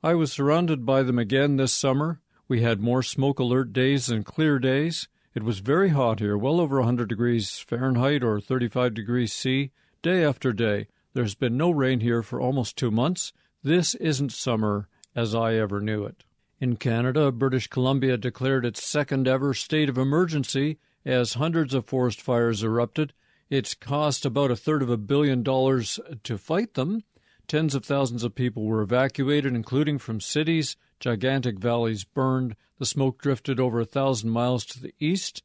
I 0.00 0.14
was 0.14 0.32
surrounded 0.32 0.86
by 0.86 1.02
them 1.02 1.18
again 1.18 1.56
this 1.56 1.72
summer. 1.72 2.20
We 2.46 2.62
had 2.62 2.80
more 2.80 3.02
smoke 3.02 3.40
alert 3.40 3.72
days 3.72 4.06
than 4.06 4.22
clear 4.22 4.60
days. 4.60 5.08
It 5.34 5.42
was 5.42 5.58
very 5.58 5.88
hot 5.88 6.20
here, 6.20 6.38
well 6.38 6.60
over 6.60 6.76
100 6.76 7.08
degrees 7.08 7.58
Fahrenheit 7.58 8.22
or 8.22 8.40
35 8.40 8.94
degrees 8.94 9.32
C, 9.32 9.72
day 10.02 10.24
after 10.24 10.52
day. 10.52 10.86
There's 11.14 11.36
been 11.36 11.56
no 11.56 11.70
rain 11.70 12.00
here 12.00 12.22
for 12.22 12.40
almost 12.40 12.76
two 12.76 12.90
months. 12.90 13.32
This 13.62 13.94
isn't 13.94 14.32
summer 14.32 14.88
as 15.14 15.34
I 15.34 15.54
ever 15.54 15.80
knew 15.80 16.04
it. 16.04 16.24
In 16.60 16.76
Canada, 16.76 17.30
British 17.30 17.68
Columbia 17.68 18.16
declared 18.16 18.66
its 18.66 18.84
second 18.84 19.28
ever 19.28 19.54
state 19.54 19.88
of 19.88 19.96
emergency 19.96 20.78
as 21.04 21.34
hundreds 21.34 21.72
of 21.72 21.86
forest 21.86 22.20
fires 22.20 22.62
erupted. 22.62 23.12
It's 23.48 23.74
cost 23.74 24.26
about 24.26 24.50
a 24.50 24.56
third 24.56 24.82
of 24.82 24.90
a 24.90 24.96
billion 24.96 25.42
dollars 25.42 26.00
to 26.24 26.36
fight 26.36 26.74
them. 26.74 27.04
Tens 27.46 27.74
of 27.74 27.84
thousands 27.84 28.24
of 28.24 28.34
people 28.34 28.64
were 28.64 28.82
evacuated, 28.82 29.54
including 29.54 29.98
from 29.98 30.20
cities. 30.20 30.76
Gigantic 30.98 31.58
valleys 31.58 32.02
burned. 32.02 32.56
The 32.78 32.86
smoke 32.86 33.20
drifted 33.20 33.60
over 33.60 33.80
a 33.80 33.84
thousand 33.84 34.30
miles 34.30 34.64
to 34.66 34.80
the 34.80 34.94
east. 34.98 35.42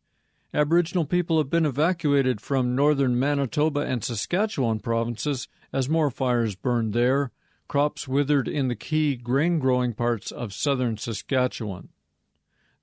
Aboriginal 0.54 1.06
people 1.06 1.38
have 1.38 1.50
been 1.50 1.66
evacuated 1.66 2.42
from 2.42 2.76
northern 2.76 3.20
Manitoba 3.20 3.82
and 3.82 4.04
Saskatchewan 4.04 4.80
provinces 4.80 5.48
as 5.72 5.88
more 5.88 6.10
fires 6.10 6.56
burned 6.56 6.94
there. 6.94 7.32
Crops 7.68 8.08
withered 8.08 8.48
in 8.48 8.68
the 8.68 8.76
key 8.76 9.16
grain 9.16 9.60
growing 9.60 9.94
parts 9.94 10.32
of 10.32 10.54
southern 10.54 10.98
Saskatchewan. 10.98 11.90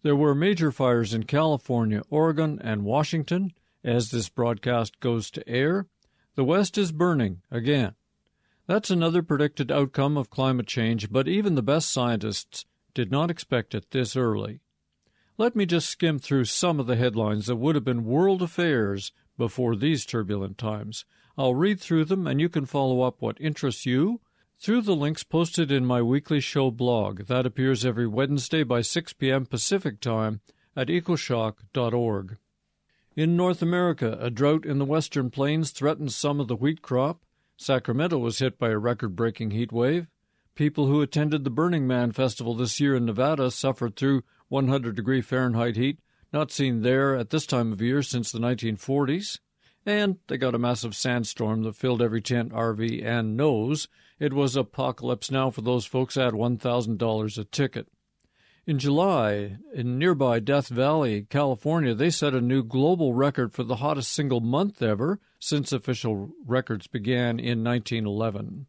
There 0.02 0.14
were 0.14 0.34
major 0.34 0.70
fires 0.70 1.12
in 1.12 1.24
California, 1.24 2.02
Oregon, 2.08 2.60
and 2.62 2.84
Washington 2.84 3.52
as 3.82 4.12
this 4.12 4.28
broadcast 4.28 5.00
goes 5.00 5.28
to 5.32 5.48
air. 5.48 5.88
The 6.36 6.44
West 6.44 6.78
is 6.78 6.92
burning 6.92 7.42
again. 7.50 7.96
That's 8.68 8.90
another 8.90 9.24
predicted 9.24 9.72
outcome 9.72 10.16
of 10.16 10.30
climate 10.30 10.68
change, 10.68 11.10
but 11.10 11.26
even 11.26 11.56
the 11.56 11.62
best 11.62 11.92
scientists 11.92 12.64
did 12.94 13.10
not 13.10 13.30
expect 13.30 13.74
it 13.74 13.90
this 13.90 14.14
early. 14.14 14.60
Let 15.38 15.54
me 15.54 15.66
just 15.66 15.90
skim 15.90 16.18
through 16.18 16.46
some 16.46 16.80
of 16.80 16.86
the 16.86 16.96
headlines 16.96 17.46
that 17.46 17.56
would 17.56 17.74
have 17.74 17.84
been 17.84 18.04
world 18.04 18.40
affairs 18.40 19.12
before 19.36 19.76
these 19.76 20.06
turbulent 20.06 20.56
times. 20.56 21.04
I'll 21.36 21.54
read 21.54 21.78
through 21.78 22.06
them 22.06 22.26
and 22.26 22.40
you 22.40 22.48
can 22.48 22.64
follow 22.64 23.02
up 23.02 23.20
what 23.20 23.38
interests 23.38 23.84
you 23.84 24.22
through 24.58 24.80
the 24.80 24.96
links 24.96 25.24
posted 25.24 25.70
in 25.70 25.84
my 25.84 26.00
weekly 26.00 26.40
show 26.40 26.70
blog. 26.70 27.26
That 27.26 27.44
appears 27.44 27.84
every 27.84 28.06
Wednesday 28.06 28.62
by 28.62 28.80
6 28.80 29.12
p.m. 29.12 29.44
Pacific 29.44 30.00
Time 30.00 30.40
at 30.74 30.88
ecoshock.org. 30.88 32.38
In 33.14 33.36
North 33.36 33.60
America, 33.60 34.16
a 34.18 34.30
drought 34.30 34.64
in 34.64 34.78
the 34.78 34.86
western 34.86 35.28
plains 35.28 35.70
threatens 35.70 36.16
some 36.16 36.40
of 36.40 36.48
the 36.48 36.56
wheat 36.56 36.80
crop. 36.80 37.22
Sacramento 37.58 38.16
was 38.16 38.38
hit 38.38 38.58
by 38.58 38.70
a 38.70 38.78
record 38.78 39.14
breaking 39.14 39.50
heat 39.50 39.70
wave. 39.70 40.06
People 40.54 40.86
who 40.86 41.02
attended 41.02 41.44
the 41.44 41.50
Burning 41.50 41.86
Man 41.86 42.12
Festival 42.12 42.54
this 42.54 42.80
year 42.80 42.94
in 42.94 43.04
Nevada 43.04 43.50
suffered 43.50 43.96
through 43.96 44.22
100 44.48 44.94
degree 44.94 45.20
Fahrenheit 45.20 45.76
heat, 45.76 45.98
not 46.32 46.50
seen 46.50 46.82
there 46.82 47.16
at 47.16 47.30
this 47.30 47.46
time 47.46 47.72
of 47.72 47.80
year 47.80 48.02
since 48.02 48.30
the 48.30 48.38
1940s. 48.38 49.40
And 49.84 50.18
they 50.26 50.36
got 50.36 50.54
a 50.54 50.58
massive 50.58 50.96
sandstorm 50.96 51.62
that 51.62 51.76
filled 51.76 52.02
every 52.02 52.20
tent, 52.20 52.52
RV, 52.52 53.04
and 53.04 53.36
nose. 53.36 53.86
It 54.18 54.32
was 54.32 54.56
apocalypse 54.56 55.30
now 55.30 55.50
for 55.50 55.60
those 55.62 55.86
folks 55.86 56.16
at 56.16 56.32
$1,000 56.32 57.38
a 57.38 57.44
ticket. 57.44 57.88
In 58.66 58.80
July, 58.80 59.58
in 59.72 59.96
nearby 59.96 60.40
Death 60.40 60.66
Valley, 60.68 61.22
California, 61.30 61.94
they 61.94 62.10
set 62.10 62.34
a 62.34 62.40
new 62.40 62.64
global 62.64 63.14
record 63.14 63.52
for 63.52 63.62
the 63.62 63.76
hottest 63.76 64.10
single 64.10 64.40
month 64.40 64.82
ever 64.82 65.20
since 65.38 65.72
official 65.72 66.30
records 66.44 66.88
began 66.88 67.38
in 67.38 67.62
1911. 67.62 68.66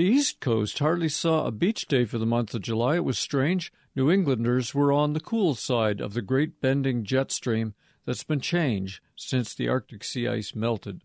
The 0.00 0.06
East 0.06 0.40
Coast 0.40 0.78
hardly 0.78 1.10
saw 1.10 1.44
a 1.44 1.50
beach 1.50 1.86
day 1.86 2.06
for 2.06 2.16
the 2.16 2.24
month 2.24 2.54
of 2.54 2.62
July. 2.62 2.96
It 2.96 3.04
was 3.04 3.18
strange. 3.18 3.70
New 3.94 4.10
Englanders 4.10 4.74
were 4.74 4.90
on 4.90 5.12
the 5.12 5.20
cool 5.20 5.54
side 5.54 6.00
of 6.00 6.14
the 6.14 6.22
great 6.22 6.58
bending 6.58 7.04
jet 7.04 7.30
stream 7.30 7.74
that's 8.06 8.24
been 8.24 8.40
changed 8.40 9.02
since 9.14 9.52
the 9.52 9.68
Arctic 9.68 10.02
sea 10.02 10.26
ice 10.26 10.54
melted. 10.54 11.02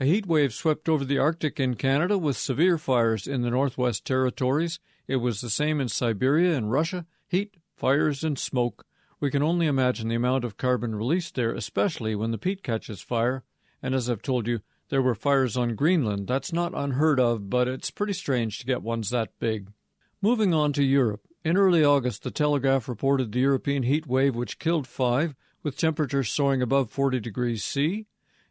A 0.00 0.06
heat 0.06 0.24
wave 0.24 0.54
swept 0.54 0.88
over 0.88 1.04
the 1.04 1.18
Arctic 1.18 1.60
in 1.60 1.74
Canada 1.74 2.16
with 2.16 2.38
severe 2.38 2.78
fires 2.78 3.26
in 3.26 3.42
the 3.42 3.50
Northwest 3.50 4.06
Territories. 4.06 4.78
It 5.06 5.16
was 5.16 5.42
the 5.42 5.50
same 5.50 5.78
in 5.78 5.90
Siberia 5.90 6.56
and 6.56 6.72
Russia. 6.72 7.04
Heat, 7.28 7.58
fires, 7.76 8.24
and 8.24 8.38
smoke. 8.38 8.86
We 9.20 9.30
can 9.30 9.42
only 9.42 9.66
imagine 9.66 10.08
the 10.08 10.14
amount 10.14 10.44
of 10.44 10.56
carbon 10.56 10.94
released 10.94 11.34
there, 11.34 11.52
especially 11.52 12.14
when 12.14 12.30
the 12.30 12.38
peat 12.38 12.62
catches 12.62 13.02
fire. 13.02 13.44
And 13.82 13.94
as 13.94 14.08
I've 14.08 14.22
told 14.22 14.46
you, 14.46 14.60
there 14.92 15.00
were 15.00 15.14
fires 15.14 15.56
on 15.56 15.74
Greenland. 15.74 16.26
That's 16.26 16.52
not 16.52 16.74
unheard 16.74 17.18
of, 17.18 17.48
but 17.48 17.66
it's 17.66 17.90
pretty 17.90 18.12
strange 18.12 18.58
to 18.58 18.66
get 18.66 18.82
ones 18.82 19.08
that 19.08 19.38
big. 19.38 19.72
Moving 20.20 20.52
on 20.52 20.74
to 20.74 20.84
Europe. 20.84 21.22
In 21.42 21.56
early 21.56 21.82
August, 21.82 22.24
the 22.24 22.30
Telegraph 22.30 22.90
reported 22.90 23.32
the 23.32 23.40
European 23.40 23.84
heat 23.84 24.06
wave 24.06 24.36
which 24.36 24.58
killed 24.58 24.86
five, 24.86 25.34
with 25.62 25.78
temperatures 25.78 26.28
soaring 26.28 26.60
above 26.60 26.90
40 26.90 27.20
degrees 27.20 27.64
C. 27.64 28.04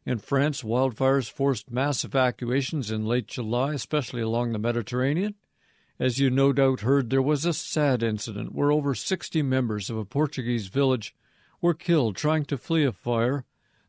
In 0.04 0.18
France, 0.18 0.64
wildfires 0.64 1.32
forced 1.32 1.70
mass 1.70 2.04
evacuations 2.04 2.90
in 2.90 3.06
late 3.06 3.28
July, 3.28 3.76
especially 3.76 4.24
along 4.24 4.52
the 4.52 4.58
Mediterranean. 4.58 5.36
As 6.00 6.18
you 6.18 6.32
no 6.32 6.54
doubt 6.54 6.80
heard, 6.80 7.12
there 7.12 7.22
was 7.22 7.46
a 7.46 7.54
sad 7.54 8.02
incident 8.02 8.56
where 8.56 8.72
over 8.72 8.96
60 8.96 9.44
members 9.44 9.92
of 9.92 9.98
a 9.98 10.06
Portuguese 10.06 10.70
village 10.70 11.14
were 11.62 11.76
killed 11.76 12.16
trying 12.16 12.46
to 12.46 12.58
flee 12.58 12.84
a 12.84 12.92
fire. 12.92 13.46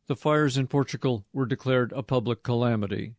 The 0.07 0.17
fires 0.17 0.57
in 0.57 0.67
Portugal 0.67 1.25
were 1.33 1.47
declared 1.47 1.93
a 1.93 2.03
public 2.03 2.43
calamity. 2.43 3.15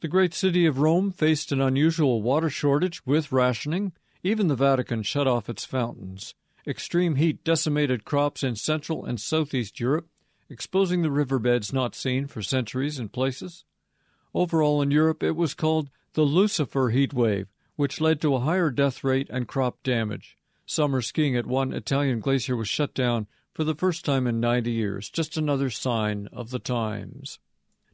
The 0.00 0.08
great 0.08 0.34
city 0.34 0.66
of 0.66 0.78
Rome 0.78 1.10
faced 1.10 1.52
an 1.52 1.60
unusual 1.60 2.22
water 2.22 2.50
shortage 2.50 3.04
with 3.04 3.32
rationing 3.32 3.92
even 4.22 4.48
the 4.48 4.56
Vatican 4.56 5.02
shut 5.02 5.28
off 5.28 5.48
its 5.48 5.64
fountains. 5.64 6.34
Extreme 6.66 7.14
heat 7.14 7.44
decimated 7.44 8.04
crops 8.04 8.42
in 8.42 8.56
Central 8.56 9.04
and 9.04 9.20
Southeast 9.20 9.78
Europe, 9.78 10.08
exposing 10.50 11.02
the 11.02 11.12
riverbeds 11.12 11.72
not 11.72 11.94
seen 11.94 12.26
for 12.26 12.42
centuries 12.42 12.98
in 12.98 13.08
places. 13.08 13.64
Overall 14.34 14.82
in 14.82 14.90
Europe, 14.90 15.22
it 15.22 15.36
was 15.36 15.54
called 15.54 15.90
the 16.14 16.22
Lucifer 16.22 16.88
heat 16.90 17.14
wave, 17.14 17.46
which 17.76 18.00
led 18.00 18.20
to 18.20 18.34
a 18.34 18.40
higher 18.40 18.70
death 18.70 19.04
rate 19.04 19.28
and 19.30 19.46
crop 19.46 19.82
damage. 19.84 20.36
Summer 20.66 21.00
skiing 21.02 21.36
at 21.36 21.46
one 21.46 21.72
Italian 21.72 22.18
glacier 22.18 22.56
was 22.56 22.68
shut 22.68 22.94
down 22.94 23.28
for 23.56 23.64
the 23.64 23.74
first 23.74 24.04
time 24.04 24.26
in 24.26 24.38
90 24.38 24.70
years, 24.70 25.08
just 25.08 25.38
another 25.38 25.70
sign 25.70 26.28
of 26.30 26.50
the 26.50 26.58
times. 26.58 27.38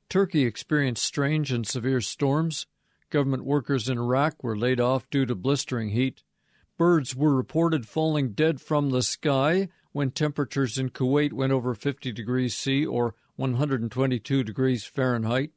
Turkey 0.08 0.42
experienced 0.44 1.04
strange 1.04 1.52
and 1.52 1.64
severe 1.64 2.00
storms. 2.00 2.66
Government 3.10 3.44
workers 3.44 3.88
in 3.88 3.96
Iraq 3.96 4.42
were 4.42 4.56
laid 4.56 4.80
off 4.80 5.08
due 5.08 5.24
to 5.24 5.36
blistering 5.36 5.90
heat. 5.90 6.24
Birds 6.76 7.14
were 7.14 7.36
reported 7.36 7.86
falling 7.86 8.32
dead 8.32 8.60
from 8.60 8.90
the 8.90 9.04
sky 9.04 9.68
when 9.92 10.10
temperatures 10.10 10.78
in 10.78 10.88
Kuwait 10.88 11.32
went 11.32 11.52
over 11.52 11.76
50 11.76 12.10
degrees 12.10 12.56
C 12.56 12.84
or 12.84 13.14
122 13.36 14.42
degrees 14.42 14.84
Fahrenheit. 14.84 15.52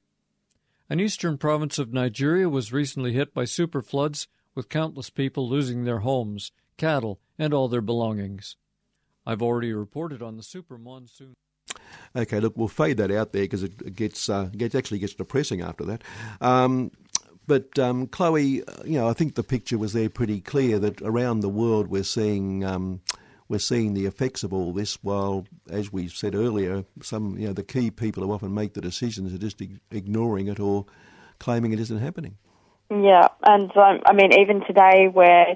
An 0.88 1.00
eastern 1.00 1.40
province 1.40 1.80
of 1.80 1.94
Nigeria 1.94 2.48
was 2.48 2.72
recently 2.72 3.14
hit 3.14 3.34
by 3.34 3.46
super 3.46 3.82
floods, 3.82 4.28
with 4.54 4.70
countless 4.70 5.10
people 5.10 5.50
losing 5.50 5.84
their 5.84 6.02
homes, 6.02 6.52
cattle, 6.78 7.20
and 7.40 7.56
all 7.56 7.68
their 7.68 7.82
belongings. 7.82 8.56
I've 9.26 9.42
already 9.42 9.74
reported 9.74 10.22
on 10.22 10.38
the 10.38 10.44
super 10.44 10.78
monsoon. 10.78 11.34
Okay, 12.16 12.40
look, 12.40 12.56
we'll 12.56 12.68
fade 12.68 12.98
that 12.98 13.12
out 13.12 13.34
there 13.34 13.44
because 13.44 13.64
it 13.64 13.96
gets 13.96 14.30
uh, 14.30 14.46
gets 14.56 14.76
actually 14.76 15.00
gets 15.00 15.14
depressing 15.14 15.62
after 15.62 15.84
that. 15.86 16.04
Um, 16.40 16.92
but 17.48 17.78
um, 17.78 18.08
Chloe, 18.08 18.64
uh, 18.64 18.84
you 18.86 18.98
know, 18.98 19.10
I 19.10 19.14
think 19.14 19.36
the 19.36 19.44
picture 19.44 19.78
was 19.78 19.94
there 19.94 20.10
pretty 20.10 20.42
clear 20.42 20.80
that 20.80 21.02
around 21.02 21.42
the 21.42 21.50
world 21.50 21.88
we're 21.88 22.04
seeing 22.04 22.64
um, 22.64 23.02
we're 23.50 23.60
seeing 23.60 23.94
the 23.94 24.06
effects 24.06 24.44
of 24.44 24.54
all 24.54 24.74
this. 24.74 25.04
While, 25.04 25.46
as 25.70 25.92
we 25.92 26.08
said 26.08 26.36
earlier, 26.36 26.86
some 27.02 27.38
you 27.38 27.48
know 27.48 27.54
the 27.54 27.64
key 27.64 27.92
people 27.92 28.24
who 28.24 28.32
often 28.32 28.54
make 28.54 28.74
the 28.74 28.82
decisions 28.82 29.34
are 29.34 29.38
just 29.38 29.62
ignoring 29.92 30.48
it 30.48 30.60
or 30.60 30.86
claiming 31.40 31.74
it 31.74 31.80
isn't 31.80 32.00
happening. 32.00 32.38
Yeah, 32.90 33.28
and 33.44 33.76
um, 33.76 34.00
I 34.06 34.14
mean, 34.14 34.32
even 34.40 34.62
today 34.66 35.10
we're 35.14 35.56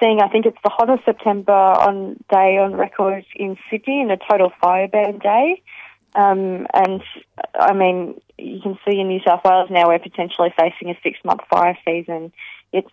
seeing. 0.00 0.20
I 0.20 0.28
think 0.28 0.46
it's 0.46 0.58
the 0.62 0.70
hottest 0.70 1.04
September 1.04 1.52
on 1.52 2.16
day 2.30 2.58
on 2.58 2.74
record 2.74 3.24
in 3.34 3.56
Sydney, 3.70 4.00
and 4.00 4.10
a 4.10 4.16
total 4.16 4.52
fire 4.60 4.88
ban 4.88 5.18
day. 5.18 5.62
Um, 6.14 6.66
and 6.72 7.02
I 7.54 7.72
mean, 7.72 8.20
you 8.38 8.60
can 8.62 8.78
see 8.86 8.98
in 9.00 9.08
New 9.08 9.20
South 9.26 9.40
Wales 9.44 9.68
now 9.70 9.88
we're 9.88 9.98
potentially 9.98 10.52
facing 10.58 10.90
a 10.90 10.98
six-month 11.02 11.42
fire 11.50 11.76
season. 11.84 12.32
It's 12.72 12.90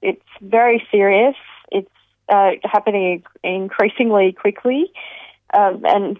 it's 0.00 0.22
very 0.40 0.86
serious. 0.90 1.36
It's 1.70 1.90
uh, 2.28 2.52
happening 2.64 3.24
increasingly 3.42 4.32
quickly, 4.32 4.92
um, 5.54 5.82
and 5.84 6.18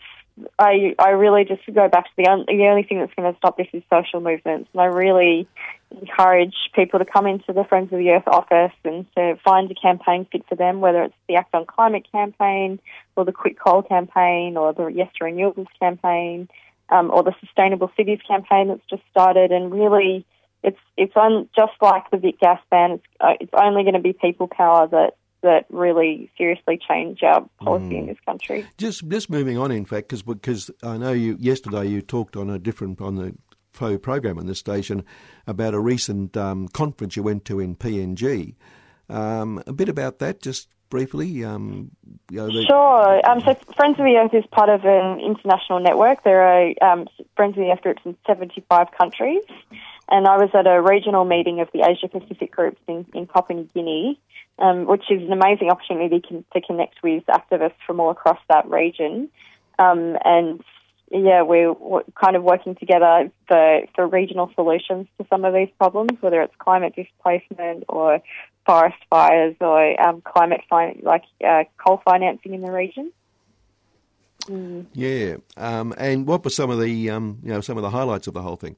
I 0.58 0.94
I 0.98 1.10
really 1.10 1.44
just 1.44 1.62
go 1.72 1.88
back 1.88 2.04
to 2.04 2.10
the 2.16 2.28
un- 2.28 2.44
the 2.46 2.66
only 2.68 2.82
thing 2.82 3.00
that's 3.00 3.12
going 3.14 3.30
to 3.30 3.36
stop 3.38 3.56
this 3.56 3.68
is 3.72 3.82
social 3.90 4.20
movements, 4.20 4.68
and 4.72 4.80
I 4.80 4.86
really 4.86 5.46
encourage 5.90 6.54
people 6.74 6.98
to 6.98 7.04
come 7.04 7.26
into 7.26 7.52
the 7.52 7.64
Friends 7.64 7.92
of 7.92 7.98
the 7.98 8.10
Earth 8.10 8.26
office 8.26 8.72
and 8.84 9.06
to 9.14 9.36
find 9.44 9.70
a 9.70 9.74
campaign 9.74 10.26
fit 10.30 10.44
for 10.48 10.54
them, 10.54 10.80
whether 10.80 11.02
it's 11.02 11.14
the 11.28 11.36
Act 11.36 11.54
on 11.54 11.66
Climate 11.66 12.06
campaign 12.10 12.80
or 13.16 13.24
the 13.24 13.32
Quit 13.32 13.58
Coal 13.58 13.82
campaign 13.82 14.56
or 14.56 14.72
the 14.72 14.86
Yes 14.86 15.10
to 15.18 15.24
Renewables 15.24 15.66
campaign 15.78 16.48
um, 16.88 17.10
or 17.10 17.22
the 17.22 17.34
Sustainable 17.40 17.90
Cities 17.96 18.20
campaign 18.26 18.68
that's 18.68 18.86
just 18.88 19.02
started. 19.10 19.52
And 19.52 19.72
really, 19.72 20.24
it's 20.62 20.80
it's 20.96 21.16
on 21.16 21.48
just 21.54 21.72
like 21.80 22.10
the 22.10 22.16
Vic 22.16 22.40
gas 22.40 22.60
ban. 22.70 22.92
It's, 22.92 23.04
uh, 23.20 23.34
it's 23.40 23.52
only 23.54 23.82
going 23.82 23.94
to 23.94 24.00
be 24.00 24.14
people 24.14 24.48
power 24.48 24.86
that 24.88 25.14
that 25.42 25.66
really 25.70 26.30
seriously 26.36 26.78
change 26.88 27.22
our 27.22 27.48
policy 27.60 27.94
mm. 27.94 27.98
in 27.98 28.06
this 28.06 28.18
country. 28.24 28.66
Just 28.78 29.08
just 29.08 29.30
moving 29.30 29.58
on, 29.58 29.70
in 29.70 29.84
fact, 29.84 30.08
because 30.08 30.22
because 30.22 30.70
I 30.82 30.96
know 30.96 31.12
you 31.12 31.36
yesterday 31.38 31.86
you 31.86 32.00
talked 32.02 32.36
on 32.36 32.50
a 32.50 32.58
different 32.58 33.00
on 33.00 33.16
the 33.16 33.34
program 33.72 34.38
on 34.38 34.46
this 34.46 34.58
station 34.58 35.04
about 35.46 35.74
a 35.74 35.80
recent 35.80 36.36
um, 36.36 36.68
conference 36.68 37.16
you 37.16 37.22
went 37.22 37.44
to 37.46 37.60
in 37.60 37.74
PNG. 37.74 38.54
Um, 39.08 39.62
a 39.66 39.72
bit 39.72 39.88
about 39.88 40.18
that, 40.20 40.40
just 40.40 40.68
briefly. 40.92 41.44
Um, 41.44 41.90
you 42.30 42.36
know, 42.36 42.46
the... 42.46 42.64
Sure. 42.68 43.28
Um, 43.28 43.40
so 43.40 43.54
Friends 43.76 43.98
of 43.98 44.04
the 44.04 44.16
Earth 44.16 44.34
is 44.34 44.44
part 44.52 44.68
of 44.68 44.84
an 44.84 45.20
international 45.20 45.80
network. 45.80 46.22
There 46.22 46.42
are 46.42 46.72
um, 46.82 47.08
Friends 47.34 47.56
of 47.56 47.64
the 47.64 47.70
Earth 47.72 47.80
groups 47.82 48.02
in 48.04 48.16
75 48.26 48.88
countries. 48.96 49.42
And 50.12 50.26
I 50.26 50.36
was 50.36 50.50
at 50.52 50.66
a 50.66 50.78
regional 50.78 51.24
meeting 51.24 51.60
of 51.60 51.68
the 51.72 51.88
Asia 51.88 52.06
Pacific 52.06 52.52
groups 52.52 52.78
in, 52.86 53.06
in 53.14 53.26
Papua 53.26 53.60
New 53.60 53.68
Guinea, 53.72 54.20
um, 54.58 54.84
which 54.84 55.04
is 55.10 55.22
an 55.22 55.32
amazing 55.32 55.70
opportunity 55.70 56.20
to, 56.28 56.44
to 56.52 56.60
connect 56.60 57.02
with 57.02 57.24
activists 57.26 57.80
from 57.86 57.98
all 57.98 58.10
across 58.10 58.38
that 58.50 58.68
region. 58.68 59.30
Um, 59.78 60.18
and 60.22 60.62
yeah, 61.10 61.40
we're 61.40 61.72
kind 62.14 62.36
of 62.36 62.42
working 62.42 62.74
together 62.74 63.30
for, 63.48 63.80
for 63.94 64.06
regional 64.06 64.50
solutions 64.54 65.06
to 65.18 65.26
some 65.30 65.46
of 65.46 65.54
these 65.54 65.70
problems, 65.78 66.10
whether 66.20 66.42
it's 66.42 66.54
climate 66.58 66.94
displacement 66.94 67.84
or 67.88 68.20
forest 68.66 68.98
fires 69.08 69.56
or 69.62 69.98
um, 69.98 70.20
climate 70.20 70.60
fi- 70.68 71.00
like 71.02 71.24
uh, 71.42 71.64
coal 71.82 72.02
financing 72.04 72.52
in 72.52 72.60
the 72.60 72.70
region. 72.70 73.12
Mm. 74.42 74.86
Yeah, 74.92 75.36
um, 75.56 75.94
and 75.96 76.26
what 76.26 76.44
were 76.44 76.50
some 76.50 76.68
of 76.68 76.80
the 76.80 77.08
um, 77.08 77.38
you 77.42 77.50
know 77.50 77.62
some 77.62 77.78
of 77.78 77.82
the 77.82 77.90
highlights 77.90 78.26
of 78.26 78.34
the 78.34 78.42
whole 78.42 78.56
thing? 78.56 78.76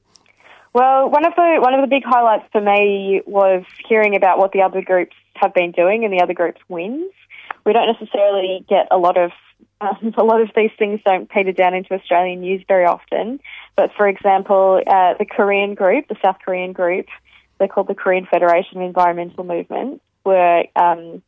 Well, 0.75 1.09
one 1.09 1.25
of 1.25 1.33
the 1.37 1.59
one 1.61 1.73
of 1.73 1.79
the 1.79 1.87
big 1.87 2.03
highlights 2.03 2.49
for 2.51 2.59
me 2.59 3.21
was 3.25 3.63
hearing 3.87 4.13
about 4.13 4.39
what 4.39 4.51
the 4.51 4.61
other 4.61 4.81
groups 4.81 5.15
have 5.35 5.53
been 5.53 5.71
doing 5.71 6.03
and 6.03 6.11
the 6.11 6.21
other 6.21 6.33
groups' 6.33 6.59
wins. 6.67 7.13
We 7.65 7.71
don't 7.71 7.95
necessarily 7.97 8.65
get 8.67 8.89
a 8.91 8.97
lot 8.97 9.17
of 9.17 9.31
um, 9.81 10.13
a 10.17 10.23
lot 10.25 10.41
of 10.41 10.49
these 10.53 10.71
things 10.77 10.99
don't 11.05 11.29
peter 11.29 11.53
down 11.53 11.75
into 11.75 11.93
Australian 11.93 12.41
news 12.41 12.61
very 12.67 12.83
often. 12.83 13.39
But 13.77 13.91
for 13.95 14.05
example, 14.05 14.81
uh, 14.85 15.13
the 15.17 15.25
Korean 15.25 15.75
group, 15.75 16.09
the 16.09 16.17
South 16.21 16.39
Korean 16.43 16.73
group, 16.73 17.05
they're 17.57 17.69
called 17.69 17.87
the 17.87 17.95
Korean 17.95 18.27
Federation 18.29 18.81
of 18.81 18.83
Environmental 18.83 19.45
Movement, 19.45 20.01
were 20.25 20.65
um, 20.75 21.23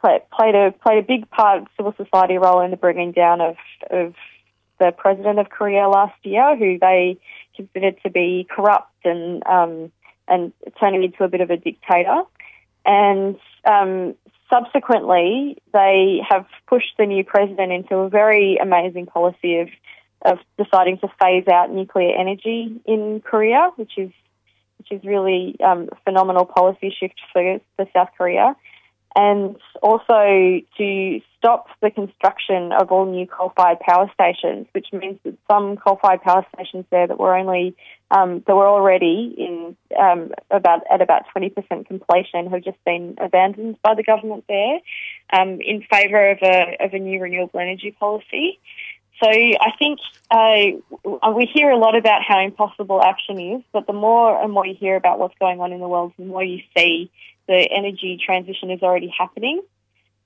play, 0.00 0.20
played 0.32 0.54
a 0.54 0.70
played 0.80 0.98
a 0.98 1.02
big 1.02 1.28
part 1.28 1.64
civil 1.76 1.92
society 1.96 2.38
role 2.38 2.60
in 2.60 2.70
the 2.70 2.76
bringing 2.76 3.10
down 3.10 3.40
of 3.40 3.56
of 3.90 4.14
the 4.78 4.92
president 4.96 5.40
of 5.40 5.48
Korea 5.50 5.88
last 5.88 6.14
year, 6.22 6.56
who 6.56 6.78
they 6.78 7.18
considered 7.68 7.96
to 8.02 8.10
be 8.10 8.46
corrupt 8.50 8.92
and 9.04 9.42
um, 9.46 9.92
and 10.28 10.52
turning 10.80 11.02
into 11.02 11.24
a 11.24 11.28
bit 11.28 11.40
of 11.40 11.50
a 11.50 11.56
dictator. 11.56 12.22
And 12.84 13.36
um, 13.64 14.14
subsequently, 14.50 15.58
they 15.72 16.20
have 16.28 16.46
pushed 16.66 16.94
the 16.98 17.06
new 17.06 17.24
president 17.24 17.72
into 17.72 17.96
a 17.96 18.08
very 18.08 18.56
amazing 18.56 19.06
policy 19.06 19.58
of 19.58 19.68
of 20.24 20.38
deciding 20.56 20.98
to 20.98 21.08
phase 21.20 21.48
out 21.48 21.72
nuclear 21.72 22.14
energy 22.16 22.80
in 22.84 23.20
Korea, 23.24 23.70
which 23.76 23.92
is 23.96 24.10
which 24.78 24.98
is 24.98 25.04
really 25.04 25.56
um, 25.64 25.88
a 25.92 25.96
phenomenal 26.04 26.44
policy 26.44 26.94
shift 26.98 27.20
for, 27.32 27.60
for 27.76 27.86
South 27.92 28.08
Korea, 28.18 28.56
and 29.14 29.56
also 29.82 30.60
to 30.78 31.20
stop 31.38 31.66
the 31.80 31.90
construction 31.90 32.72
of 32.72 32.90
all 32.90 33.04
new 33.04 33.26
coal-fired 33.26 33.80
power 33.80 34.10
stations, 34.14 34.66
which 34.72 34.86
means 34.92 35.18
that 35.24 35.34
some 35.50 35.76
coal-fired 35.76 36.22
power 36.22 36.46
stations 36.54 36.84
there 36.90 37.06
that 37.06 37.18
were 37.18 37.36
only 37.36 37.74
um, 38.10 38.42
that 38.46 38.54
were 38.54 38.66
already 38.66 39.34
in 39.36 39.76
um, 39.98 40.32
about 40.50 40.82
at 40.90 41.00
about 41.00 41.22
20% 41.34 41.86
completion 41.86 42.50
have 42.50 42.62
just 42.62 42.82
been 42.84 43.16
abandoned 43.18 43.76
by 43.82 43.94
the 43.94 44.02
government 44.02 44.44
there 44.48 44.78
um, 45.32 45.60
in 45.60 45.82
favour 45.90 46.30
of 46.30 46.38
a 46.42 46.76
of 46.80 46.94
a 46.94 46.98
new 46.98 47.20
renewable 47.20 47.60
energy 47.60 47.94
policy. 47.98 48.58
So 49.22 49.28
I 49.28 49.70
think 49.78 50.00
uh, 50.30 51.30
we 51.32 51.46
hear 51.46 51.70
a 51.70 51.76
lot 51.76 51.96
about 51.96 52.22
how 52.26 52.40
impossible 52.40 53.00
action 53.00 53.38
is, 53.38 53.62
but 53.72 53.86
the 53.86 53.92
more 53.92 54.42
and 54.42 54.52
more 54.52 54.66
you 54.66 54.74
hear 54.74 54.96
about 54.96 55.20
what's 55.20 55.34
going 55.38 55.60
on 55.60 55.72
in 55.72 55.78
the 55.78 55.86
world, 55.86 56.12
the 56.18 56.24
more 56.24 56.42
you 56.42 56.60
see 56.76 57.10
the 57.48 57.68
energy 57.70 58.20
transition 58.24 58.70
is 58.70 58.82
already 58.82 59.12
happening. 59.16 59.62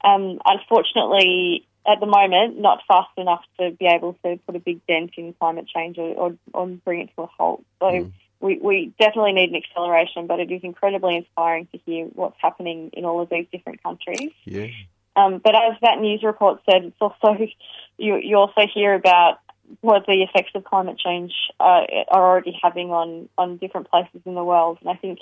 Um, 0.04 0.38
unfortunately, 0.44 1.66
at 1.86 2.00
the 2.00 2.06
moment, 2.06 2.58
not 2.58 2.80
fast 2.88 3.10
enough 3.16 3.42
to 3.60 3.70
be 3.70 3.86
able 3.86 4.14
to 4.24 4.38
put 4.46 4.56
a 4.56 4.60
big 4.60 4.84
dent 4.86 5.12
in 5.16 5.34
climate 5.34 5.66
change 5.74 5.98
or, 5.98 6.14
or, 6.14 6.36
or 6.52 6.66
bring 6.66 7.00
it 7.00 7.10
to 7.16 7.22
a 7.22 7.26
halt. 7.26 7.64
So 7.80 7.86
mm. 7.86 8.12
we, 8.40 8.58
we 8.58 8.92
definitely 8.98 9.32
need 9.32 9.50
an 9.50 9.56
acceleration, 9.56 10.26
but 10.26 10.40
it 10.40 10.50
is 10.50 10.60
incredibly 10.62 11.16
inspiring 11.16 11.68
to 11.72 11.78
hear 11.86 12.06
what's 12.06 12.36
happening 12.40 12.90
in 12.92 13.04
all 13.04 13.20
of 13.22 13.30
these 13.30 13.46
different 13.52 13.82
countries. 13.82 14.32
Yeah. 14.44 14.66
Um, 15.14 15.40
but 15.42 15.54
as 15.54 15.76
that 15.80 15.98
news 15.98 16.22
report 16.22 16.60
said, 16.70 16.84
it's 16.84 16.96
also 17.00 17.36
you, 17.98 18.16
you 18.16 18.36
also 18.36 18.62
hear 18.72 18.94
about 18.94 19.38
what 19.80 20.06
the 20.06 20.22
effects 20.22 20.52
of 20.54 20.64
climate 20.64 20.98
change 20.98 21.32
uh, 21.60 21.82
are 22.10 22.30
already 22.30 22.58
having 22.62 22.90
on, 22.90 23.28
on 23.36 23.56
different 23.56 23.90
places 23.90 24.20
in 24.24 24.34
the 24.34 24.44
world. 24.44 24.78
And 24.80 24.90
I 24.90 24.94
think 24.94 25.18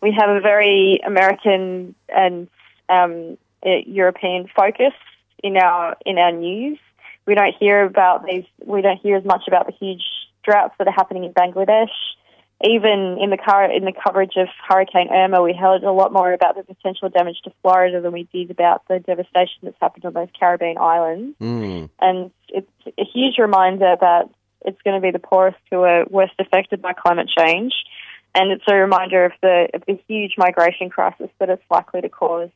we 0.00 0.12
have 0.18 0.30
a 0.30 0.40
very 0.40 1.00
American 1.04 1.94
and 2.08 2.48
um, 2.88 3.38
European 3.64 4.48
focus 4.54 4.92
in 5.42 5.56
our 5.56 5.96
in 6.04 6.18
our 6.18 6.32
news. 6.32 6.78
We 7.26 7.34
don't 7.34 7.54
hear 7.58 7.84
about 7.84 8.24
these. 8.24 8.44
We 8.64 8.82
don't 8.82 8.98
hear 8.98 9.16
as 9.16 9.24
much 9.24 9.44
about 9.46 9.66
the 9.66 9.72
huge 9.72 10.02
droughts 10.42 10.74
that 10.78 10.88
are 10.88 10.92
happening 10.92 11.24
in 11.24 11.32
Bangladesh 11.32 11.90
even 12.64 13.18
in 13.20 13.30
the 13.30 13.36
car 13.36 13.70
in 13.70 13.84
the 13.84 13.92
coverage 13.92 14.36
of 14.36 14.48
Hurricane 14.68 15.08
Irma, 15.10 15.42
we 15.42 15.52
heard 15.52 15.82
a 15.82 15.92
lot 15.92 16.12
more 16.12 16.32
about 16.32 16.56
the 16.56 16.62
potential 16.62 17.08
damage 17.08 17.40
to 17.44 17.52
Florida 17.62 18.00
than 18.00 18.12
we 18.12 18.28
did 18.32 18.50
about 18.50 18.82
the 18.88 19.00
devastation 19.00 19.60
that's 19.62 19.76
happened 19.80 20.04
on 20.04 20.12
those 20.12 20.28
Caribbean 20.38 20.78
islands. 20.78 21.36
Mm. 21.40 21.90
And 22.00 22.30
it's 22.48 22.70
a 22.98 23.04
huge 23.04 23.38
reminder 23.38 23.96
that 24.00 24.30
it's 24.64 24.80
going 24.82 25.00
to 25.00 25.04
be 25.04 25.10
the 25.10 25.18
poorest 25.18 25.58
who 25.70 25.82
are 25.82 26.04
worst 26.08 26.34
affected 26.38 26.80
by 26.80 26.92
climate 26.92 27.28
change, 27.36 27.72
and 28.34 28.52
it's 28.52 28.64
a 28.68 28.74
reminder 28.74 29.24
of 29.24 29.32
the 29.42 29.68
of 29.74 29.82
the 29.86 29.98
huge 30.08 30.34
migration 30.38 30.88
crisis 30.88 31.28
that 31.40 31.50
it's 31.50 31.62
likely 31.70 32.00
to 32.00 32.08
cause. 32.08 32.50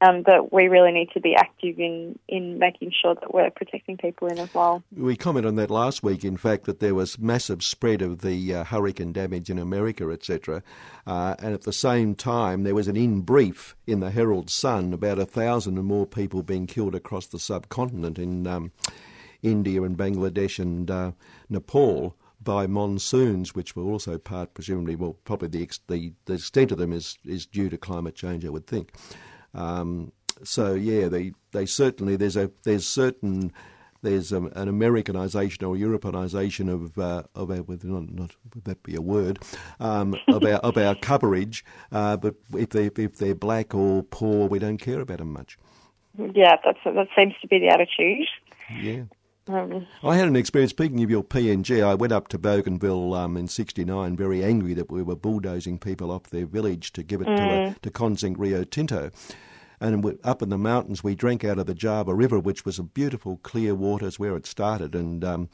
Um, 0.00 0.24
we 0.52 0.68
really 0.68 0.92
need 0.92 1.10
to 1.14 1.20
be 1.20 1.34
active 1.34 1.78
in, 1.78 2.18
in 2.28 2.58
making 2.58 2.92
sure 3.02 3.14
that 3.14 3.34
we're 3.34 3.50
protecting 3.50 3.96
people 3.96 4.28
in 4.28 4.38
as 4.38 4.52
well. 4.54 4.82
We 4.96 5.16
commented 5.16 5.48
on 5.48 5.56
that 5.56 5.70
last 5.70 6.02
week, 6.02 6.24
in 6.24 6.36
fact, 6.36 6.64
that 6.64 6.78
there 6.78 6.94
was 6.94 7.18
massive 7.18 7.64
spread 7.64 8.00
of 8.02 8.20
the 8.20 8.54
uh, 8.54 8.64
hurricane 8.64 9.12
damage 9.12 9.50
in 9.50 9.58
America, 9.58 10.10
etc. 10.10 10.62
Uh, 11.06 11.34
and 11.40 11.52
at 11.52 11.62
the 11.62 11.72
same 11.72 12.14
time, 12.14 12.62
there 12.62 12.74
was 12.74 12.86
an 12.88 12.96
in 12.96 13.22
brief 13.22 13.76
in 13.86 14.00
the 14.00 14.10
Herald 14.10 14.50
Sun 14.50 14.92
about 14.92 15.18
a 15.18 15.26
thousand 15.26 15.78
and 15.78 15.86
more 15.86 16.06
people 16.06 16.42
being 16.42 16.66
killed 16.66 16.94
across 16.94 17.26
the 17.26 17.38
subcontinent 17.38 18.18
in 18.18 18.46
um, 18.46 18.70
India 19.42 19.82
and 19.82 19.96
Bangladesh 19.96 20.58
and 20.58 20.90
uh, 20.90 21.12
Nepal 21.48 22.16
by 22.40 22.68
monsoons, 22.68 23.54
which 23.54 23.74
were 23.74 23.82
also 23.82 24.16
part, 24.16 24.54
presumably, 24.54 24.94
well, 24.94 25.16
probably 25.24 25.48
the, 25.48 25.68
the, 25.88 26.12
the 26.26 26.34
extent 26.34 26.70
of 26.70 26.78
them 26.78 26.92
is, 26.92 27.18
is 27.24 27.46
due 27.46 27.68
to 27.68 27.76
climate 27.76 28.14
change, 28.14 28.44
I 28.44 28.48
would 28.48 28.66
think. 28.66 28.92
Um, 29.54 30.12
so 30.42 30.74
yeah, 30.74 31.08
they 31.08 31.32
they 31.52 31.66
certainly 31.66 32.16
there's 32.16 32.36
a 32.36 32.50
there's 32.64 32.86
certain 32.86 33.52
there's 34.02 34.32
a, 34.32 34.42
an 34.42 34.68
Americanization 34.68 35.64
or 35.64 35.74
Europeanization 35.74 36.72
of 36.72 36.96
uh, 36.98 37.22
of 37.34 37.50
our, 37.50 37.64
not, 37.82 38.10
not 38.10 38.36
would 38.54 38.64
that 38.64 38.82
be 38.82 38.94
a 38.94 39.00
word 39.00 39.40
um, 39.80 40.16
of 40.28 40.44
our 40.44 40.58
of 40.58 40.76
our 40.76 40.94
coverage. 40.94 41.64
Uh, 41.90 42.16
but 42.16 42.34
if 42.54 42.70
they 42.70 42.86
if 42.86 43.16
they're 43.16 43.34
black 43.34 43.74
or 43.74 44.02
poor, 44.02 44.48
we 44.48 44.58
don't 44.58 44.78
care 44.78 45.00
about 45.00 45.18
them 45.18 45.32
much. 45.32 45.58
Yeah, 46.16 46.56
that's 46.64 46.78
that 46.84 47.08
seems 47.16 47.34
to 47.40 47.48
be 47.48 47.58
the 47.58 47.68
attitude. 47.68 48.28
Yeah. 48.80 49.02
Um, 49.48 49.86
I 50.02 50.16
had 50.16 50.28
an 50.28 50.36
experience, 50.36 50.70
speaking 50.70 51.02
of 51.02 51.10
your 51.10 51.24
PNG, 51.24 51.82
I 51.82 51.94
went 51.94 52.12
up 52.12 52.28
to 52.28 52.38
Bougainville 52.38 53.14
um, 53.14 53.36
in 53.36 53.48
69 53.48 54.16
very 54.16 54.44
angry 54.44 54.74
that 54.74 54.90
we 54.90 55.02
were 55.02 55.16
bulldozing 55.16 55.78
people 55.78 56.10
off 56.10 56.24
their 56.24 56.46
village 56.46 56.92
to 56.92 57.02
give 57.02 57.20
it 57.20 57.28
mm. 57.28 57.36
to, 57.36 57.42
a, 57.42 57.76
to 57.82 57.90
Conzinc 57.90 58.36
Rio 58.38 58.64
Tinto. 58.64 59.10
And 59.80 60.18
up 60.24 60.42
in 60.42 60.48
the 60.48 60.58
mountains, 60.58 61.04
we 61.04 61.14
drank 61.14 61.44
out 61.44 61.58
of 61.58 61.66
the 61.66 61.74
Jaba 61.74 62.16
River, 62.16 62.38
which 62.38 62.64
was 62.64 62.78
a 62.78 62.82
beautiful, 62.82 63.38
clear 63.38 63.74
waters 63.74 64.18
where 64.18 64.36
it 64.36 64.44
started. 64.44 64.94
And, 64.94 65.24
um, 65.24 65.48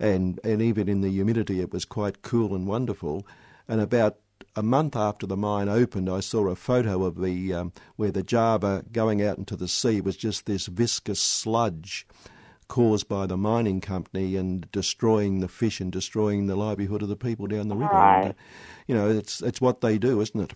and, 0.00 0.40
and 0.42 0.62
even 0.62 0.88
in 0.88 1.02
the 1.02 1.10
humidity, 1.10 1.60
it 1.60 1.72
was 1.72 1.84
quite 1.84 2.22
cool 2.22 2.54
and 2.54 2.66
wonderful. 2.66 3.26
And 3.68 3.80
about 3.80 4.16
a 4.56 4.62
month 4.62 4.96
after 4.96 5.26
the 5.26 5.36
mine 5.36 5.68
opened, 5.68 6.08
I 6.08 6.20
saw 6.20 6.48
a 6.48 6.56
photo 6.56 7.04
of 7.04 7.20
the 7.20 7.52
um, 7.52 7.72
where 7.96 8.10
the 8.10 8.22
Jaba 8.22 8.90
going 8.90 9.22
out 9.22 9.38
into 9.38 9.54
the 9.54 9.68
sea 9.68 10.00
was 10.00 10.16
just 10.16 10.46
this 10.46 10.66
viscous 10.66 11.20
sludge 11.20 12.06
caused 12.68 13.08
by 13.08 13.26
the 13.26 13.36
mining 13.36 13.80
company 13.80 14.36
and 14.36 14.70
destroying 14.70 15.40
the 15.40 15.48
fish 15.48 15.80
and 15.80 15.90
destroying 15.90 16.46
the 16.46 16.56
livelihood 16.56 17.02
of 17.02 17.08
the 17.08 17.16
people 17.16 17.46
down 17.46 17.68
the 17.68 17.76
river. 17.76 17.92
Right. 17.92 18.22
And, 18.22 18.30
uh, 18.30 18.34
you 18.86 18.94
know, 18.94 19.08
it's 19.10 19.42
it's 19.42 19.60
what 19.60 19.80
they 19.80 19.98
do, 19.98 20.20
isn't 20.20 20.40
it? 20.40 20.52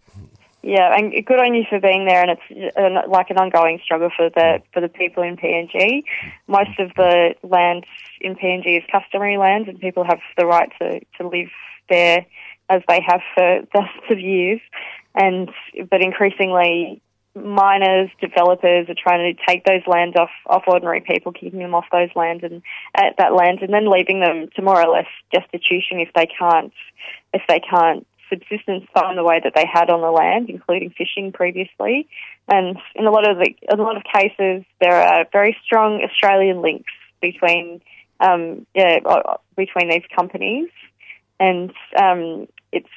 Yeah, 0.62 0.96
and 0.96 1.12
good 1.26 1.40
on 1.40 1.54
you 1.54 1.64
for 1.68 1.80
being 1.80 2.06
there, 2.06 2.22
and 2.22 2.38
it's 2.38 2.76
uh, 2.76 3.08
like 3.08 3.30
an 3.30 3.38
ongoing 3.38 3.80
struggle 3.82 4.10
for 4.16 4.30
the 4.30 4.62
for 4.72 4.80
the 4.80 4.88
people 4.88 5.22
in 5.24 5.36
PNG. 5.36 6.04
Most 6.46 6.78
of 6.78 6.92
the 6.96 7.34
land 7.42 7.84
in 8.20 8.36
PNG 8.36 8.78
is 8.78 8.84
customary 8.90 9.38
land, 9.38 9.66
and 9.66 9.80
people 9.80 10.04
have 10.04 10.20
the 10.38 10.46
right 10.46 10.70
to, 10.80 11.00
to 11.18 11.28
live 11.28 11.48
there 11.88 12.24
as 12.68 12.80
they 12.86 13.00
have 13.04 13.20
for 13.34 13.62
dozens 13.74 14.10
of 14.10 14.20
years. 14.20 14.60
And 15.16 15.50
but 15.90 16.00
increasingly, 16.00 17.02
miners, 17.34 18.10
developers 18.20 18.88
are 18.88 18.94
trying 18.94 19.34
to 19.34 19.42
take 19.48 19.64
those 19.64 19.82
lands 19.86 20.16
off 20.16 20.30
off 20.46 20.64
ordinary 20.66 21.00
people, 21.00 21.32
keeping 21.32 21.60
them 21.60 21.74
off 21.74 21.86
those 21.90 22.10
lands 22.14 22.44
and 22.44 22.62
at 22.94 23.14
that 23.18 23.34
land, 23.34 23.60
and 23.62 23.72
then 23.72 23.90
leaving 23.90 24.20
them 24.20 24.48
to 24.54 24.62
more 24.62 24.80
or 24.80 24.92
less 24.92 25.06
destitution 25.32 26.00
if 26.00 26.10
they 26.14 26.26
can't 26.26 26.72
if 27.32 27.42
they 27.48 27.60
can't 27.60 28.06
subsistence 28.28 28.84
find 28.94 29.18
the 29.18 29.24
way 29.24 29.40
that 29.42 29.52
they 29.54 29.66
had 29.70 29.90
on 29.90 30.00
the 30.00 30.10
land, 30.10 30.48
including 30.48 30.90
fishing 30.90 31.32
previously. 31.32 32.08
And 32.48 32.78
in 32.94 33.06
a 33.06 33.10
lot 33.10 33.28
of 33.28 33.36
the, 33.38 33.54
in 33.70 33.78
a 33.78 33.82
lot 33.82 33.96
of 33.96 34.04
cases, 34.04 34.64
there 34.80 34.94
are 34.94 35.26
very 35.32 35.56
strong 35.64 36.02
Australian 36.02 36.62
links 36.62 36.92
between 37.20 37.80
um, 38.20 38.66
yeah, 38.74 38.98
between 39.56 39.90
these 39.90 40.04
companies, 40.14 40.68
and 41.40 41.72
um, 42.00 42.46
it's 42.70 42.88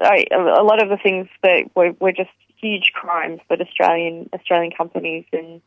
a 0.00 0.62
lot 0.62 0.82
of 0.82 0.88
the 0.88 0.98
things 1.02 1.28
that 1.42 1.70
we're 1.74 2.12
just 2.12 2.30
huge 2.64 2.92
crimes 2.94 3.40
that 3.50 3.60
Australian 3.60 4.28
Australian 4.32 4.72
companies 4.76 5.24
and 5.32 5.60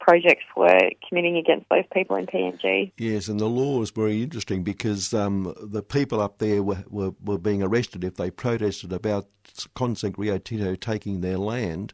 projects 0.00 0.44
were 0.56 0.90
committing 1.08 1.36
against 1.36 1.68
those 1.68 1.84
people 1.92 2.16
in 2.16 2.26
PNG. 2.26 2.90
Yes, 2.96 3.28
and 3.28 3.38
the 3.38 3.46
law 3.46 3.80
is 3.82 3.90
very 3.90 4.22
interesting 4.22 4.64
because 4.64 5.14
um, 5.14 5.54
the 5.60 5.82
people 5.82 6.20
up 6.20 6.38
there 6.38 6.62
were, 6.62 6.84
were, 6.88 7.12
were, 7.22 7.38
being 7.38 7.62
arrested 7.62 8.02
if 8.02 8.16
they 8.16 8.30
protested 8.30 8.92
about 8.92 9.28
Conzinc 9.76 10.14
Rio 10.16 10.38
Tinto 10.38 10.74
taking 10.74 11.20
their 11.20 11.38
land. 11.38 11.92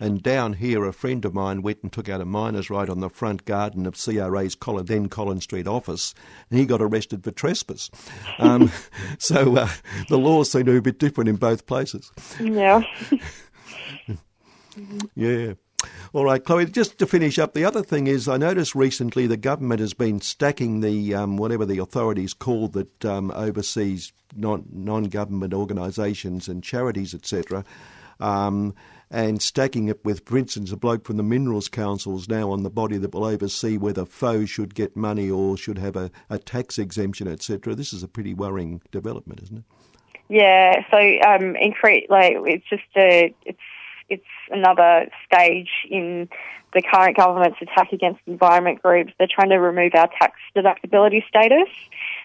And 0.00 0.22
down 0.22 0.54
here, 0.54 0.84
a 0.84 0.92
friend 0.92 1.24
of 1.24 1.34
mine 1.34 1.62
went 1.62 1.78
and 1.82 1.92
took 1.92 2.08
out 2.08 2.20
a 2.20 2.24
miner's 2.24 2.68
right 2.68 2.88
on 2.88 2.98
the 2.98 3.08
front 3.08 3.44
garden 3.44 3.86
of 3.86 3.94
CRA's 3.94 4.56
Collin, 4.56 4.86
then 4.86 5.08
Collins 5.08 5.44
Street 5.44 5.68
office, 5.68 6.14
and 6.50 6.58
he 6.58 6.66
got 6.66 6.82
arrested 6.82 7.22
for 7.22 7.30
trespass. 7.30 7.90
Um, 8.38 8.72
so 9.18 9.56
uh, 9.56 9.68
the 10.08 10.18
laws 10.18 10.50
seem 10.50 10.64
to 10.64 10.72
be 10.72 10.78
a 10.78 10.82
bit 10.82 10.98
different 10.98 11.28
in 11.28 11.36
both 11.36 11.66
places. 11.66 12.10
Yeah. 12.40 12.82
yeah. 15.14 15.54
All 16.12 16.24
right, 16.24 16.42
Chloe, 16.42 16.66
just 16.66 16.98
to 16.98 17.06
finish 17.06 17.38
up, 17.38 17.52
the 17.52 17.64
other 17.64 17.82
thing 17.82 18.06
is 18.06 18.28
I 18.28 18.36
noticed 18.36 18.74
recently 18.74 19.26
the 19.26 19.36
government 19.36 19.80
has 19.80 19.92
been 19.92 20.20
stacking 20.20 20.80
the, 20.80 21.14
um, 21.14 21.36
whatever 21.36 21.66
the 21.66 21.78
authorities 21.78 22.32
call 22.32 22.68
that 22.68 23.04
um, 23.04 23.30
oversees 23.32 24.12
non, 24.34 24.64
non-government 24.72 25.52
organisations 25.52 26.48
and 26.48 26.62
charities, 26.62 27.14
etc., 27.14 27.64
um, 28.20 28.74
and 29.10 29.42
stacking 29.42 29.88
it 29.88 30.04
with, 30.04 30.26
for 30.26 30.38
instance, 30.38 30.72
a 30.72 30.76
bloke 30.76 31.04
from 31.04 31.16
the 31.16 31.22
Minerals 31.22 31.68
Council 31.68 32.16
is 32.16 32.28
now 32.28 32.50
on 32.50 32.62
the 32.62 32.70
body 32.70 32.96
that 32.98 33.12
will 33.12 33.24
oversee 33.24 33.76
whether 33.76 34.04
FOE 34.04 34.44
should 34.44 34.74
get 34.74 34.96
money 34.96 35.30
or 35.30 35.56
should 35.56 35.78
have 35.78 35.94
a, 35.94 36.10
a 36.30 36.38
tax 36.38 36.78
exemption, 36.78 37.28
etc. 37.28 37.74
This 37.74 37.92
is 37.92 38.02
a 38.02 38.08
pretty 38.08 38.34
worrying 38.34 38.80
development, 38.90 39.42
isn't 39.42 39.58
it? 39.58 39.64
Yeah, 40.28 40.84
so 40.90 40.96
um, 40.96 41.54
incre- 41.54 42.08
like 42.08 42.36
it's 42.46 42.68
just 42.68 42.82
a 42.96 43.34
it's 43.44 43.58
it's 44.08 44.24
another 44.50 45.08
stage 45.26 45.70
in 45.90 46.28
the 46.72 46.82
current 46.82 47.16
government's 47.16 47.58
attack 47.62 47.92
against 47.92 48.20
environment 48.26 48.82
groups. 48.82 49.12
They're 49.18 49.28
trying 49.30 49.50
to 49.50 49.58
remove 49.58 49.94
our 49.94 50.08
tax 50.18 50.38
deductibility 50.56 51.26
status, 51.28 51.68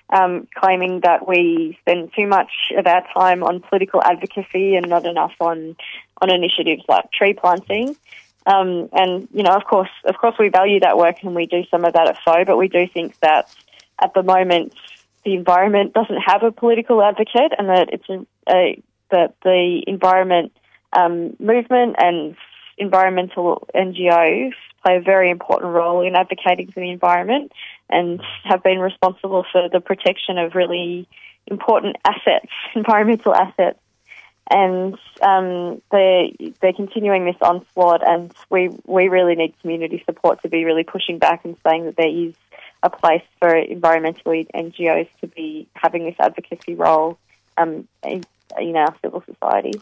um, 0.09 0.47
claiming 0.55 1.01
that 1.01 1.27
we 1.27 1.77
spend 1.81 2.11
too 2.15 2.25
much 2.25 2.51
of 2.75 2.87
our 2.87 3.05
time 3.13 3.43
on 3.43 3.61
political 3.61 4.01
advocacy 4.03 4.75
and 4.75 4.89
not 4.89 5.05
enough 5.05 5.33
on 5.39 5.75
on 6.21 6.31
initiatives 6.31 6.83
like 6.87 7.11
tree 7.11 7.33
planting. 7.33 7.95
Um, 8.45 8.89
and 8.93 9.27
you 9.33 9.43
know, 9.43 9.51
of 9.51 9.65
course, 9.65 9.91
of 10.05 10.15
course, 10.17 10.35
we 10.39 10.49
value 10.49 10.79
that 10.79 10.97
work 10.97 11.17
and 11.21 11.35
we 11.35 11.45
do 11.45 11.63
some 11.69 11.85
of 11.85 11.93
that 11.93 12.07
at 12.07 12.17
FOE, 12.23 12.45
but 12.45 12.57
we 12.57 12.67
do 12.67 12.87
think 12.87 13.19
that 13.19 13.53
at 14.01 14.13
the 14.13 14.23
moment 14.23 14.73
the 15.25 15.35
environment 15.35 15.93
doesn't 15.93 16.21
have 16.25 16.43
a 16.43 16.51
political 16.51 17.01
advocate, 17.01 17.53
and 17.57 17.69
that 17.69 17.89
it's 17.91 18.09
a, 18.09 18.25
a 18.49 18.81
that 19.11 19.35
the 19.43 19.83
environment 19.87 20.51
um, 20.93 21.35
movement 21.39 21.95
and 21.97 22.35
environmental 22.77 23.67
NGOs 23.75 24.53
play 24.83 24.97
a 24.97 25.01
very 25.01 25.29
important 25.29 25.73
role 25.73 26.01
in 26.05 26.15
advocating 26.15 26.71
for 26.71 26.79
the 26.79 26.89
environment 26.89 27.51
and 27.89 28.21
have 28.43 28.63
been 28.63 28.79
responsible 28.79 29.45
for 29.51 29.67
the 29.69 29.81
protection 29.81 30.37
of 30.37 30.55
really 30.55 31.07
important 31.47 31.97
assets, 32.05 32.47
environmental 32.75 33.35
assets. 33.35 33.79
And 34.51 34.97
um, 35.21 35.79
they're, 35.91 36.29
they're 36.59 36.73
continuing 36.73 37.25
this 37.25 37.35
onslaught, 37.39 38.01
and 38.07 38.33
we, 38.49 38.69
we 38.87 39.07
really 39.07 39.35
need 39.35 39.53
community 39.61 40.01
support 40.07 40.41
to 40.41 40.49
be 40.49 40.65
really 40.65 40.83
pushing 40.83 41.19
back 41.19 41.45
and 41.45 41.55
saying 41.63 41.85
that 41.85 41.97
there 41.97 42.09
is 42.09 42.33
a 42.83 42.89
place 42.89 43.23
for 43.39 43.55
environmental 43.55 44.31
NGOs 44.31 45.09
to 45.21 45.27
be 45.27 45.67
having 45.73 46.05
this 46.05 46.15
advocacy 46.19 46.75
role 46.75 47.17
um, 47.57 47.87
in, 48.03 48.23
in 48.57 48.75
our 48.75 48.95
civil 49.03 49.23
society. 49.25 49.73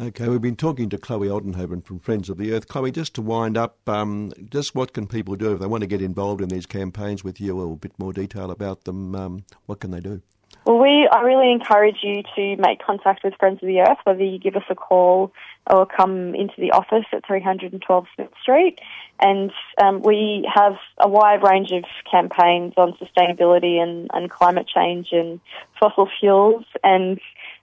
Okay, 0.00 0.28
we've 0.28 0.40
been 0.40 0.56
talking 0.56 0.88
to 0.90 0.98
Chloe 0.98 1.28
Aldenhoven 1.28 1.84
from 1.84 1.98
Friends 1.98 2.30
of 2.30 2.38
the 2.38 2.52
Earth. 2.52 2.68
Chloe, 2.68 2.92
just 2.92 3.14
to 3.14 3.22
wind 3.22 3.58
up, 3.58 3.76
um, 3.88 4.32
just 4.48 4.74
what 4.74 4.92
can 4.92 5.06
people 5.06 5.34
do 5.34 5.52
if 5.52 5.60
they 5.60 5.66
want 5.66 5.82
to 5.82 5.88
get 5.88 6.00
involved 6.00 6.40
in 6.40 6.48
these 6.48 6.66
campaigns 6.66 7.24
with 7.24 7.40
you, 7.40 7.58
or 7.58 7.72
a 7.72 7.76
bit 7.76 7.98
more 7.98 8.12
detail 8.12 8.50
about 8.50 8.84
them? 8.84 9.14
Um, 9.14 9.44
what 9.66 9.80
can 9.80 9.90
they 9.90 10.00
do? 10.00 10.22
Well, 10.68 10.80
we 10.80 11.08
I 11.10 11.22
really 11.22 11.50
encourage 11.50 12.00
you 12.02 12.22
to 12.36 12.56
make 12.60 12.84
contact 12.84 13.24
with 13.24 13.32
Friends 13.40 13.62
of 13.62 13.66
the 13.66 13.80
Earth, 13.80 13.96
whether 14.04 14.22
you 14.22 14.38
give 14.38 14.54
us 14.54 14.64
a 14.68 14.74
call 14.74 15.32
or 15.66 15.86
come 15.86 16.34
into 16.34 16.52
the 16.58 16.72
office 16.72 17.06
at 17.10 17.24
312 17.26 18.06
Smith 18.14 18.28
Street. 18.42 18.78
And 19.18 19.50
um, 19.82 20.02
we 20.02 20.46
have 20.54 20.76
a 20.98 21.08
wide 21.08 21.42
range 21.42 21.72
of 21.72 21.84
campaigns 22.10 22.74
on 22.76 22.98
sustainability 23.00 23.82
and, 23.82 24.10
and 24.12 24.30
climate 24.30 24.68
change 24.68 25.08
and 25.12 25.40
fossil 25.80 26.06
fuels. 26.20 26.66
And 26.84 27.18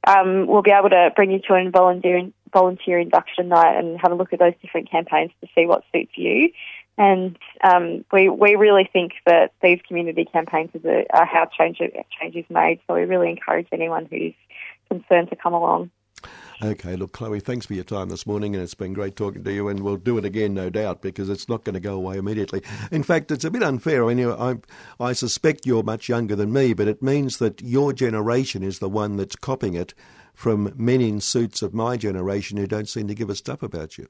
um, 0.08 0.48
we'll 0.48 0.64
be 0.64 0.72
able 0.72 0.90
to 0.90 1.12
bring 1.16 1.30
you 1.30 1.42
to 1.48 1.54
a 1.54 1.70
volunteer, 1.70 2.32
volunteer 2.52 2.98
induction 2.98 3.50
night 3.50 3.78
and 3.78 4.00
have 4.02 4.14
a 4.14 4.16
look 4.16 4.34
at 4.34 4.40
those 4.40 4.54
different 4.64 4.90
campaigns 4.90 5.30
to 5.42 5.48
see 5.54 5.68
what 5.68 5.84
suits 5.94 6.14
you. 6.16 6.50
And 6.98 7.38
um, 7.64 8.06
we 8.12 8.30
we 8.30 8.56
really 8.56 8.90
think 8.92 9.14
that 9.26 9.52
these 9.62 9.80
community 9.88 10.26
campaigns 10.26 10.72
are, 10.86 11.04
are 11.14 11.26
how 11.26 11.48
change 11.58 11.78
change 11.78 12.36
is 12.36 12.46
made. 12.50 12.80
So 12.88 12.94
we 12.94 13.02
really 13.02 13.30
encourage 13.30 13.68
anyone 13.72 14.08
who's 14.10 14.34
concerned 14.90 15.30
to 15.30 15.36
come 15.36 15.54
along. 15.54 15.92
Okay, 16.64 16.96
look, 16.96 17.12
Chloe, 17.12 17.42
thanks 17.42 17.66
for 17.66 17.74
your 17.74 17.84
time 17.84 18.08
this 18.08 18.26
morning, 18.26 18.56
and 18.56 18.64
it's 18.64 18.74
been 18.74 18.94
great 18.94 19.18
talking 19.18 19.44
to 19.44 19.52
you, 19.52 19.68
and 19.68 19.82
we'll 19.82 19.98
do 19.98 20.18
it 20.18 20.24
again, 20.24 20.54
no 20.54 20.70
doubt, 20.70 21.02
because 21.02 21.28
it's 21.28 21.50
not 21.50 21.66
going 21.66 21.74
to 21.74 21.82
go 21.82 21.96
away 21.96 22.18
immediately. 22.18 22.62
In 22.92 23.04
fact, 23.04 23.30
it's 23.30 23.44
a 23.44 23.52
bit 23.52 23.62
unfair. 23.62 24.10
I 24.10 24.14
mean, 24.14 24.30
I, 24.30 24.56
I 24.98 25.12
suspect 25.12 25.66
you're 25.66 25.84
much 25.84 26.08
younger 26.08 26.34
than 26.36 26.54
me, 26.54 26.74
but 26.74 26.88
it 26.88 27.04
means 27.04 27.40
that 27.40 27.62
your 27.62 27.92
generation 27.92 28.64
is 28.64 28.80
the 28.80 28.88
one 28.88 29.18
that's 29.18 29.36
copying 29.36 29.74
it 29.74 29.94
from 30.34 30.74
men 30.78 31.02
in 31.02 31.20
suits 31.20 31.62
of 31.62 31.74
my 31.74 31.98
generation 31.98 32.58
who 32.58 32.68
don't 32.68 32.90
seem 32.90 33.10
to 33.10 33.16
give 33.16 33.30
a 33.30 33.36
stuff 33.36 33.62
about 33.62 33.98
you. 33.98 34.08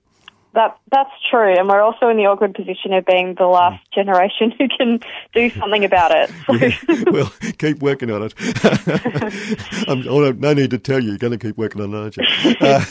That 0.55 0.77
that's 0.89 1.11
true, 1.29 1.53
and 1.53 1.67
we're 1.67 1.81
also 1.81 2.07
in 2.07 2.15
the 2.15 2.27
awkward 2.27 2.55
position 2.55 2.93
of 2.93 3.05
being 3.05 3.35
the 3.35 3.45
last 3.45 3.83
generation 3.93 4.51
who 4.57 4.67
can 4.69 4.99
do 5.33 5.49
something 5.49 5.83
about 5.83 6.11
it. 6.11 6.31
So. 6.45 6.53
Yeah, 6.53 7.03
well, 7.11 7.33
keep 7.57 7.79
working 7.81 8.11
on 8.11 8.21
it. 8.23 8.33
I'm, 9.87 10.07
oh, 10.07 10.31
no 10.31 10.53
need 10.53 10.69
to 10.71 10.77
tell 10.77 11.01
you, 11.01 11.09
you're 11.09 11.17
going 11.17 11.37
to 11.37 11.39
keep 11.39 11.57
working 11.57 11.81
on 11.81 11.93
it, 11.93 11.97
aren't 11.97 12.17
you? 12.17 12.55
Uh, 12.61 12.85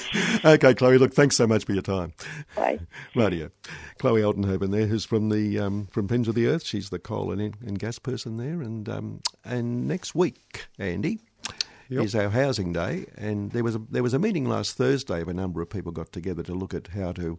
okay, 0.54 0.74
Chloe. 0.74 0.98
Look, 0.98 1.14
thanks 1.14 1.36
so 1.36 1.46
much 1.46 1.64
for 1.64 1.72
your 1.72 1.82
time. 1.82 2.12
Bye. 2.56 2.80
Radio. 3.14 3.50
Chloe 3.98 4.22
Aldenhoven 4.22 4.72
there, 4.72 4.86
who's 4.86 5.04
from 5.04 5.28
the 5.28 5.58
um, 5.60 5.86
from 5.86 6.08
Friends 6.08 6.26
of 6.26 6.34
the 6.34 6.48
Earth. 6.48 6.64
She's 6.64 6.90
the 6.90 6.98
coal 6.98 7.30
and, 7.30 7.40
and 7.40 7.78
gas 7.78 7.98
person 7.98 8.36
there, 8.38 8.60
and 8.60 8.88
um, 8.88 9.20
and 9.44 9.86
next 9.86 10.14
week, 10.14 10.66
Andy. 10.78 11.20
Yep. 11.90 12.04
Is 12.04 12.14
our 12.14 12.30
housing 12.30 12.72
day, 12.72 13.06
and 13.16 13.50
there 13.52 13.62
was 13.62 13.74
a 13.76 13.82
there 13.90 14.02
was 14.02 14.14
a 14.14 14.18
meeting 14.18 14.46
last 14.48 14.76
Thursday 14.76 15.20
of 15.20 15.28
a 15.28 15.34
number 15.34 15.60
of 15.60 15.68
people 15.68 15.92
got 15.92 16.12
together 16.12 16.42
to 16.44 16.54
look 16.54 16.72
at 16.72 16.88
how 16.88 17.12
to 17.12 17.38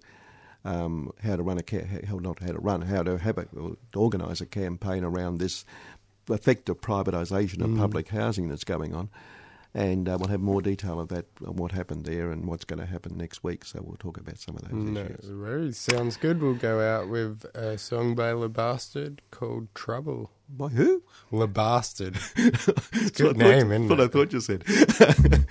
um, 0.64 1.12
how 1.24 1.36
to 1.36 1.42
run 1.44 1.58
a 1.60 2.06
how 2.06 2.18
not 2.20 2.40
how 2.40 2.52
to 2.52 2.60
run 2.60 2.84
how 2.84 3.02
to 3.04 3.18
have 3.18 3.38
a, 3.40 3.48
or 3.58 3.76
to 3.94 4.00
organise 4.00 4.42
a 4.42 4.46
campaign 4.46 5.04
around 5.04 5.40
this 5.40 5.66
effective 6.30 6.80
privatisation 6.82 7.64
of 7.64 7.76
public 7.78 8.10
housing 8.10 8.48
that's 8.50 8.64
going 8.64 8.94
on, 8.94 9.10
and 9.74 10.08
uh, 10.08 10.16
we'll 10.20 10.30
have 10.30 10.42
more 10.42 10.62
detail 10.62 11.00
of 11.00 11.08
that 11.10 11.26
on 11.46 11.56
what 11.56 11.72
happened 11.72 12.06
there 12.06 12.32
and 12.32 12.46
what's 12.46 12.66
going 12.66 12.80
to 12.80 12.86
happen 12.86 13.18
next 13.18 13.44
week. 13.44 13.66
So 13.66 13.82
we'll 13.84 13.98
talk 13.98 14.18
about 14.18 14.38
some 14.40 14.56
of 14.58 14.62
those 14.64 14.74
No 14.74 15.02
issues. 15.02 15.32
worries. 15.32 15.78
Sounds 15.78 16.18
good. 16.18 16.42
We'll 16.42 16.54
go 16.54 16.82
out 16.82 17.10
with 17.10 17.46
a 17.56 17.78
song 17.80 18.14
by 18.16 18.32
Le 18.32 18.50
Bastard 18.50 19.22
called 19.32 19.74
Trouble. 19.74 20.30
By 20.48 20.68
who? 20.70 21.04
Le 21.32 21.48
Bastard. 21.48 22.18
Good 22.36 22.56
I 22.56 23.10
thought- 23.10 23.36
name, 23.38 23.72
isn't 23.72 23.90
What 23.90 24.02
I 24.02 24.08
thought 24.08 24.32
you 24.34 24.40
said. 24.42 24.64